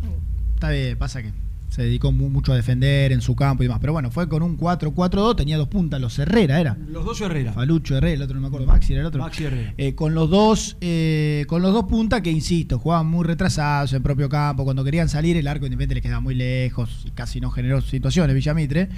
[0.55, 1.31] Está bien, pasa que
[1.77, 3.77] se dedicó mu- mucho a defender en su campo y demás.
[3.79, 6.75] Pero bueno, fue con un 4-4-2, tenía dos puntas, los Herrera era.
[6.91, 7.53] Los dos Herrera.
[7.53, 9.21] Falucho Herrera, el otro no me acuerdo, Maxi era el otro.
[9.21, 9.73] Maxi Herrera.
[9.77, 14.01] Eh, con los dos eh, con los dos puntas que insisto jugaban muy retrasados en
[14.01, 17.51] propio campo cuando querían salir el arco independiente les quedaba muy lejos y casi no
[17.51, 18.89] generó situaciones Villamitre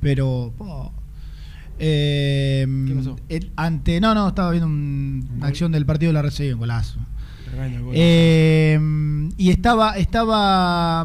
[0.00, 0.92] pero po,
[1.80, 2.66] eh,
[3.28, 6.60] el- ante no no estaba viendo un- una acción del partido de la Reserva un
[6.60, 7.00] golazo
[7.94, 8.78] eh,
[9.36, 11.04] y estaba, estaba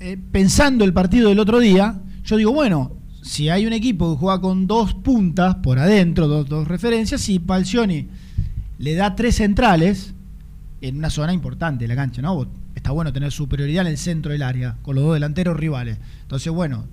[0.00, 2.00] eh, pensando el partido del otro día.
[2.24, 2.92] Yo digo, bueno,
[3.22, 8.08] si hay un equipo que juega con dos puntas por adentro, dos, referencias, si Palcioni
[8.78, 10.14] le da tres centrales
[10.80, 12.46] en una zona importante de la cancha, ¿no?
[12.74, 15.98] Está bueno tener superioridad en el centro del área, con los dos delanteros rivales.
[16.22, 16.84] Entonces, bueno,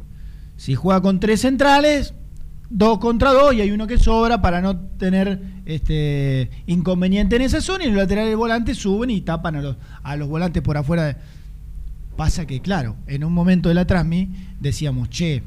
[0.58, 2.14] si juega con tres centrales,
[2.70, 7.62] dos contra dos y hay uno que sobra para no tener este inconveniente en esa
[7.62, 9.58] zona y los laterales volantes suben y tapan
[10.04, 11.18] a los, volantes por afuera.
[12.16, 14.30] Pasa que, claro, en un momento de la Transmi
[14.60, 15.44] decíamos, che,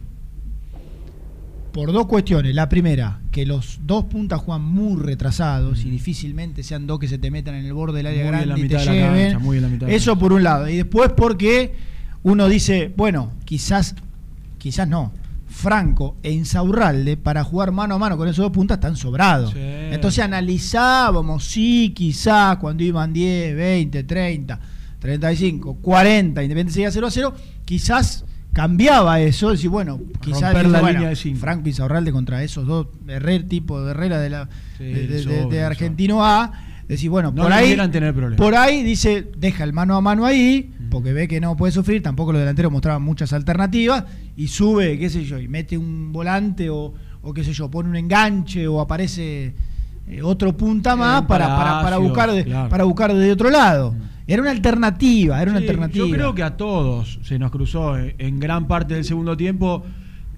[1.75, 2.55] por dos cuestiones.
[2.55, 7.19] La primera, que los dos puntas juegan muy retrasados y difícilmente sean dos que se
[7.19, 9.01] te metan en el borde del área Muy en grande la y te mitad de
[9.01, 10.69] la cancha, muy en la mitad de la Eso por un lado.
[10.69, 11.75] Y después porque
[12.23, 13.97] uno dice, bueno, quizás,
[14.57, 15.13] quizás no.
[15.49, 19.53] Franco e Insaurralde para jugar mano a mano con esos dos puntas están sobrados.
[19.57, 24.61] Entonces analizábamos, sí, quizás cuando iban 10, 20, 30,
[25.05, 27.35] 35, 40, Independiente seguía 0 a 0,
[27.67, 28.25] quizás
[28.55, 31.41] cambiaba eso, decir, bueno, quizás Romper la bueno, línea de cinco.
[31.41, 34.49] Franco Insaurralde contra esos dos Herrera, tipo de Herrera de la
[34.79, 36.53] Sí, de, Argentino A,
[36.89, 38.39] decir, bueno, No por ahí debieran tener problemas.
[38.39, 42.03] por ahí dice, deja el mano a mano ahí, porque ve que no puede sufrir,
[42.03, 44.05] tampoco los delanteros mostraban muchas alternativas,
[44.39, 47.91] y sube, qué sé yo, y mete un volante o, o qué sé yo, pone
[47.91, 49.53] un enganche o aparece
[50.09, 52.71] eh, otro punta más para, para, para buscar de, claro.
[52.71, 53.95] para buscar de otro lado.
[54.27, 56.07] Era una alternativa, era una Sí, alternativa.
[56.07, 59.85] Yo creo que a todos se nos cruzó en, en gran parte del segundo tiempo.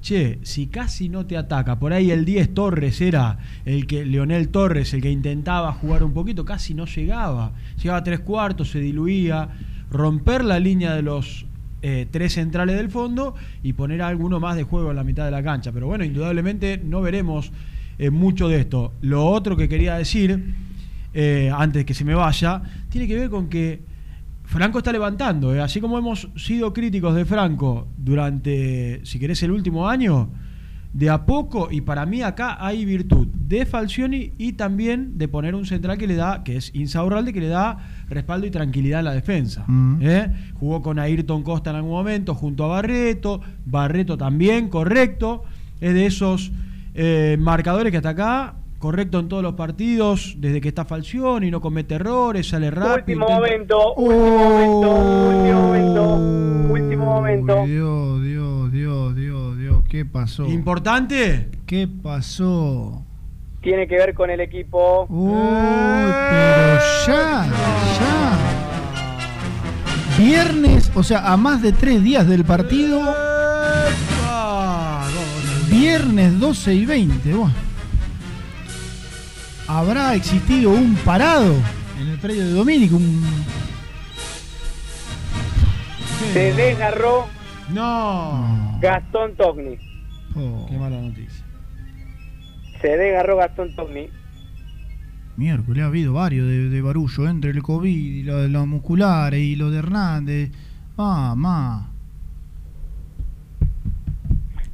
[0.01, 4.49] Che, si casi no te ataca, por ahí el 10 Torres era el que, Leonel
[4.51, 7.53] Torres, el que intentaba jugar un poquito, casi no llegaba.
[7.77, 9.49] Llegaba a tres cuartos, se diluía.
[9.91, 11.47] Romper la línea de los
[11.83, 15.25] eh, tres centrales del fondo y poner a alguno más de juego en la mitad
[15.25, 15.73] de la cancha.
[15.73, 17.53] Pero bueno, indudablemente no veremos
[17.99, 18.93] eh, mucho de esto.
[19.01, 20.55] Lo otro que quería decir,
[21.15, 22.63] eh, antes que se me vaya,
[22.97, 23.83] tiene que ver con que
[24.45, 25.61] Franco está levantando, ¿eh?
[25.61, 30.31] así como hemos sido críticos de Franco durante, si querés, el último año,
[30.95, 35.55] de a poco, y para mí acá hay virtud de Falcioni y también de poner
[35.55, 37.77] un central que le da, que es Insaurralde, que le da
[38.09, 39.65] respaldo y tranquilidad en la defensa.
[39.67, 39.99] Mm.
[40.01, 40.33] ¿eh?
[40.55, 45.43] Jugó con Ayrton Costa en algún momento junto a Barreto, Barreto también, correcto,
[45.83, 46.51] es de esos
[46.95, 48.55] eh, marcadores que hasta acá,
[48.87, 53.19] correcto en todos los partidos, desde que está Falcioni, no comete errores, sale rápido.
[53.27, 54.91] Último intenta- momento, último momento,
[55.27, 56.15] último momento,
[56.73, 57.65] último momento.
[57.67, 60.47] Dios, Dios, Dios, Dios, Dios, ¿qué pasó?
[60.47, 61.49] ¿Importante?
[61.67, 63.03] ¿Qué pasó?
[63.61, 65.07] Tiene que ver con el equipo.
[65.09, 65.33] Uy,
[66.31, 67.49] pero ya,
[67.99, 68.39] ya.
[70.17, 73.01] Viernes, o sea, a más de tres días del partido.
[75.69, 77.35] Viernes 12 y 20.
[77.35, 77.66] bueno.
[79.69, 81.55] ¿Habrá existido un parado
[82.01, 82.97] en el predio de Domínico?
[82.97, 83.23] Un...
[86.33, 87.27] Se desgarró
[87.73, 88.79] No.
[88.81, 89.77] Gastón Togni.
[90.35, 91.45] Oh, Qué mala noticia.
[92.81, 94.09] Se desgarró Gastón Togni.
[95.37, 99.41] miércoles ha habido varios de, de barullo entre el COVID y lo de los musculares
[99.41, 100.51] y lo de Hernández.
[100.97, 101.91] Ah, ma.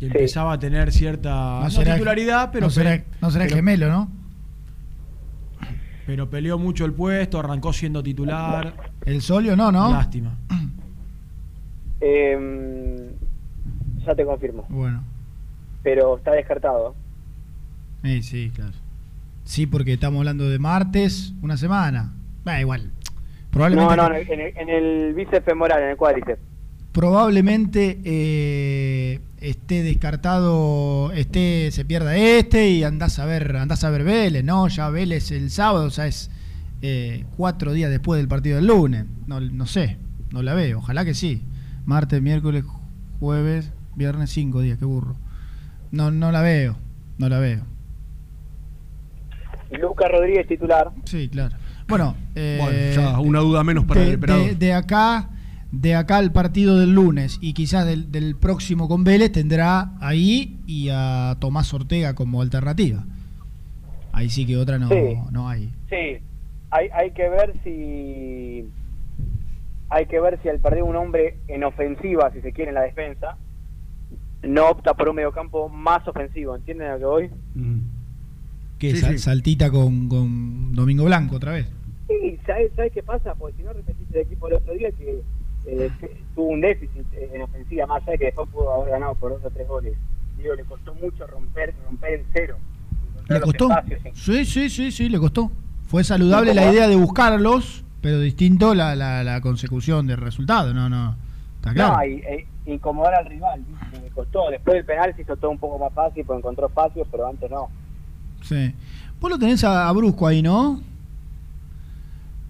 [0.01, 3.48] Y empezaba a tener cierta no será- titularidad, pero, no será, pe- no será el
[3.51, 4.10] pero- gemelo, ¿no?
[6.07, 8.93] Pero peleó mucho el puesto, arrancó siendo titular.
[9.05, 9.91] El Solio no, ¿no?
[9.93, 10.37] Lástima.
[12.01, 13.11] Eh,
[14.07, 14.66] ya te confirmo.
[14.69, 15.05] Bueno.
[15.83, 16.95] Pero está descartado.
[18.05, 18.73] Sí, sí, claro.
[19.45, 22.12] Sí, porque estamos hablando de martes, una semana.
[22.47, 22.91] Va, igual.
[23.51, 26.41] Probablemente, No, no, en el, en el bíceps femoral, en el cuádriceps.
[26.93, 34.05] probablemente eh, esté descartado, esté, se pierda este y andás a ver, andás a ver
[34.05, 34.69] Vélez, ¿no?
[34.69, 36.31] Ya Vélez el sábado, o sea, es
[36.81, 39.05] eh, cuatro días después del partido del lunes.
[39.27, 39.98] No, no sé,
[40.32, 41.43] no la veo, ojalá que sí.
[41.85, 42.64] Martes, miércoles,
[43.20, 45.16] jueves, viernes, cinco días, qué burro.
[45.90, 46.77] No, no la veo,
[47.19, 47.62] no la veo.
[49.81, 50.90] Lucas Rodríguez titular.
[51.05, 51.56] Sí, claro.
[51.89, 52.78] Bueno, eh, Bueno,
[53.12, 55.28] ya una duda menos para de, el de- de acá,
[55.73, 60.61] de acá al partido del lunes y quizás del, del próximo con Vélez tendrá ahí
[60.66, 63.05] y a Tomás Ortega como alternativa.
[64.12, 64.94] Ahí sí que otra no, Sí.
[65.31, 65.70] no hay.
[65.89, 66.19] Sí,
[66.70, 68.69] hay, hay que ver si
[69.89, 72.82] hay que ver si al perder un hombre en ofensiva, si se quiere, en la
[72.82, 73.36] defensa,
[74.43, 76.55] no opta por un mediocampo más ofensivo.
[76.57, 77.31] ¿Entienden a lo que voy?
[78.78, 79.19] Que Sí, sal- sí.
[79.19, 81.66] saltita con, con Domingo Blanco otra vez.
[82.09, 83.35] Sí, ¿sabes, ¿sabes qué pasa?
[83.35, 85.20] Porque si no repetiste el equipo el otro día que
[85.67, 85.91] eh,
[86.35, 89.33] tuvo un déficit eh, en ofensiva, más allá de que después pudo haber ganado por
[89.33, 89.95] dos o tres goles.
[90.37, 92.57] Digo, le costó mucho romper romper el cero.
[93.29, 93.69] ¿Le costó?
[94.15, 95.51] Sí, sí, sí, sí, le costó.
[95.87, 100.75] Fue saludable ¿Y la idea de buscarlos, pero distinto la, la, la consecución del resultado.
[100.75, 101.17] No, no.
[101.57, 101.97] Está claro.
[101.97, 104.01] No, y, e- incomodar al rival, ¿viste?
[104.01, 104.51] le costó.
[104.51, 107.51] Después del penal se hizo todo un poco más fácil, pues encontró espacios, pero antes
[107.51, 107.69] no.
[108.43, 108.75] Sí.
[109.21, 110.81] Vos lo tenés a, a Brusco ahí, ¿no?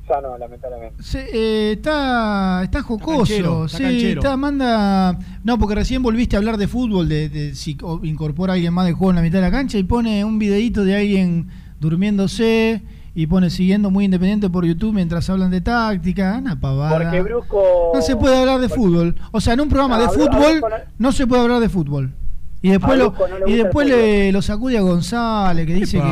[0.08, 1.02] Ya no, lamentablemente.
[1.02, 3.18] Sí, eh, está, está jocoso.
[3.18, 4.20] canchero, está sí, canchero.
[4.20, 5.18] está, manda.
[5.44, 8.74] No, porque recién volviste a hablar de fútbol, de, de si o- incorpora a alguien
[8.74, 11.48] más de juego en la mitad de la cancha y pone un videíto de alguien
[11.78, 12.82] durmiéndose
[13.14, 16.36] y pone siguiendo muy independiente por YouTube mientras hablan de táctica.
[16.38, 16.98] Una pavada.
[16.98, 17.92] Porque Brusco...
[17.94, 19.14] No se puede hablar de fútbol.
[19.30, 20.68] O sea, en un programa No, de fútbol no-
[20.98, 22.12] no se puede hablar de fútbol.
[22.60, 26.04] Y después, lo, no y después le, lo sacude a González, que dice que,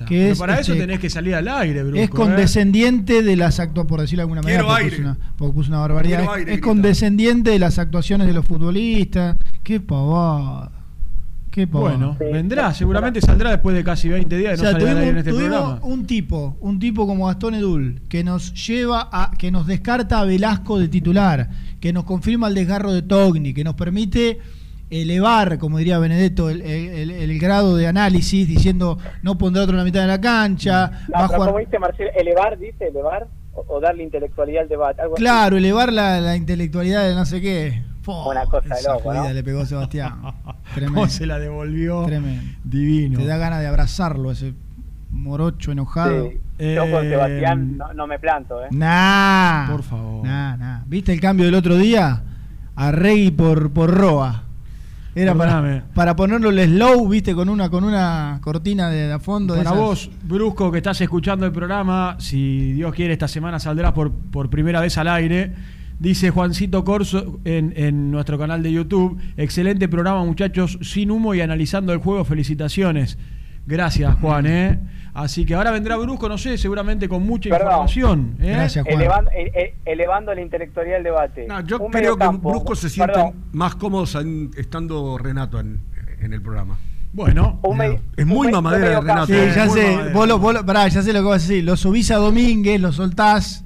[0.00, 0.08] pasa?
[0.08, 1.98] que Pero es, para eso este, tenés que salir al aire, Brusco.
[2.00, 2.10] es ¿eh?
[2.10, 4.96] condescendiente de las actuaciones, por decirlo de alguna manera, porque aire.
[4.96, 6.22] puso, una, porque puso una barbaridad.
[6.22, 6.66] Es- aire, es grita.
[6.66, 9.36] condescendiente de las actuaciones de los futbolistas.
[9.62, 10.72] Qué pavada.
[11.50, 11.96] Qué pavada.
[11.96, 14.98] Bueno, vendrá, seguramente saldrá después de casi 20 días de O sea, no al tuvimos,
[15.00, 15.80] aire en este tuvimos programa.
[15.82, 20.24] un tipo, un tipo como Gastón Edul, que nos lleva a, que nos descarta a
[20.24, 21.50] Velasco de titular,
[21.80, 24.38] que nos confirma el desgarro de Togni, que nos permite
[24.90, 29.72] elevar, como diría Benedetto, el, el- el- el grado de análisis, diciendo no pondrá otro
[29.74, 31.48] en la mitad de la cancha, No, va jugar.
[31.48, 35.02] como dice Marcelo, elevar, dice, elevar, o, o darle intelectualidad al debate.
[35.02, 35.22] Algo así.
[35.22, 37.82] Claro, elevar la, la intelectualidad de no sé qué.
[38.06, 39.32] Una cosa de esa loco, jodida ¿no?
[39.34, 40.20] le pegó Sebastián.
[40.74, 41.00] Tremendo.
[41.02, 42.02] ¿Cómo se la devolvió?
[42.06, 42.42] Tremendo.
[42.64, 43.18] Divino.
[43.20, 44.54] Te da ganas de abrazarlo, ese
[45.10, 46.28] morocho enojado.
[46.30, 46.40] Sí.
[46.74, 48.68] Yo con Sebastián no, no me planto, ¿eh?
[48.72, 49.70] Nah.
[49.70, 50.26] Por favor.
[50.26, 50.82] Nah, nah.
[50.86, 52.22] ¿Viste el cambio del otro día?
[52.74, 54.44] A Regui por, por Roa.
[55.14, 55.82] Era para, Perdóname.
[55.94, 59.54] para ponerlo el slow, viste, con una, con una cortina de, a fondo.
[59.54, 59.80] de Para esas.
[59.82, 64.48] vos, Brusco, que estás escuchando el programa, si Dios quiere, esta semana saldrás por, por
[64.50, 65.52] primera vez al aire.
[65.98, 69.20] Dice Juancito Corso en, en nuestro canal de YouTube.
[69.36, 72.24] Excelente programa, muchachos, sin humo y analizando el juego.
[72.24, 73.18] Felicitaciones.
[73.66, 74.78] Gracias, Juan, ¿eh?
[75.12, 77.66] Así que ahora vendrá Brusco, no sé, seguramente con mucha Perdón.
[77.66, 78.36] información.
[78.40, 78.68] ¿eh?
[78.86, 81.48] Elevando, e- e- elevando la intelectualidad del debate.
[81.66, 85.80] Yo Un creo que Brusco se perdón, más cómodos en- estando Renato en,
[86.20, 86.78] en el programa.
[87.12, 87.60] Bueno,
[88.16, 89.00] es muy un me- mamadera.
[89.00, 89.26] Renato.
[89.26, 89.98] Sí, ya Muy sé.
[90.12, 91.64] Vos lo, vos lo- pará, ya sé lo que vas a decir.
[91.64, 93.64] Lo subís a Domínguez, lo soltás.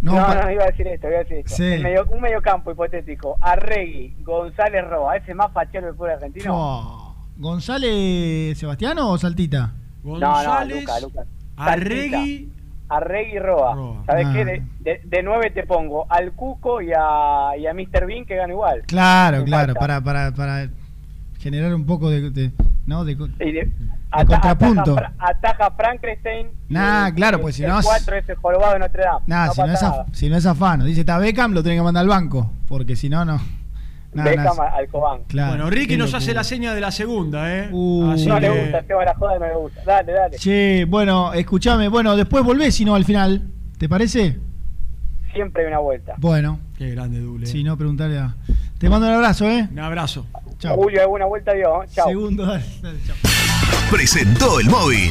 [0.00, 1.56] No, No, no, no, iba a decir esto, iba a decir esto.
[1.56, 1.62] Sí.
[1.82, 6.52] Medio- un mediocampo hipotético, Arregui, González Roa, ese más fachero del fútbol argentino.
[6.54, 9.72] Oh, ¿González Sebastiano o Saltita?
[10.06, 11.22] No, no, Luca, Luca.
[11.56, 12.52] Arregui.
[12.88, 14.02] Arregui Roa.
[14.06, 14.32] ¿Sabes Ah.
[14.32, 14.44] qué?
[14.44, 18.06] De, de, de nueve te pongo al Cuco y a, y a Mr.
[18.06, 18.82] Bean que gana igual.
[18.86, 20.68] Claro, claro, para, para, para
[21.40, 22.52] generar un poco de, de-
[22.86, 23.04] ¿no?
[23.04, 23.72] de, de- de
[24.12, 24.92] ata- contrapunto.
[24.92, 26.48] Ataja, Fra- ataja Frankenstein.
[26.68, 29.24] Nah, claro, pues si no es- 4 ese jorobado de Notre Dame.
[29.26, 30.84] Nada, no si, no es af- si no es afano.
[30.84, 32.52] Dice, está Beckham, lo tiene que mandar al banco.
[32.68, 33.40] Porque si no, no.
[34.12, 34.70] Nada, Beckham nada.
[34.76, 35.20] al Cobán.
[35.28, 36.18] Claro, bueno, Ricky qué nos locura.
[36.18, 37.68] hace la seña de la segunda, ¿eh?
[37.70, 38.10] Uh.
[38.12, 39.80] Así no que- le gusta, Seba la joda no le gusta.
[39.84, 40.36] Dale, dale.
[40.38, 41.88] Che, bueno, escúchame.
[41.88, 43.42] Bueno, después volvés, si no, al final.
[43.78, 44.38] ¿Te parece?
[45.34, 46.14] Siempre hay una vuelta.
[46.16, 46.60] Bueno.
[46.78, 47.46] Qué grande, Dule.
[47.46, 48.34] Si no, preguntale a...
[48.78, 49.68] Te mando un abrazo, ¿eh?
[49.70, 50.26] Un abrazo.
[50.58, 50.74] Chao.
[50.76, 51.84] Julio, alguna vuelta dio.
[51.92, 52.08] Chao.
[52.08, 53.16] Segundo, dale, dale, chao.
[53.90, 55.10] Presentó el móvil.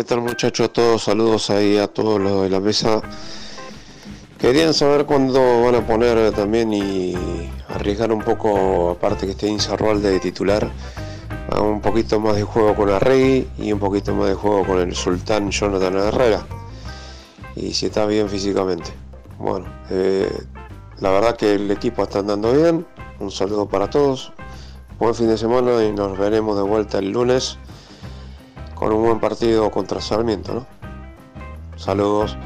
[0.00, 0.72] ¿Qué tal muchachos?
[0.72, 3.02] Todos saludos ahí a todos los de la mesa.
[4.38, 7.14] Querían saber cuándo van a poner también y
[7.68, 10.70] arriesgar un poco, aparte que esté Inzarroalde de titular,
[11.50, 14.78] a un poquito más de juego con Arregui y un poquito más de juego con
[14.78, 16.46] el Sultán Jonathan Herrera.
[17.54, 18.90] Y si está bien físicamente.
[19.38, 20.32] Bueno, eh,
[21.00, 22.86] la verdad que el equipo está andando bien.
[23.18, 24.32] Un saludo para todos.
[24.98, 27.58] Buen fin de semana y nos veremos de vuelta el lunes
[28.80, 30.66] con un buen partido contra Sarmiento, ¿no?
[31.76, 32.38] Saludos,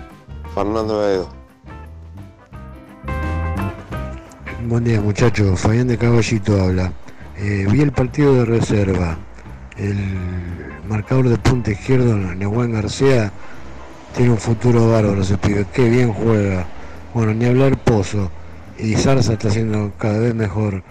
[0.53, 1.29] Fernando Edo.
[4.67, 6.93] Buen día muchachos, Fabián de Caballito habla.
[7.37, 9.17] Eh, vi el partido de reserva.
[9.77, 9.97] El
[10.89, 13.31] marcador de punta izquierdo, Nehuán García,
[14.17, 15.67] tiene un futuro bárbaro ese pibe.
[15.73, 16.67] Qué bien juega.
[17.15, 18.29] Bueno, ni hablar Pozo.
[18.77, 20.83] Y Zarza está haciendo cada vez mejor.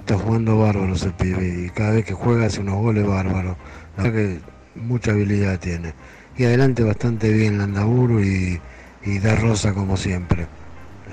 [0.00, 1.64] Está jugando bárbaro ese pibe.
[1.64, 3.56] Y cada vez que juega hace unos goles bárbaros.
[3.96, 5.94] La que mucha habilidad tiene.
[6.36, 8.60] Y adelante bastante bien Landaburu y,
[9.04, 10.46] y Da Rosa como siempre.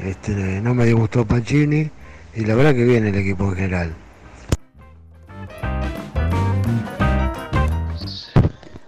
[0.03, 1.89] Este, no me disgustó Pacini
[2.35, 3.95] y la verdad que viene el equipo en general.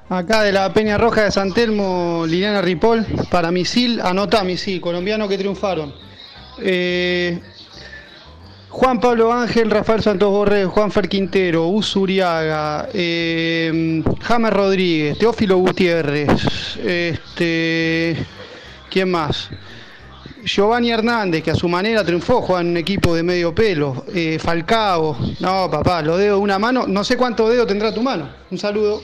[0.09, 5.27] Acá de la Peña Roja de San Telmo, Liliana Ripoll, para Misil, anota Misil, colombiano
[5.29, 5.93] que triunfaron.
[6.59, 7.39] Eh,
[8.71, 16.77] Juan Pablo Ángel, Rafael Santos Borré, Juan Fer Quintero, Usuriaga, eh, James Rodríguez, Teófilo Gutiérrez,
[16.77, 18.15] este,
[18.89, 19.49] ¿quién más?
[20.45, 24.05] Giovanni Hernández, que a su manera triunfó, juega en un equipo de medio pelo.
[24.15, 28.01] Eh, Falcao, no papá, lo dedo de una mano, no sé cuánto dedo tendrá tu
[28.01, 28.29] mano.
[28.49, 29.01] Un saludo.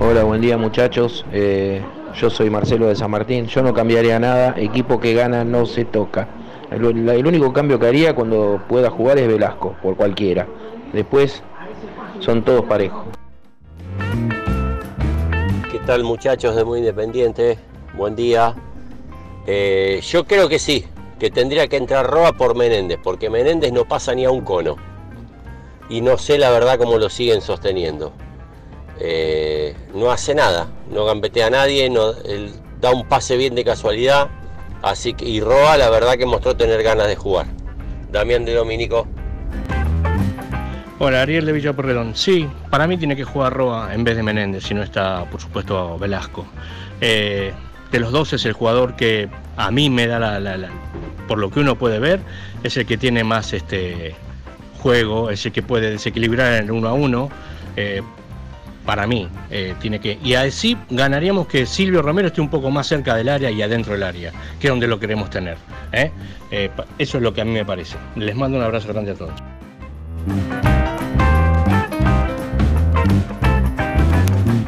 [0.00, 1.24] Hola, buen día muchachos.
[1.32, 1.80] Eh,
[2.14, 3.46] yo soy Marcelo de San Martín.
[3.46, 4.54] Yo no cambiaría nada.
[4.56, 6.28] Equipo que gana no se toca.
[6.70, 10.46] El, único cambio que haría cuando pueda jugar es Velasco, por cualquiera.
[10.92, 11.42] Después
[12.20, 13.04] son todos parejos.
[15.70, 17.58] ¿Qué tal muchachos de Muy Independiente?
[17.96, 18.54] Buen día.
[19.46, 20.84] Eh, yo creo que sí,
[21.18, 24.76] que tendría que entrar Roa por Menéndez, porque Menéndez no pasa ni a un cono.
[25.88, 28.12] Y no sé la verdad cómo lo siguen sosteniendo.
[29.00, 31.90] Eh, no hace nada, no gambetea a nadie,
[32.80, 34.28] da un pase bien de casualidad.
[34.82, 37.46] Así que, y Roa la verdad que mostró tener ganas de jugar.
[38.12, 39.06] Damián de Dominico.
[40.98, 42.14] Hola, Ariel de Villa Porredón.
[42.14, 45.40] Sí, para mí tiene que jugar Roa en vez de Menéndez, si no está, por
[45.40, 46.46] supuesto, Velasco.
[47.00, 47.52] Eh,
[47.90, 50.68] de los dos es el jugador que a mí me da la-
[51.26, 52.20] por lo que uno puede ver,
[52.62, 54.14] es el que tiene más este
[54.82, 57.30] juego, es el que puede desequilibrar en el uno a uno.
[57.76, 58.02] Eh,
[58.84, 60.18] para mí, eh, tiene que.
[60.22, 63.92] Y así ganaríamos que Silvio Romero esté un poco más cerca del área y adentro
[63.92, 65.58] del área, que es donde lo queremos tener.
[65.92, 66.10] ¿eh?
[66.50, 67.96] Eh, eso es lo que a mí me parece.
[68.16, 69.34] Les mando un abrazo grande a todos.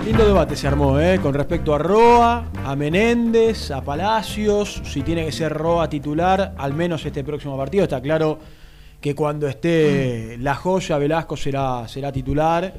[0.04, 1.18] Lindo debate se armó, ¿eh?
[1.22, 6.74] Con respecto a Roa, a Menéndez, a Palacios, si tiene que ser Roa titular, al
[6.74, 7.84] menos este próximo partido.
[7.84, 8.38] Está claro
[9.00, 12.72] que cuando esté la joya, Velasco será, será titular.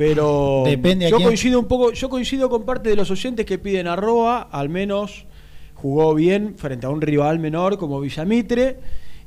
[0.00, 3.44] Pero Depende a yo quién- coincido un poco, yo coincido con parte de los oyentes
[3.44, 5.26] que piden a Roa, al menos
[5.74, 8.78] jugó bien frente a un rival menor como Villamitre.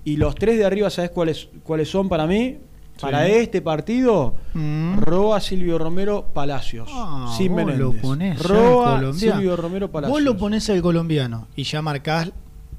[0.04, 2.58] Y los tres de arriba, ¿sabes cuáles, cuáles son para mí?
[3.00, 3.34] Para Sí.
[3.34, 4.98] este partido, Mm.
[4.98, 6.90] Roa, Silvio Romero, Palacios.
[6.92, 9.14] Ah, sin vos lo ponés Roa.
[9.14, 10.12] Silvio Romero, Palacios.
[10.18, 12.32] Vos lo ponés al colombiano y ya marcás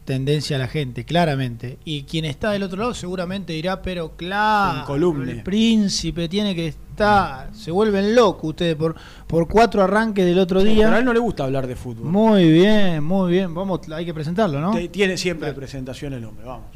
[0.05, 1.79] tendencia a la gente, claramente.
[1.85, 7.51] Y quien está del otro lado seguramente dirá, pero claro, el príncipe tiene que estar.
[7.55, 8.95] Se vuelven locos ustedes por,
[9.27, 10.85] por cuatro arranques del otro día.
[10.85, 12.07] Pero a él no le gusta hablar de fútbol.
[12.07, 13.55] Muy bien, muy bien.
[13.55, 14.73] Vamos, hay que presentarlo, ¿no?
[14.89, 16.67] Tiene siempre presentación el hombre, vamos.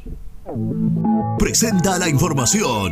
[1.37, 2.91] Presenta la información.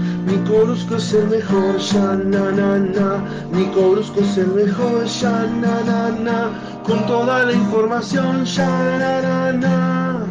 [0.41, 3.23] Nico Brusco es el mejor, ya na na na.
[3.51, 6.81] Nico Brusco es el mejor, ya na na na.
[6.83, 10.25] Con toda la información, ya na na na.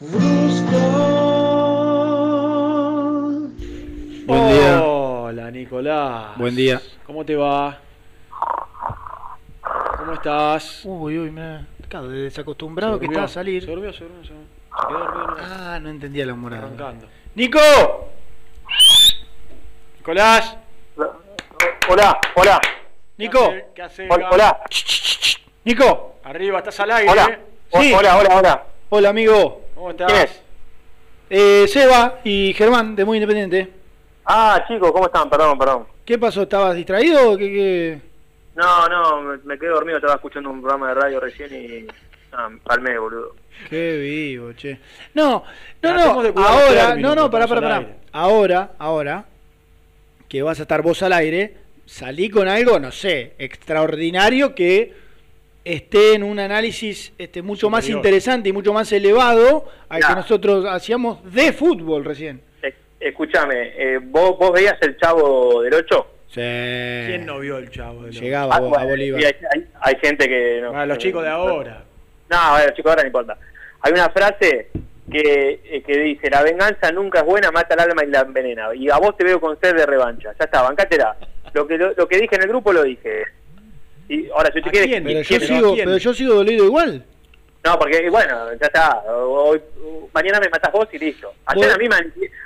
[0.00, 0.78] Brusco.
[4.26, 4.82] Buen día.
[4.82, 6.36] Hola, Nicolás.
[6.36, 6.82] Buen día.
[7.06, 7.78] ¿Cómo te va?
[9.98, 10.82] ¿Cómo estás?
[10.84, 13.62] Uy, uy, me claro, de desacostumbrado que está a salir.
[13.62, 14.48] Se durmió, se durmió, se durmió.
[14.80, 15.46] Se quedó dormido nomás.
[15.48, 16.64] Ah, no entendía la humorada.
[16.64, 17.06] Arrancando.
[17.36, 17.60] ¡Nico!
[20.02, 20.56] ¡Nicolás!
[21.88, 22.60] Hola, hola.
[23.18, 23.54] ¡Nico!
[23.72, 24.10] ¿Qué haces?
[24.10, 24.60] Hola, hola.
[25.62, 26.16] Nico.
[26.24, 27.26] Arriba, estás al aire, Hola.
[27.30, 27.38] ¿eh?
[27.70, 28.64] O- Hola, hola, hola.
[28.88, 29.62] Hola, amigo.
[29.76, 30.10] ¿Cómo estás?
[30.10, 30.42] ¿Quién es?
[31.30, 33.72] Eh, Seba y Germán, de Muy Independiente.
[34.26, 35.30] Ah, chicos, ¿cómo están?
[35.30, 35.86] Perdón, perdón.
[36.04, 36.42] ¿Qué pasó?
[36.42, 37.52] ¿Estabas distraído o qué?
[37.52, 38.00] qué?
[38.56, 41.86] No, no, me, me quedé dormido, estaba escuchando un programa de radio recién y...
[42.32, 43.36] Ah, palmé, boludo.
[43.70, 44.80] Qué vivo, che.
[45.14, 45.44] No,
[45.80, 47.86] no, no, ahora, no, no, pará, pará, pará.
[48.10, 49.24] Ahora, ahora,
[50.32, 51.52] que vas a estar vos al aire,
[51.84, 54.94] salí con algo, no sé, extraordinario que
[55.62, 60.64] esté en un análisis este, mucho más interesante y mucho más elevado al que nosotros
[60.70, 62.40] hacíamos de fútbol recién.
[62.62, 66.06] Eh, escúchame, eh, ¿vos, ¿vos veías el Chavo del 8?
[66.28, 66.40] Sí.
[66.40, 68.00] ¿Quién no vio el chavo?
[68.04, 69.20] de los- Llegaba a, Bo- a Bolívar.
[69.22, 70.60] Hay, hay- hay gente que...
[70.62, 71.84] No, Ah, los chicos de ahora.
[72.30, 73.38] No, a ver, los chicos de ahora no importa.
[73.82, 74.68] Hay una frase
[75.12, 78.74] que, eh, que dice, la venganza nunca es buena, mata el alma y la envenena.
[78.74, 80.32] Y a vos te veo con sed de revancha.
[80.38, 81.16] Ya está, bancátela.
[81.52, 83.24] Lo que, lo, lo que dije en el grupo lo dije.
[84.08, 85.02] Y ahora, si te quieres...
[85.02, 87.04] Pero yo, sigo, pero yo sigo dolido igual.
[87.64, 89.04] No, porque bueno, ya está.
[89.06, 89.60] Hoy,
[90.12, 91.32] mañana me matás vos y listo.
[91.46, 91.96] Ayer a mí me,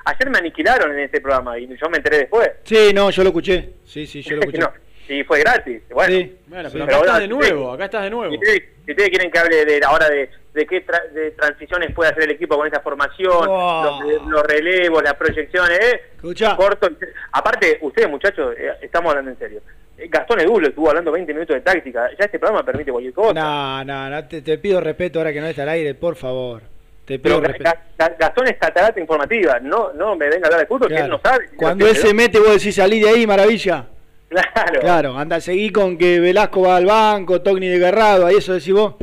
[0.04, 2.50] ayer me aniquilaron en este programa y yo me enteré después.
[2.64, 3.70] Sí, no, yo lo escuché.
[3.84, 4.58] Sí, sí, yo lo escuché.
[4.58, 4.72] No,
[5.08, 5.82] y fue gratis.
[5.90, 6.78] Bueno, Bueno, Sí.
[6.78, 8.32] pero acá estás de nuevo, acá estás de nuevo.
[8.32, 11.94] Si ustedes, si ustedes quieren que hable de ahora de, de qué tra- de transiciones
[11.94, 14.00] puede hacer el equipo con esta formación, Oh.
[14.04, 16.00] los, los relevos, las proyecciones, eh,
[16.56, 16.88] corto.
[17.32, 19.60] Aparte, ustedes muchachos, eh, estamos hablando en serio.
[19.98, 22.08] Eh, Gastón Edulo estuvo hablando 20 minutos de táctica.
[22.18, 23.32] Ya este programa permite cualquier cosa.
[23.34, 26.62] No, no, no, te, te pido respeto ahora que no está al aire, por favor.
[27.06, 27.70] Te pido respeto.
[27.70, 29.58] Ga- Ga- Gastón es catarata informativa.
[29.60, 31.46] No, no me venga a hablar de fútbol, que él no sabe.
[31.56, 33.86] Cuando él se mete, vos decís salí de ahí, maravilla.
[34.54, 34.80] Claro.
[34.80, 38.72] Claro, anda, seguí con que Velasco va al banco, Togni de Garrado, ahí eso decís
[38.72, 38.94] vos.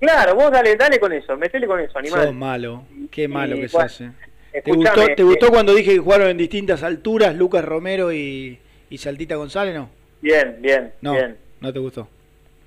[0.00, 2.24] Claro, vos dale, dale con eso, metele con eso, animal.
[2.26, 4.00] Sos malo, qué malo Y, que bueno, sos.
[4.02, 4.10] eh.
[4.52, 8.12] ¿Te escúchame, gustó, ¿Te eh, gustó cuando dije que jugaron en distintas alturas Lucas Romero
[8.12, 8.58] y,
[8.90, 9.74] y Saltita González?
[9.74, 9.88] No,
[10.20, 11.36] Bien, bien, no, bien.
[11.60, 12.08] no te gustó.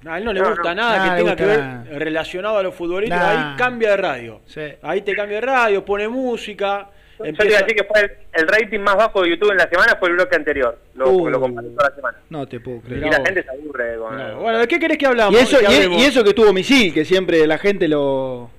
[0.05, 0.81] A él no le No, gusta no.
[0.81, 1.85] nada que tenga que ver nada.
[1.91, 3.19] relacionado a los futbolistas.
[3.19, 3.51] Nah.
[3.51, 4.41] Ahí cambia de radio.
[4.81, 6.89] Ahí te cambia de radio, pone música.
[7.19, 9.57] Yo te iba a decir que fue el, el rating más bajo de YouTube en
[9.57, 10.77] la semana fue el bloque anterior.
[10.95, 11.29] Lo, Uh.
[11.29, 12.17] lo compartí toda la semana.
[12.29, 13.01] No te puedo Y creer.
[13.07, 15.33] la gente se aburre con Bueno, ¿de qué querés que hablamos?
[15.39, 16.01] Y eso, Que y, hablemos.
[16.01, 18.49] y eso que tuvo misil, que siempre la gente lo,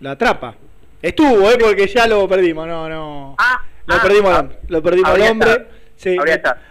[0.00, 0.54] lo atrapa.
[1.02, 1.56] Estuvo, ¿eh?
[1.60, 3.36] Porque ya lo perdimos, no, no.
[3.86, 5.66] lo ah, perdimos, ah, al- lo perdimos al hombre.
[5.96, 6.16] Sí,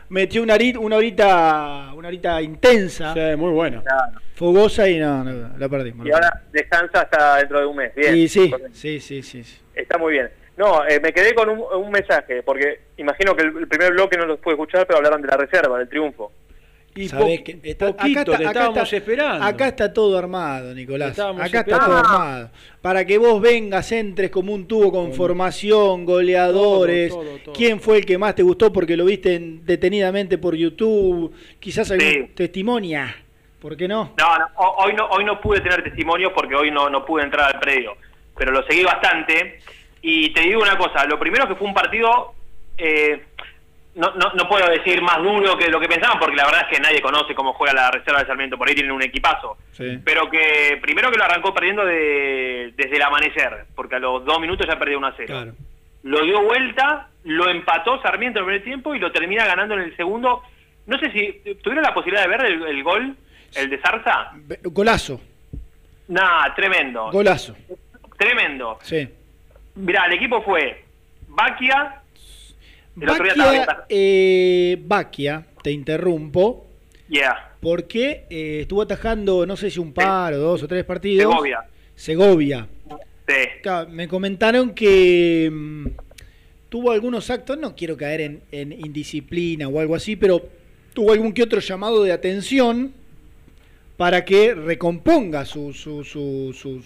[0.09, 3.13] metió una horita, una horita, una horita intensa.
[3.37, 3.83] muy buena.
[4.35, 6.05] Fogosa y no, no, la perdimos.
[6.07, 7.93] Y ahora descansa hasta dentro de un mes.
[7.95, 8.15] Bien.
[8.15, 9.57] Y sí, sí, sí, sí, sí.
[9.75, 10.29] Está muy bien.
[10.57, 14.17] No, eh, me quedé con un, un mensaje, porque imagino que el, el primer bloque
[14.17, 16.31] no los pude escuchar, pero hablaron de la reserva, del triunfo.
[16.95, 19.45] Y Sabés que está- poquito, acá está- te acá estábamos está- esperando.
[19.45, 21.11] Acá está todo armado, Nicolás.
[21.11, 22.49] Estábamos Acá está todo armado.
[22.81, 27.09] Para que vos vengas, entres como un tubo con formación, goleadores.
[27.11, 27.53] Todo, todo, todo.
[27.53, 31.31] ¿Quién fue el que más te gustó porque lo viste en- detenidamente por YouTube?
[31.59, 32.31] Quizás algún Sí.
[32.33, 33.15] testimonia.
[33.61, 34.13] ¿Por qué no?
[34.17, 37.21] No, no, ho- hoy no, hoy no pude tener testimonios porque hoy no, no pude
[37.23, 37.95] entrar al predio,
[38.35, 39.59] pero lo seguí bastante.
[40.01, 42.33] Y te digo una cosa, lo primero que fue un partido,
[42.77, 43.25] eh,
[43.95, 46.77] no, no, no puedo decir más duro que lo que pensaban, porque la verdad es
[46.77, 49.57] que nadie conoce cómo juega la reserva de Sarmiento, por ahí tienen un equipazo.
[49.71, 49.97] Sí.
[50.05, 54.39] Pero que primero que lo arrancó perdiendo de, desde el amanecer, porque a los dos
[54.39, 55.27] minutos ya perdió 1 a 0.
[55.27, 55.53] Claro.
[56.03, 59.81] Lo dio vuelta, lo empató Sarmiento en el primer tiempo y lo termina ganando en
[59.81, 60.43] el segundo.
[60.85, 63.15] No sé si tuvieron la posibilidad de ver el, el gol,
[63.55, 64.31] el de Zarza.
[64.63, 65.19] Golazo,
[66.09, 67.11] Nah, tremendo.
[67.11, 67.55] golazo.
[68.17, 68.79] Tremendo.
[68.83, 69.09] Sí.
[69.77, 70.83] Mirá, el equipo fue
[71.27, 72.01] Baquia.
[72.99, 73.85] El otro día estaba Baquia, bien.
[73.89, 76.65] eh, Baquia, te interrumpo,
[77.09, 77.53] Yeah.
[77.61, 81.31] porque eh, estuvo atajando, no sé si un par o dos o tres partidos.
[81.31, 81.59] Segovia.
[81.95, 82.67] Segovia.
[83.27, 83.69] Sí.
[83.89, 85.87] Me comentaron que mm,
[86.69, 90.41] tuvo algunos actos, no quiero caer en, en indisciplina o algo así, pero
[90.93, 92.93] tuvo algún que otro llamado de atención
[93.95, 96.85] para que recomponga su- su- su- sus,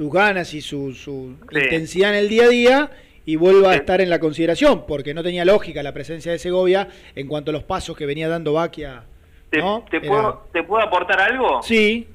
[0.00, 1.58] sus ganas y su, su Sí.
[1.58, 2.90] intensidad en el día a día
[3.26, 6.88] y vuelva a estar en la consideración, porque no tenía lógica la presencia de Segovia
[7.14, 9.02] en cuanto a los pasos que venía dando Baquia.
[9.50, 9.84] ¿Te, ¿no?
[9.90, 11.62] te Era- puedo, ¿Te puedo aportar algo?
[11.62, 12.08] Sí,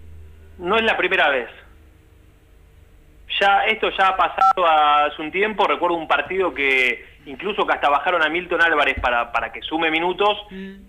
[0.57, 1.48] No es la primera vez.
[3.40, 5.68] Ya esto ya ha pasado hace un tiempo.
[5.68, 9.91] Recuerdo un partido que incluso que hasta bajaron a Milton Álvarez para, para que sume
[9.91, 10.38] minutos,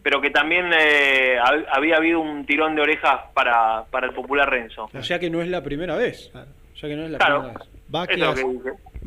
[0.02, 4.48] pero que también eh, hab- había habido un tirón de orejas para, para el popular
[4.48, 4.88] Renzo.
[4.94, 6.30] O sea que no es la primera vez.
[6.80, 7.40] Sea que no es la Claro.
[7.42, 7.68] primera vez.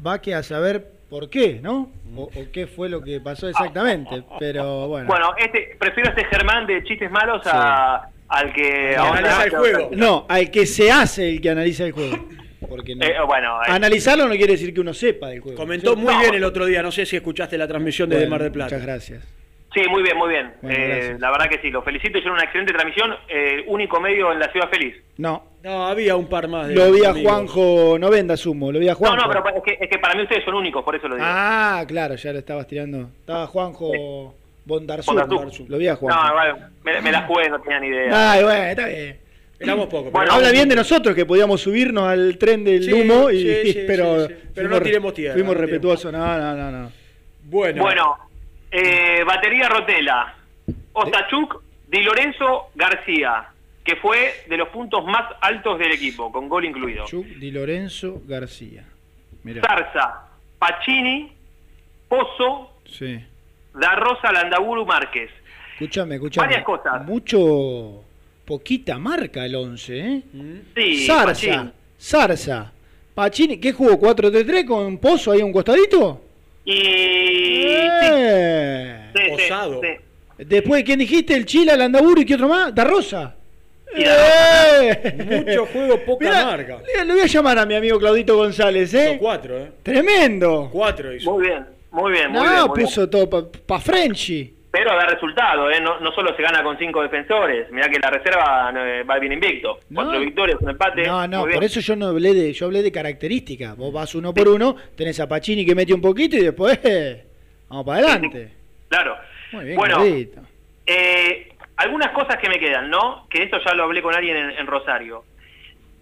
[0.03, 1.91] Lo que a saber por qué, ¿no?
[2.15, 5.07] O, o qué fue lo que pasó exactamente, pero bueno.
[5.07, 9.89] Bueno, este, prefiero este Germán de chistes malos a, al que analiza el juego.
[9.93, 12.27] No, al que se hace el que analiza el juego.
[12.67, 13.05] Porque no.
[13.05, 15.57] Eh, bueno, eh, Analizarlo no quiere decir que uno sepa del juego.
[15.57, 16.01] Comentó ¿sí?
[16.01, 18.75] muy bien el otro día, no sé si escuchaste la transmisión Bueno, Mar del Plata.
[18.75, 19.38] Muchas gracias.
[19.73, 20.51] Sí, muy bien, muy bien.
[20.61, 22.17] Bueno, Eh, la verdad que sí, los felicito.
[22.17, 23.15] Hicieron una excelente transmisión.
[23.27, 24.95] eh, único medio en la Ciudad Feliz.
[25.17, 25.43] No.
[25.63, 26.67] No, había un par más.
[26.69, 27.31] de Lo vi a amigos.
[27.31, 29.27] Juanjo, no venda sumo, lo vi a No, Juanjo.
[29.27, 31.27] no, pero es que, es que para mí ustedes son únicos, por eso lo digo.
[31.29, 33.09] Ah, claro, ya lo estabas tirando.
[33.19, 34.33] Estaba Juanjo
[34.65, 35.11] Bondarzú.
[35.13, 35.65] Bondarzú.
[35.67, 36.23] Lo vi a Juanjo.
[36.27, 38.31] No, bueno, me, me la jugué, no tenía ni idea.
[38.31, 39.19] Ay, bueno, está bien.
[39.59, 40.11] Éramos pocos.
[40.13, 43.73] Bueno, habla bien de nosotros que podíamos subirnos al tren del Sí, humo, y, sí,
[43.73, 44.39] sí, pero, sí, sí.
[44.55, 46.71] Pero fuimos no re- tiremos tierra, Fuimos no respetuosos, no, no, no.
[46.71, 46.91] no.
[47.43, 47.81] Bueno.
[47.83, 48.15] Bueno,
[48.71, 50.35] eh, batería Rotela,
[50.93, 53.49] Ostachuk, Di Lorenzo, García,
[53.83, 57.05] que fue de los puntos más altos del equipo, con gol incluido.
[57.05, 58.85] Chuc Di Lorenzo García.
[59.43, 59.61] Mirá.
[59.61, 60.27] Zarza,
[60.59, 61.31] Pacini,
[62.07, 63.19] Pozo, Sí.
[63.73, 65.29] Da Rosa, Landaburu, Márquez.
[65.73, 66.47] Escúchame, escúchame.
[66.47, 67.05] Varias cosas.
[67.05, 68.03] Mucho.
[68.45, 70.21] Poquita marca el 11, ¿eh?
[70.75, 71.25] Sí, Zarza.
[71.25, 71.71] Pacini.
[71.99, 72.71] Zarza.
[73.61, 73.99] ¿qué jugó?
[73.99, 76.21] ¿4-3-3 con Pozo ahí a un costadito?
[76.69, 77.65] Y...
[78.01, 79.11] Eh.
[79.15, 79.81] Sí, sí, Osado.
[79.81, 79.89] sí.
[80.45, 81.33] Después, ¿quién dijiste?
[81.35, 82.73] El Chila, el Andaburu y qué otro más?
[82.73, 83.35] Da Rosa.
[83.95, 85.43] ¡Eh!
[85.47, 86.77] Mucho juego, poca Mirá, marca.
[86.95, 89.17] le- Le voy a llamar a mi amigo Claudito González, Hizo ¿eh?
[89.19, 89.71] cuatro, ¿eh?
[89.83, 90.69] Tremendo.
[90.71, 91.31] Cuatro hizo.
[91.31, 92.67] Muy bien, muy bien, muy No, bien.
[92.67, 92.85] muy bien.
[92.87, 94.53] puso todo para pa Frenchy.
[94.71, 95.81] Pero da resultado, ¿eh?
[95.81, 97.71] no, no solo se gana con cinco defensores.
[97.71, 99.79] Mirá que la reserva eh, va bien invicto.
[99.91, 101.03] Cuatro victorias, un empate.
[101.07, 103.75] No, no, por eso yo no hablé de, yo hablé de características.
[103.75, 107.25] Vos vas uno por uno, tenés a Pacini que mete un poquito y después eh,
[107.69, 108.51] vamos para adelante.
[108.89, 109.17] Claro.
[109.53, 110.03] Muy bien, Bueno.
[110.85, 113.27] Eh, algunas cosas que me quedan, ¿no?
[113.27, 115.23] Que esto ya lo hablé con alguien en, en Rosario.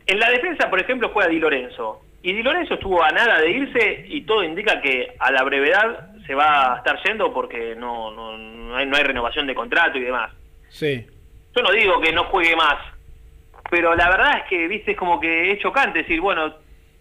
[0.05, 2.01] En la defensa, por ejemplo, juega Di Lorenzo.
[2.21, 6.16] Y Di Lorenzo estuvo a nada de irse y todo indica que a la brevedad
[6.27, 9.97] se va a estar yendo porque no, no, no hay, no hay renovación de contrato
[9.97, 10.31] y demás.
[10.69, 11.07] Sí.
[11.55, 12.75] Yo no digo que no juegue más,
[13.69, 16.53] pero la verdad es que, viste, es como que es chocante decir, bueno,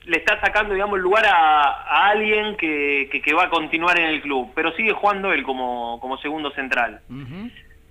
[0.05, 3.99] le está sacando, digamos, el lugar a, a alguien que, que, que va a continuar
[3.99, 7.01] en el club, pero sigue jugando él como, como segundo central.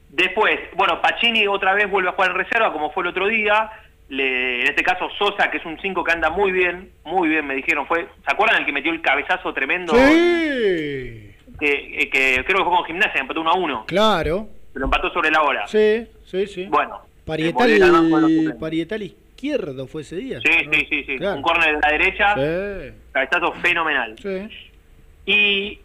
[0.10, 3.70] Después, bueno, Pacini otra vez vuelve a jugar en reserva, como fue el otro día.
[4.10, 7.46] Le- en este caso, Sosa, que es un 5 que anda muy bien, muy bien,
[7.48, 7.88] me dijeron.
[7.88, 9.94] fue ¿Se acuerdan el que metió el cabezazo tremendo?
[9.96, 11.32] Sí.
[11.60, 13.86] Que, eh, que creo que fue con Gimnasia, empató 1 a 1.
[13.88, 14.48] Claro.
[14.74, 15.66] Pero empató sobre la hora.
[15.68, 16.66] Sí, sí, sí.
[16.70, 17.02] Bueno.
[17.26, 18.56] Parietal, eh, los suplentes.
[18.60, 20.40] parietal izquierdo fue ese día.
[20.42, 21.18] Sí, sí, sí, sí.
[21.18, 21.38] Claro.
[21.38, 22.94] Un córner de la derecha, Sí.
[23.12, 24.16] cabezazo fenomenal.
[24.22, 24.50] Sí.
[25.26, 25.80] Y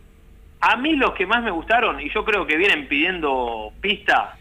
[0.61, 4.37] a mí los que más me gustaron, y yo creo que vienen pidiendo pista,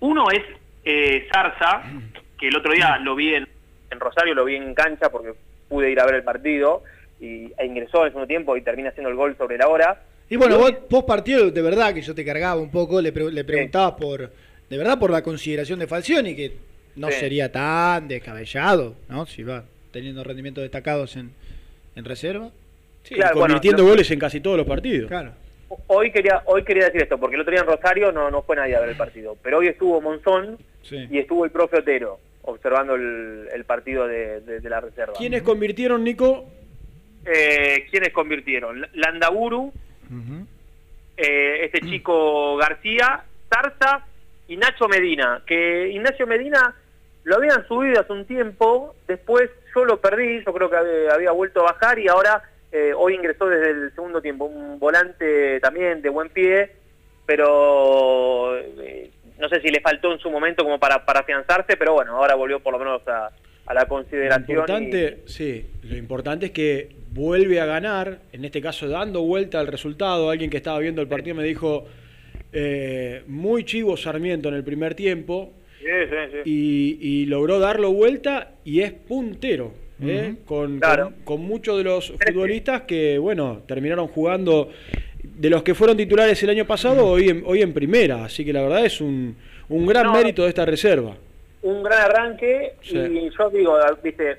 [0.00, 0.42] uno es
[0.84, 1.82] eh, Zarza,
[2.42, 3.46] que el otro día lo vi en,
[3.92, 5.32] en Rosario, lo vi en cancha porque
[5.68, 6.82] pude ir a ver el partido,
[7.20, 10.02] y e ingresó en el segundo tiempo y termina haciendo el gol sobre la hora.
[10.28, 13.30] Y bueno, vos, vos partido de verdad que yo te cargaba un poco, le, pre-
[13.30, 14.28] le preguntabas por,
[14.68, 16.52] de verdad por la consideración de Falcioni, que
[16.96, 17.20] no Sí.
[17.20, 19.24] sería tan descabellado, ¿no?
[19.26, 19.62] Si va
[19.92, 21.30] teniendo rendimientos destacados en,
[21.94, 22.50] en reserva.
[23.04, 25.08] Sí, Claro, convirtiendo goles en casi todos los partidos.
[25.08, 25.32] Claro.
[25.86, 28.56] Hoy quería hoy quería decir esto, porque el otro día en Rosario no, no fue
[28.56, 31.06] nadie a ver el partido, pero hoy estuvo Monzón Sí.
[31.10, 35.14] y estuvo el profe Otero observando el, el partido de, de- de la reserva.
[35.16, 36.44] ¿Quiénes convirtieron, Nico?
[37.24, 38.86] Eh, ¿Quiénes convirtieron?
[38.94, 39.72] Landaburu,
[41.16, 44.04] eh, este chico García, Zarza
[44.48, 46.74] y Nacho Medina, que Ignacio Medina
[47.24, 51.30] lo habían subido hace un tiempo, después yo lo perdí, yo creo que había, había
[51.30, 52.42] vuelto a bajar y ahora
[52.72, 56.72] eh, hoy ingresó desde el segundo tiempo, un volante también de buen pie,
[57.26, 59.10] pero eh,
[59.42, 62.34] no sé si le faltó en su momento como para, para afianzarse, pero bueno, ahora
[62.36, 63.30] volvió por lo menos a,
[63.66, 64.46] a la Lo consideración.
[64.48, 69.60] y- importante, sí, lo importante es que vuelve a ganar, en este caso dando vuelta
[69.60, 70.30] al resultado.
[70.30, 71.84] Alguien que estaba viendo el partido me dijo,
[72.52, 76.38] eh, muy chivo Sarmiento en el primer tiempo, Sí, sí, sí.
[76.44, 79.74] y, y logró darlo vuelta y es puntero.
[80.04, 80.34] ¿eh?
[80.46, 81.12] con, Claro.
[81.24, 84.70] con, con muchos de los futbolistas que, bueno, terminaron jugando,
[85.36, 88.24] de los que fueron titulares el año pasado, hoy en, hoy en primera.
[88.24, 89.36] Así que la verdad es un,
[89.68, 90.12] un gran No.
[90.12, 91.14] mérito de esta reserva.
[91.62, 92.96] un gran arranque Sí.
[92.98, 94.38] y yo digo, viste,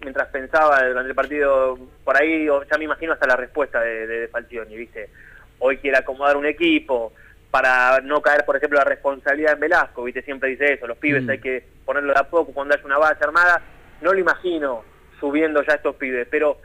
[0.00, 4.20] mientras pensaba durante el partido, por ahí ya me imagino hasta la respuesta de, de,
[4.20, 5.08] de Falcioni, viste,
[5.58, 7.12] hoy quiere acomodar un equipo
[7.50, 11.22] para no caer, por ejemplo, la responsabilidad en Velasco, viste, siempre dice eso, los pibes
[11.22, 11.30] Mm.
[11.30, 13.62] hay que ponerlo de a poco cuando haya una base armada,
[14.02, 14.82] no lo imagino
[15.20, 16.58] subiendo ya estos pibes, pero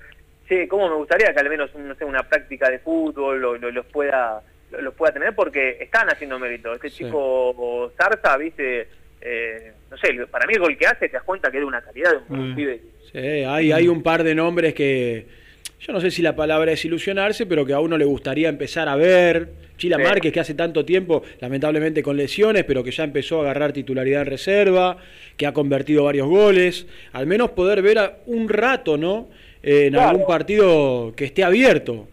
[0.50, 3.72] sí, cómo me gustaría que al menos no sé, una práctica de fútbol lo- lo-
[3.72, 6.74] los pueda lo- los pueda tener porque están haciendo mérito.
[6.74, 7.06] Este Sí.
[7.06, 8.88] chico Zarza, viste,
[9.22, 11.66] eh, no sé, para mí el gol que hace te das cuenta que es de
[11.68, 12.56] una calidad de un Mm.
[12.56, 12.82] pibe.
[13.12, 15.26] Sí, hay, hay un par de nombres que
[15.80, 18.88] yo no sé si la palabra es ilusionarse, pero que a uno le gustaría empezar
[18.90, 19.48] a ver.
[19.78, 20.04] Chila Sí.
[20.04, 24.22] Márquez, que hace tanto tiempo, lamentablemente con lesiones, pero que ya empezó a agarrar titularidad
[24.24, 24.98] en reserva,
[25.38, 26.86] que ha convertido varios goles.
[27.14, 29.30] Al menos poder ver a- un rato, ¿no?
[29.62, 30.10] Eh, en Claro.
[30.10, 32.08] algún partido que esté abierto.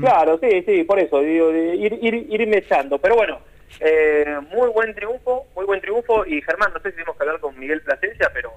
[0.00, 2.98] Claro, sí, sí, por eso, digo, ir, ir, ir mechando.
[2.98, 3.38] Pero bueno,
[3.80, 4.24] eh,
[4.54, 6.26] muy buen triunfo, muy buen triunfo.
[6.26, 8.50] Y Germán, no sé si tenemos que hablar con Miguel Plasencia, pero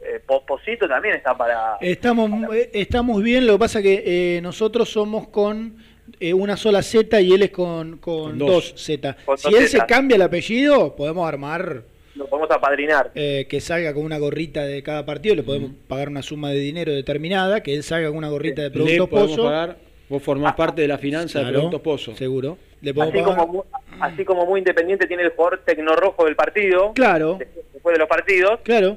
[0.00, 1.76] eh, Po- Posito también está para...
[1.80, 5.76] Estamos, eh, estamos bien, lo que pasa que eh, nosotros somos con
[6.20, 8.48] eh, una sola Z y él es con, con Con dos.
[8.72, 8.74] dos.
[8.82, 9.16] Z.
[9.26, 11.82] Con Si dos él se cambia el apellido, podemos armar
[12.18, 13.10] Lo podemos apadrinar.
[13.14, 16.58] eh, que salga con una gorrita de cada partido, le podemos pagar una suma de
[16.58, 19.42] dinero determinada, que él salga con una gorrita de Le productos podemos Pozo.
[19.44, 19.76] pagar,
[20.08, 22.16] vos formás parte de la finanza de Claro, Productos Pozo.
[22.16, 22.58] Seguro.
[22.82, 23.66] Le Así pagar- como,
[24.00, 26.92] así como muy independiente tiene el jugador tecnorrojo del partido.
[26.94, 27.38] Claro.
[27.72, 28.60] Después de los partidos.
[28.62, 28.96] Claro.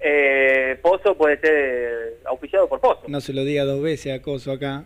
[0.00, 3.02] Eh, Pozo puede ser auspiciado por Pozo.
[3.08, 4.84] No se lo diga dos veces a Coso acá.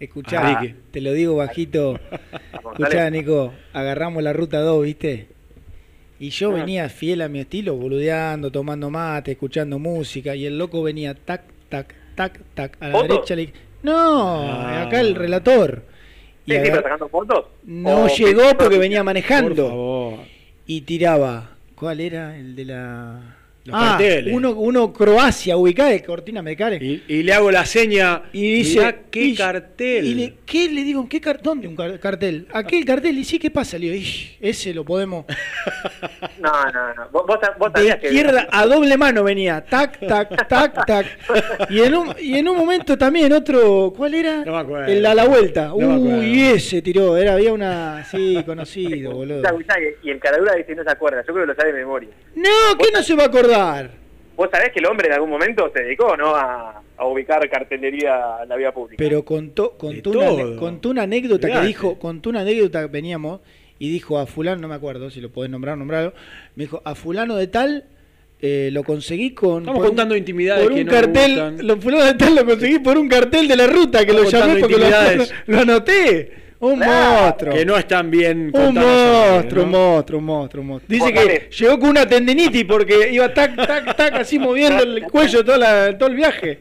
[0.00, 0.66] Escuchá, Ah.
[0.90, 1.98] te lo digo bajito.
[2.52, 5.28] Escuchá, Nico, agarramos la ruta 2, ¿viste?
[6.18, 10.82] Y yo venía fiel a mi estilo, boludeando, tomando mate, escuchando música, y el loco
[10.82, 13.36] venía tac, tac, tac, tac, a la derecha.
[13.36, 13.52] Le...
[13.82, 14.82] No, Ah.
[14.86, 15.82] acá el relator.
[16.46, 17.44] Y Sí, sí, agar- pero sacando fotos.
[17.64, 19.68] No llegó porque venía Por manejando.
[19.68, 20.14] favor.
[20.66, 21.50] Y tiraba.
[21.74, 22.36] ¿Cuál era?
[22.38, 23.35] El de la.
[23.66, 24.34] Los ah, carteles.
[24.34, 26.76] uno, uno Croacia, ubicada de Cortina Mecare.
[26.80, 28.22] Y, y le hago la seña.
[28.32, 30.06] Y dice, mirá qué y- cartel.
[30.06, 31.08] Y le, ¿Qué le digo?
[31.08, 32.46] ¿Qué car- ¿Dónde un car- cartel?
[32.52, 33.18] Aquel cartel.
[33.18, 33.76] Y sí, ¿qué pasa?
[33.78, 35.24] Le digo, "Ish, ese lo podemos.
[36.38, 37.08] No, no, no.
[37.10, 38.06] Vos, vos, De que...
[38.08, 39.64] izquierda a doble mano venía.
[39.64, 41.06] Tac, tac, tac, tac.
[41.70, 43.92] Y en un, y en un momento también otro.
[43.96, 44.44] ¿Cuál era?
[44.44, 44.86] No me acuerdo.
[44.92, 45.68] El a la vuelta.
[45.68, 45.74] No.
[45.98, 47.16] Uy, ese tiró.
[47.16, 48.04] Era, había una.
[48.10, 49.42] Sí, conocido, boludo.
[50.02, 51.22] Y el caradura dice no se acuerda.
[51.26, 52.10] Yo creo que lo sabe de memoria.
[52.34, 53.55] No, ¿qué no se va a acordar?
[54.36, 56.34] Vos sabés que el hombre en algún momento se dedicó, ¿no?
[56.36, 58.96] A, a ubicar cartelería en la vía pública.
[59.02, 61.64] Pero contó, contó, una, contó una anécdota que Mirá.
[61.66, 63.40] dijo, contó una anécdota que veníamos
[63.78, 66.12] y dijo a fulano, no me acuerdo si lo podés nombrar, nombrarlo,
[66.54, 67.84] me dijo, a fulano de tal
[68.40, 69.60] eh, lo conseguí con...
[69.60, 72.44] Estamos por un- contando intimidades por que un no cartel, lo fulano de tal lo
[72.44, 76.45] conseguí por un cartel de la ruta que lo llamé contando porque lo anoté.
[76.60, 77.54] Un monstruo.
[77.54, 79.78] Que no están bien Un monstruo, un ¿no?
[79.78, 80.88] monstruo, un monstruo, un monstruo.
[80.98, 85.44] Dice que llegó con una tendinitis porque iba tac, tac, tac, así moviendo el cuello
[85.44, 86.58] toda la- todo el viaje.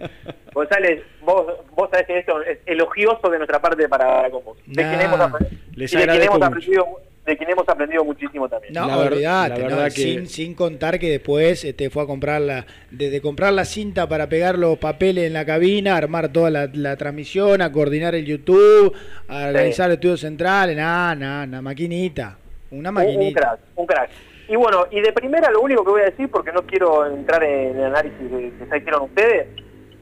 [0.54, 1.46] González, vos,
[1.76, 4.58] vos sabés que esto es elogioso de nuestra parte para con vos.
[4.68, 5.30] Nah,
[5.76, 6.86] les agradezco hemos mucho.
[7.26, 8.74] De quien hemos aprendido muchísimo también.
[8.74, 12.66] No, La no, verdad que- sin, sin contar que después este, fue a comprar la,
[12.92, 16.96] desde comprar la cinta para pegar los papeles en la cabina, armar toda la, la
[16.98, 18.94] transmisión, a coordinar el YouTube,
[19.28, 22.38] a organizar el estudio central, nada, nada, una maquinita,
[22.72, 23.40] una Un, un maquinita.
[23.42, 24.10] crack, un crack.
[24.48, 27.44] Y bueno, y de primera lo único que voy a decir, porque no quiero entrar
[27.44, 29.48] en el análisis que, que ya hicieron ustedes,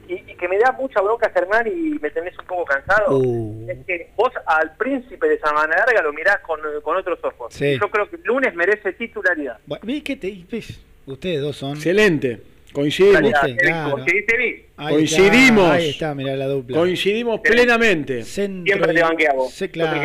[0.08, 3.66] y, y que me da mucha bronca Germán y me tenés un poco cansado, Uh.
[3.70, 7.52] es que vos al príncipe de Sabana Larga lo mirás con, con otros ojos.
[7.54, 7.78] Sí.
[7.80, 9.58] Yo creo que el lunes merece titularidad.
[9.66, 10.80] Bueno, ¿ves qué te- ves?
[11.06, 11.76] Ustedes dos son.
[11.76, 12.40] Excelente.
[12.72, 13.30] Coincidimos.
[13.58, 13.92] Claro.
[13.92, 14.64] ¿Coincidiste, Vic?
[14.76, 15.62] Ahí Coincidimos.
[15.64, 16.76] Está, ahí está, mirá la dupla.
[16.76, 18.22] Coincidimos plenamente.
[18.24, 19.52] Centro Siempre te vos.
[19.52, 20.00] Sí, claro,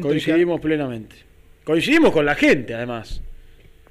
[0.00, 1.16] Coincidimos plenamente.
[1.64, 3.20] Coincidimos con la gente, además.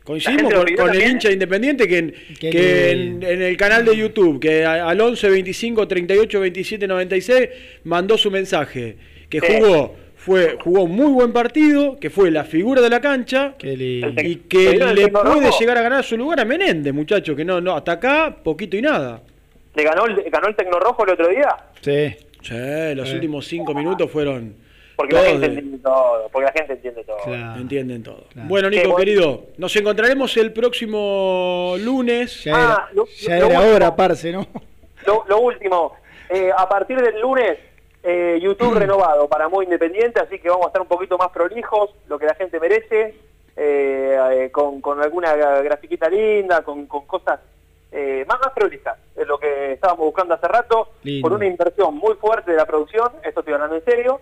[0.04, 5.00] Coincidimos con, el hincha independiente que, en, que en, el canal de YouTube, que al
[5.00, 7.50] 11 25 38 27 96
[7.84, 8.98] mandó su mensaje.
[9.30, 13.78] Que jugó, fue, jugó muy buen partido, que fue la figura de la cancha Qué
[13.78, 14.20] lindo.
[14.24, 15.60] y que ¿Pero el le puede Rojo?
[15.60, 17.36] llegar a ganar su lugar a Menéndez, muchacho.
[17.36, 19.22] Que no, no, hasta acá, poquito y nada.
[19.76, 21.56] ¿Le ganó el, ganó el Tecno Rojo el otro día?
[21.82, 22.16] Sí.
[22.42, 22.56] Sí,
[22.96, 23.14] los Eh.
[23.14, 24.56] últimos cinco minutos fueron.
[25.00, 27.18] Porque la gente de- entiende todo, porque la gente entiende todo.
[27.24, 27.62] Claro.
[27.62, 28.24] Entienden todo.
[28.34, 28.50] Claro.
[28.50, 32.44] Bueno, Nico, querido, nos encontraremos el próximo lunes.
[32.44, 33.76] Ya Ah, era, lo- ya lo era último.
[33.76, 34.46] hora, parce, ¿no?
[35.06, 35.94] Lo, lo último,
[36.30, 37.58] eh, a partir del lunes,
[38.04, 41.92] eh, YouTube renovado para Muy Independiente, así que vamos a estar un poquito más prolijos,
[42.10, 43.16] lo que la gente merece,
[43.56, 47.40] eh, eh, con, con alguna gra- grafiquita linda, con, con cosas
[47.94, 51.28] eh, más, más prolijas, es lo que estábamos buscando hace rato, Lindo.
[51.28, 54.20] con una inversión muy fuerte de la producción, esto estoy hablando en serio,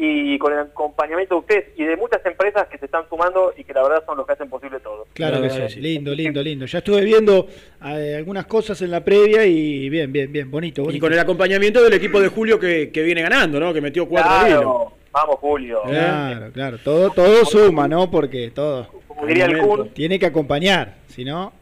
[0.00, 3.64] y con el acompañamiento de ustedes y de muchas empresas que se están sumando y
[3.64, 5.08] que la verdad son los que hacen posible todo.
[5.12, 5.60] Claro que sí.
[5.70, 5.80] sí.
[5.80, 6.66] Lindo, lindo, lindo.
[6.66, 7.48] Ya estuve viendo
[7.84, 10.48] eh, algunas cosas en la previa y bien, bien, bien.
[10.52, 10.96] Bonito, bonito.
[10.96, 13.74] Y con el acompañamiento del equipo de Julio que, que viene ganando, ¿no?
[13.74, 14.46] Que metió cuatro al.
[14.46, 15.82] Claro, vamos Julio.
[15.84, 16.78] Claro, claro.
[16.78, 18.08] Todo, todo suma, ¿no?
[18.08, 18.86] Porque todo.
[19.08, 21.52] Como diría el Kun, Tiene que acompañar, si no.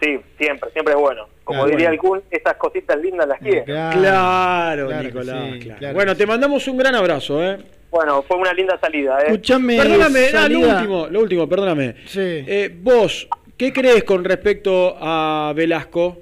[0.00, 1.26] Sí, siempre, siempre es bueno.
[1.42, 2.02] Como Claro, diría bueno.
[2.04, 3.64] el Kun, estas cositas lindas las quiere.
[3.64, 5.54] Claro, Nicolás.
[5.54, 5.78] sí, claro.
[5.80, 7.58] claro bueno, te mandamos un gran abrazo, ¿eh?
[7.90, 9.24] Bueno, fue una linda salida, ¿eh?
[9.28, 9.76] Escuchame.
[9.76, 11.96] Perdóname, ah, lo salida- último, lo último, perdóname.
[12.06, 12.44] Sí.
[12.46, 16.16] Eh, vos, ¿qué crees con respecto a Velasco?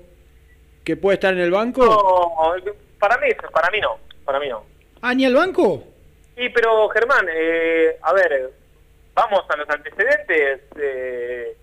[0.85, 1.85] ¿Que puede estar en el banco?
[1.85, 4.65] No, para mí, para mí no, para mí no.
[5.03, 5.85] ¿Ah, ni al banco?
[6.37, 8.51] Y pero Germán, eh, a ver,
[9.15, 11.57] vamos a los antecedentes de,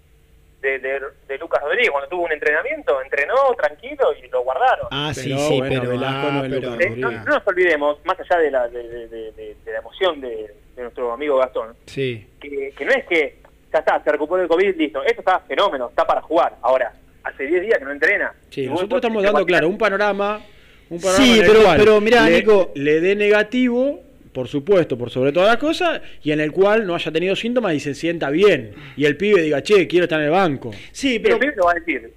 [0.66, 4.88] de, de- de Lucas Rodríguez cuando tuvo un entrenamiento, entrenó tranquilo y lo guardaron.
[4.92, 7.24] Ah, sí, Pero sí, bueno, pero, Velasco ah, no es pero- Lucas Eh, no, no
[7.26, 10.82] nos olvidemos, más allá de la, de, de- de- de- de la emoción de, de
[10.82, 12.28] nuestro amigo Gastón, Sí.
[12.42, 13.38] que, que no es que
[13.72, 16.56] ya está, se recuperó del COVID, listo, esto está fenómeno, está para jugar.
[16.62, 16.94] Ahora,
[17.24, 18.34] hace 10 días que no entrena.
[18.50, 20.42] Sí, nosotros vos estamos dando, claro, un panorama.
[20.90, 22.72] Un panorama Sí, el pero- pero mirá, le, Nico.
[22.76, 24.02] le dé negativo,
[24.36, 27.74] por supuesto, por sobre todas las cosas, y en el cual no haya tenido síntomas
[27.74, 28.74] y se sienta bien.
[28.98, 30.72] Y el pibe diga, che, quiero estar en el banco.
[30.92, 32.12] Sí, el pero, pibe lo va a decir.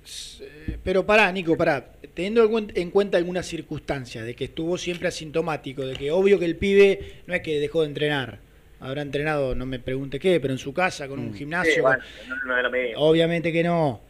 [0.83, 1.93] pero pará, Nico, pará.
[2.15, 6.41] Teniendo en cuen- en cuenta algunas circunstancias de que estuvo siempre asintomático, de que obvio
[6.41, 8.41] que el pibe no es que dejó de entrenar.
[8.81, 11.73] Habrá entrenado, no me pregunte qué, pero en su casa, con un gimnasio.
[11.75, 12.03] Sí, bueno,
[12.47, 12.71] no, no.
[12.97, 14.01] Obviamente que no.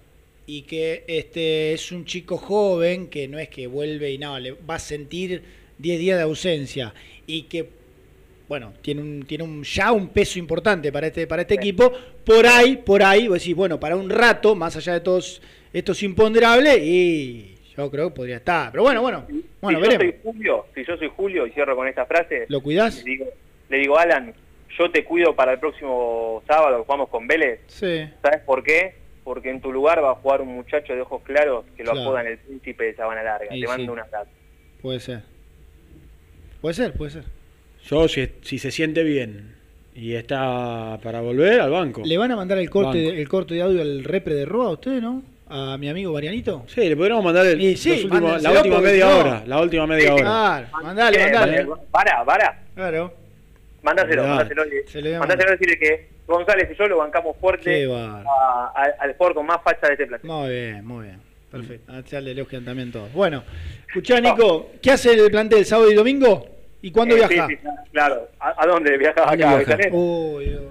[0.47, 4.53] Y que este es un chico joven que no es que vuelve y no, le
[4.53, 5.43] va a sentir
[5.77, 6.95] 10 días de ausencia.
[7.27, 7.69] Y que,
[8.49, 11.93] bueno, tiene un, tiene un ya un peso importante para este, para este equipo.
[12.25, 15.43] Por ahí, por ahí, vos decís, bueno, para un rato, más allá de todos
[15.73, 18.71] estos imponderables, y yo creo que podría estar.
[18.71, 19.27] Pero bueno, bueno,
[19.61, 20.15] bueno, si yo veremos.
[20.23, 23.05] soy Julio, si yo soy Julio y cierro con esta frase, ¿Lo cuidás?
[23.05, 23.27] le digo,
[23.69, 24.33] le digo Alan,
[24.79, 27.61] yo te cuido para el próximo sábado que jugamos con Vélez.
[27.67, 28.09] Sí.
[28.23, 28.95] ¿Sabes por qué?
[29.25, 32.09] Porque en tu lugar va a jugar un muchacho de ojos claros que lo Claro.
[32.09, 33.55] apodan el príncipe de Sabana Larga.
[33.55, 33.91] Y te mando sí.
[33.91, 34.31] un abrazo.
[34.81, 35.23] Puede ser.
[36.63, 37.25] Puede ser, puede ser.
[37.91, 39.55] Yo, si, si se siente bien
[39.95, 42.03] y está para volver al banco.
[42.05, 43.17] ¿Le van a mandar el corte, Banco.
[43.19, 45.23] el corte de audio al repre de Roa a ustedes, no?
[45.49, 46.65] A mi amigo Marianito.
[46.69, 49.19] Sí, le podríamos mandar el- sí, la última media no.
[49.19, 49.43] hora.
[49.47, 50.23] La última media hora.
[50.23, 51.25] Claro, mandale, ¿Qué?
[51.33, 51.67] mandale.
[51.91, 52.63] Para, para.
[52.75, 53.15] Claro.
[53.83, 54.35] Mándaselo, Dale.
[54.35, 54.63] mándaselo.
[54.87, 58.23] Se le voy a Mándaselo a decirle que González y yo lo bancamos fuerte a-
[58.77, 60.29] a- al jugador con más facha de este planeta.
[60.31, 61.21] Muy bien, muy bien.
[61.51, 61.91] Perfecto.
[61.91, 63.11] A le elogian también todos.
[63.15, 63.43] Bueno,
[63.87, 66.58] escuchá, Nico, ¿qué hace el plantel sábado y domingo?
[66.83, 67.47] ¿Y cuándo Eh, viaja?
[67.49, 68.29] sí, sí, claro.
[68.39, 68.97] ¿A, a dónde
[69.27, 69.57] ¿Dónde acá?
[69.59, 69.77] viaja?
[70.39, 70.63] Dios.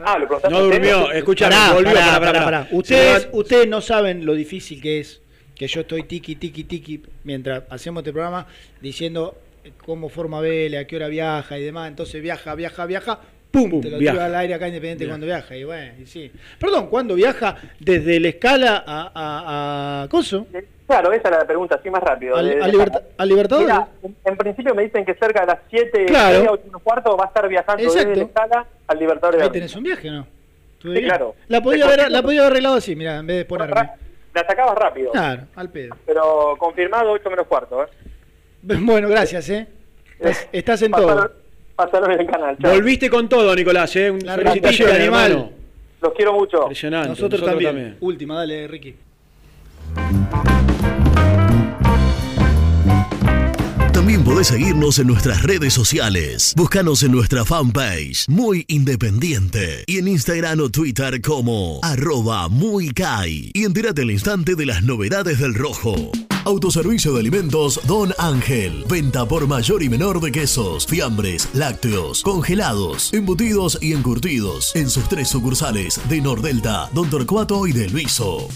[0.00, 4.80] Ah, lo No durmió, escuchame, Pará, volvió, pará, pará, Ustedes, ustedes no saben lo difícil
[4.82, 5.20] que es
[5.54, 8.46] que yo estoy tiki, tiki, tiki mientras hacemos este programa
[8.80, 9.38] diciendo
[9.86, 11.88] cómo forma Vélez, a qué hora viaja y demás.
[11.88, 13.20] Entonces viaja, viaja, viaja,
[13.60, 13.70] ¡pum!
[13.70, 14.14] Pum, te lo viaja.
[14.16, 15.12] tiro al aire acá independiente Viaja.
[15.12, 15.56] cuando viaja.
[15.56, 16.30] Y bueno, y sí.
[16.58, 20.46] Perdón, ¿cuándo viaja desde la escala a, a, a Coso?
[20.86, 22.36] Claro, esa era la pregunta, así más rápido.
[22.36, 23.68] ¿Al, a de- Liberta- a Libertadores?
[23.68, 26.36] Mira, en, en principio me dicen que cerca de las 7, Claro.
[26.38, 28.08] media, 8 menos cuarto va a estar viajando Exacto.
[28.10, 30.26] desde la escala al Libertadores de Ahí tenés un viaje, ¿no?
[30.82, 31.34] Sí, claro.
[31.48, 33.88] La podía, haber, la podía haber arreglado así, mira, en vez de ponerme.
[34.34, 35.12] La sacabas rápido.
[35.12, 35.96] Claro, al pedo.
[36.04, 37.86] Pero confirmado 8 menos cuarto, ¿eh?
[38.62, 39.66] Bueno, gracias, ¿eh?
[40.18, 41.32] Estás, estás en todo.
[41.76, 42.56] Pásalo en el canal.
[42.60, 42.72] chao.
[42.72, 44.10] Volviste con todo, Nicolás, ¿eh?
[44.10, 45.00] Un repetiste, animal.
[45.32, 45.50] hermano.
[46.00, 46.62] Los quiero mucho.
[46.62, 47.08] Impresionante.
[47.10, 47.96] Nosotros, también.
[48.00, 48.94] Última, dale, Ricky.
[53.92, 56.52] También podés seguirnos en nuestras redes sociales.
[56.56, 59.84] Búscanos en nuestra fanpage, Muy Independiente.
[59.86, 63.50] Y en Instagram o Twitter como arroba muy Kai.
[63.54, 65.94] Y entérate al instante de las novedades del rojo.
[66.44, 68.84] Autoservicio de alimentos Don Ángel.
[68.86, 74.76] Venta por mayor y menor de quesos, fiambres, lácteos, congelados, embutidos y encurtidos.
[74.76, 78.48] En sus tres sucursales de Nordelta, Don Torcuato y Del Viso.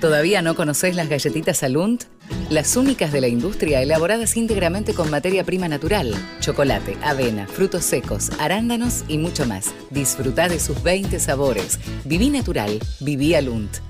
[0.00, 2.04] ¿Todavía no conocés las galletitas Alunt?
[2.48, 8.30] Las únicas de la industria elaboradas íntegramente con materia prima natural, chocolate, avena, frutos secos,
[8.38, 9.74] arándanos y mucho más.
[9.90, 11.80] Disfruta de sus 20 sabores.
[12.04, 13.89] Viví natural, viví Alunt.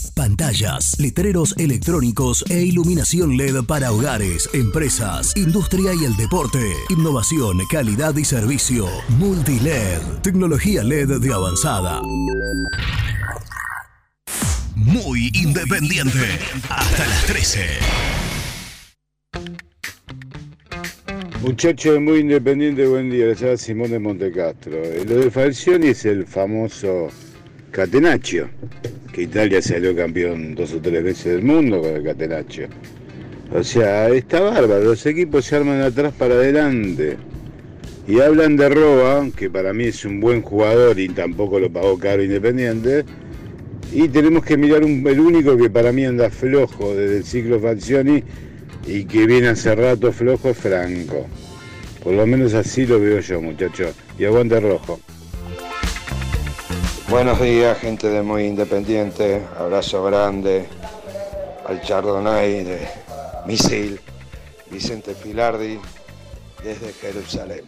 [0.21, 6.59] Pantallas, letreros electrónicos e iluminación LED para hogares, empresas, industria y el deporte.
[6.89, 8.85] Innovación, calidad y servicio.
[9.17, 12.03] Multiled, tecnología LED de avanzada.
[14.75, 16.37] Muy independiente.
[16.69, 17.65] Hasta las 13.
[21.41, 23.25] Muchachos muy independiente, buen día.
[23.25, 24.83] Les Simón de Montecastro.
[25.03, 27.09] Lo de Falcioni es el famoso
[27.71, 28.49] Catenaccio,
[29.13, 32.67] que Italia salió campeón dos o tres veces del mundo con el Catenaccio.
[33.53, 34.83] O sea, está bárbaro.
[34.83, 37.17] Los equipos se arman de atrás para adelante.
[38.07, 41.97] Y hablan de Roa, que para mí es un buen jugador y tampoco lo pagó
[41.97, 43.05] caro Independiente.
[43.93, 47.59] Y tenemos que mirar un- el único que para mí anda flojo desde el ciclo
[47.59, 48.23] Falcioni
[48.87, 51.27] y que viene hace rato flojo es Franco.
[52.03, 53.93] Por lo menos así lo veo yo, muchachos.
[54.17, 54.99] Y aguante rojo.
[57.11, 59.41] Buenos días, gente de Muy Independiente.
[59.59, 60.65] Abrazo grande
[61.65, 62.87] al Chardonnay de
[63.45, 63.99] Misil,
[64.69, 65.77] Vicente Pilardi,
[66.63, 67.65] desde Jerusalén.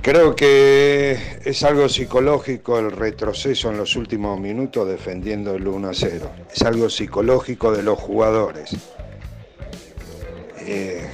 [0.00, 5.94] Creo que es algo psicológico el retroceso en los últimos minutos defendiendo el 1 a
[5.94, 6.28] 0.
[6.52, 8.76] Es algo psicológico de los jugadores.
[10.58, 11.08] Eh,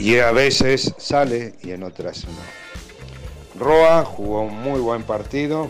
[0.00, 3.62] y a veces sale y en otras no.
[3.64, 5.68] Roa jugó un muy buen partido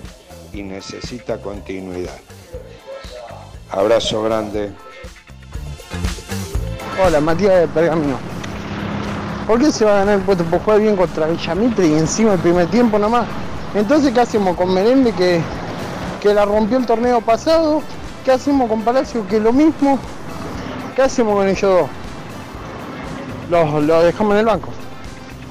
[0.52, 2.16] y necesita continuidad.
[3.70, 4.70] Abrazo grande.
[7.02, 8.18] Hola, Matías de Pergamino.
[9.46, 12.34] ¿Por qué se va a ganar el puesto por jugar bien contra Villamitre y encima
[12.34, 13.26] el primer tiempo nomás?
[13.74, 15.40] Entonces, ¿qué hacemos con Merende que,
[16.20, 17.82] que la rompió el torneo pasado?
[18.24, 19.98] ¿Qué hacemos con Palacio que lo mismo?
[20.94, 21.88] ¿Qué hacemos con ellos dos?
[23.50, 24.68] Los, los dejamos en el banco.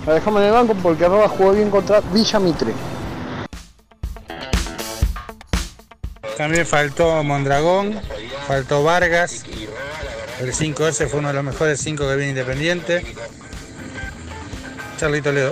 [0.06, 2.74] Los dejamos en el banco porque Roa jugó bien contra Villamitre.
[6.42, 8.02] También faltó Mondragón,
[8.48, 9.46] faltó Vargas.
[10.40, 13.06] El 5S fue uno de los mejores 5 que viene Independiente.
[14.98, 15.52] Charly Toledo.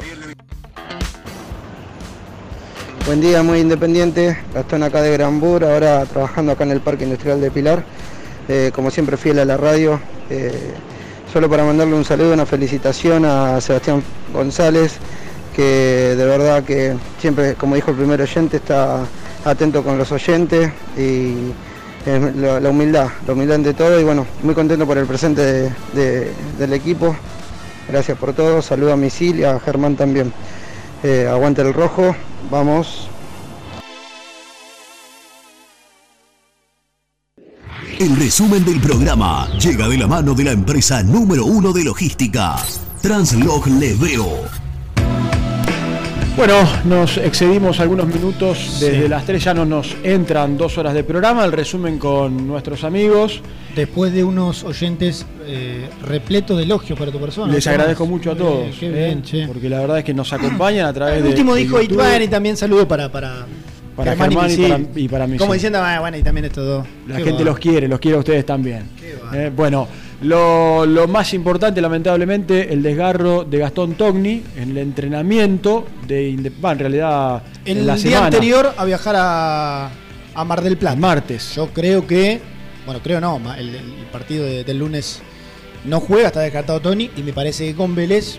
[3.05, 4.39] Buen día, muy independiente.
[4.51, 7.83] Gastón acá de Granbur, ahora trabajando acá en el Parque Industrial de Pilar.
[8.47, 10.01] Eh, como siempre, fiel a la radio.
[10.31, 10.73] Eh,
[11.31, 14.01] solo para mandarle un saludo, una felicitación a Sebastián
[14.33, 14.93] González,
[15.55, 19.05] que de verdad que siempre, como dijo el primer oyente, está
[19.45, 21.51] atento con los oyentes y
[22.05, 23.99] eh, la, humildad, la humildad ante todo.
[23.99, 27.15] Y bueno, muy contento por el presente de- de- del equipo.
[27.87, 28.61] Gracias por todo.
[28.61, 30.31] Saludo a Misil y a Germán también.
[31.03, 32.15] Eh, aguante el rojo,
[32.51, 33.07] vamos.
[37.99, 42.55] El resumen del programa llega de la mano de la empresa número uno de logística,
[43.01, 44.58] Translog Leveo.
[46.39, 46.55] Bueno,
[46.85, 48.77] nos excedimos algunos minutos.
[48.79, 51.43] Desde las 3 ya no nos entran dos horas de programa.
[51.43, 53.41] El resumen con nuestros amigos.
[53.75, 57.51] Después de unos oyentes eh, repletos de elogios para tu persona.
[57.51, 58.67] Les agradezco mucho a todos.
[58.67, 59.47] Eh, qué bien, eh, che.
[59.47, 61.29] Porque la verdad es que nos acompañan a través El de.
[61.29, 61.95] último de dijo YouTube.
[61.95, 63.45] Ituán y también saludo para, para,
[63.97, 65.39] Para Germán y para- y para Misil.
[65.39, 66.87] Como diciendo, ah, bueno, y también estos dos.
[67.05, 67.49] La Qué gente va.
[67.49, 68.83] los quiere, los quiere a ustedes también.
[69.33, 69.89] Eh, bueno,
[70.21, 76.73] lo, lo más importante, lamentablemente, el desgarro de Gastón Togni en el entrenamiento de va,
[76.73, 78.25] en realidad El en la día semana.
[78.25, 79.89] anterior a viajar a,
[80.35, 80.97] a Mar del Plata.
[80.97, 81.55] Martes.
[81.55, 82.41] Yo creo que,
[82.85, 85.21] bueno, creo no, el, el partido de- del lunes
[85.85, 88.37] no juega, está descartado Tony, y me parece que con Vélez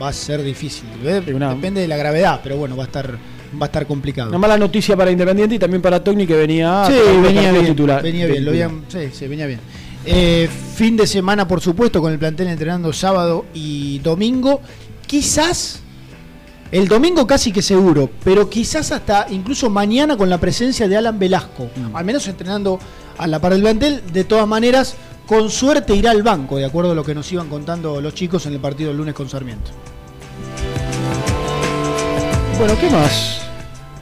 [0.00, 0.84] va a ser difícil.
[1.04, 1.22] ¿eh?
[1.24, 4.28] Depende de la gravedad, pero bueno, va a estar, va a estar complicado.
[4.28, 6.92] Una mala noticia para Independiente y también para Togni que venía Sí,
[7.22, 8.02] venía bien, titular.
[8.02, 9.60] venía bien, lo habían- sí, sí, venía bien.
[10.04, 14.60] Eh, fin de semana, por supuesto, con el plantel entrenando sábado y domingo.
[15.06, 15.80] Quizás,
[16.72, 21.18] el domingo casi que seguro, pero quizás hasta incluso mañana con la presencia de Alan
[21.18, 21.94] Velasco, Mm.
[21.94, 22.78] al menos entrenando
[23.18, 24.02] a la par del plantel.
[24.12, 24.96] De todas maneras,
[25.26, 28.46] con suerte irá al banco, de acuerdo a lo que nos iban contando los chicos
[28.46, 29.70] en el partido del lunes con Sarmiento.
[32.58, 33.40] Bueno, ¿qué más?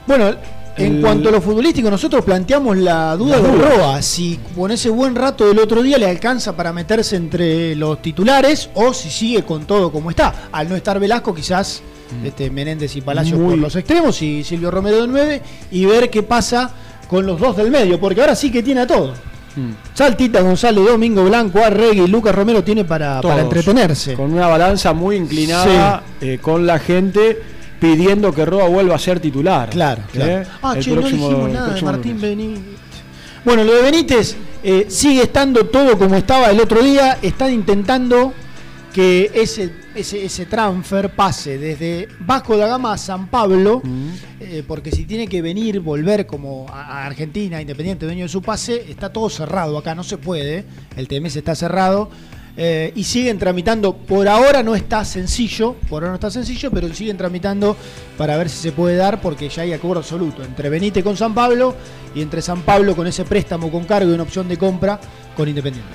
[0.07, 0.35] Bueno,
[0.85, 3.57] en El- cuanto a lo futbolístico, nosotros planteamos la duda La de.
[3.57, 8.01] Roa, si con ese buen rato del otro día le alcanza para meterse entre los
[8.01, 10.49] titulares o si sigue con todo como está.
[10.51, 11.81] Al no estar Velasco, quizás
[12.25, 13.41] este, Menéndez y Palacios Mm.
[13.43, 15.41] Muy- por los extremos y Silvio Romero de 9
[15.71, 16.71] y ver qué pasa
[17.07, 19.13] con los dos del medio, porque ahora sí que tiene a todo.
[19.55, 19.71] Mm.
[19.93, 23.39] Saltita, González, Domingo Blanco, Arregui, Lucas Romero tiene para, para Todos.
[23.39, 24.13] entretenerse.
[24.13, 27.37] Con una balanza muy inclinada eh, con la gente
[27.81, 29.71] pidiendo que Roa vuelva a ser titular.
[29.71, 30.31] Claro, claro.
[30.31, 32.21] Eh, Ah, el che, próximo- no dijimos nada de Martín.
[32.21, 32.61] Benítez.
[33.43, 37.17] Bueno, lo de Benítez eh, sigue estando todo como estaba el otro día.
[37.23, 38.33] Están intentando
[38.93, 43.81] que ese, ese, ese transfer pase desde Vasco da Gama a San Pablo,
[44.39, 48.43] eh, porque si tiene que venir, volver como a a Argentina, independiente dueño de su
[48.43, 50.65] pase, está todo cerrado acá, no se puede.
[50.95, 52.11] El TMS está cerrado.
[52.57, 56.93] Eh, y siguen tramitando, por ahora no está sencillo, por ahora no está sencillo, pero
[56.93, 57.77] siguen tramitando
[58.17, 61.33] para ver si se puede dar, porque ya hay acuerdo absoluto entre Benítez con San
[61.33, 61.75] Pablo
[62.13, 64.99] y entre San Pablo con ese préstamo con cargo y una opción de compra
[65.35, 65.91] con Independiente.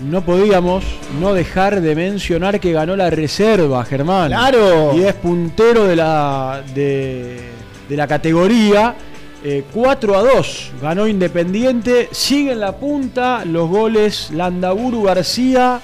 [0.00, 0.84] No podíamos
[1.20, 4.28] no dejar de mencionar que ganó la reserva, Germán.
[4.28, 4.96] ¡Claro!
[4.96, 7.40] Y es puntero de la, de,
[7.88, 8.94] de la categoría.
[9.44, 12.08] Eh, 4 a 2 ganó Independiente.
[12.10, 15.80] Sigue en la punta los goles Landaburu García,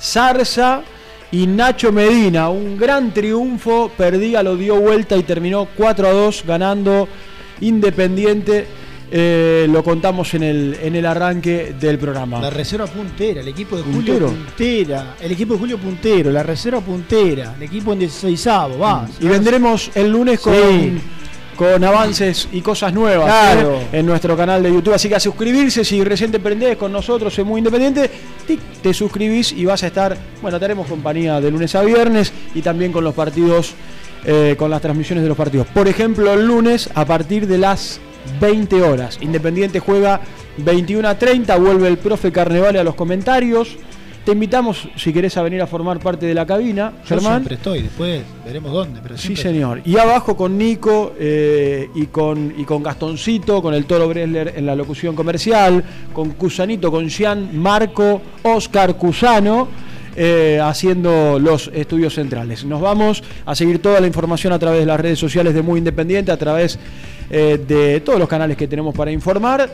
[0.00, 0.82] Zarza
[1.30, 2.48] y Nacho Medina.
[2.48, 3.90] Un gran triunfo.
[3.96, 7.08] Perdía, lo dio vuelta y terminó 4 a 2 ganando
[7.60, 8.66] Independiente.
[9.10, 12.40] Eh, lo contamos en el, en el arranque del programa.
[12.40, 14.28] La reserva puntera, el equipo de Puntero.
[14.28, 19.08] Julio puntera, el equipo de Julio puntero, la reserva puntera, el equipo en 16 va.
[19.18, 21.00] Y vendremos el lunes con, Sí.
[21.58, 23.80] Con avances y cosas nuevas Claro.
[23.80, 23.98] ¿eh?
[23.98, 24.94] en nuestro canal de YouTube.
[24.94, 28.08] Así que a suscribirse, si recién te prendés con nosotros en Muy Independiente,
[28.46, 32.32] tic, te suscribís y vas a estar, bueno, te haremos compañía de lunes a viernes
[32.54, 33.74] y también con los partidos,
[34.24, 35.66] eh, con las transmisiones de los partidos.
[35.66, 37.98] Por ejemplo, el lunes a partir de las
[38.40, 39.18] 20 horas.
[39.20, 40.20] Independiente juega
[40.58, 43.76] 21 a 30, vuelve el profe Carnevale a los comentarios.
[44.28, 47.36] Te invitamos, si querés, a venir a formar parte de la cabina, Yo Germán.
[47.36, 49.00] siempre estoy, después veremos dónde.
[49.02, 49.80] Pero Sí, señor.
[49.86, 54.66] Y abajo con Nico eh, y, con, y con Gastoncito, con el Toro Bresler en
[54.66, 55.82] la locución comercial,
[56.12, 59.66] con Cusanito, con Jean, Marco, Oscar Cusano.
[60.14, 62.66] eh, haciendo los estudios centrales.
[62.66, 65.78] Nos vamos a seguir toda la información a través de las redes sociales de Muy
[65.78, 66.78] Independiente, a través
[67.30, 69.70] eh, de todos los canales que tenemos para informar.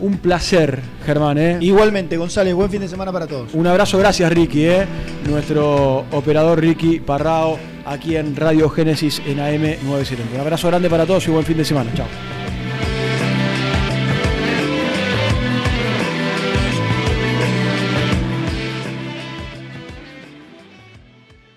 [0.00, 1.38] Un placer, Germán.
[1.38, 1.58] ¿eh?
[1.60, 3.54] Igualmente, González, buen fin de semana para todos.
[3.54, 4.86] Un abrazo, gracias Ricky, ¿eh?
[5.28, 10.34] nuestro operador Ricky Parrao, aquí en Radio Génesis en AM 970.
[10.34, 11.90] Un abrazo grande para todos y buen fin de semana.
[11.94, 12.06] Chao.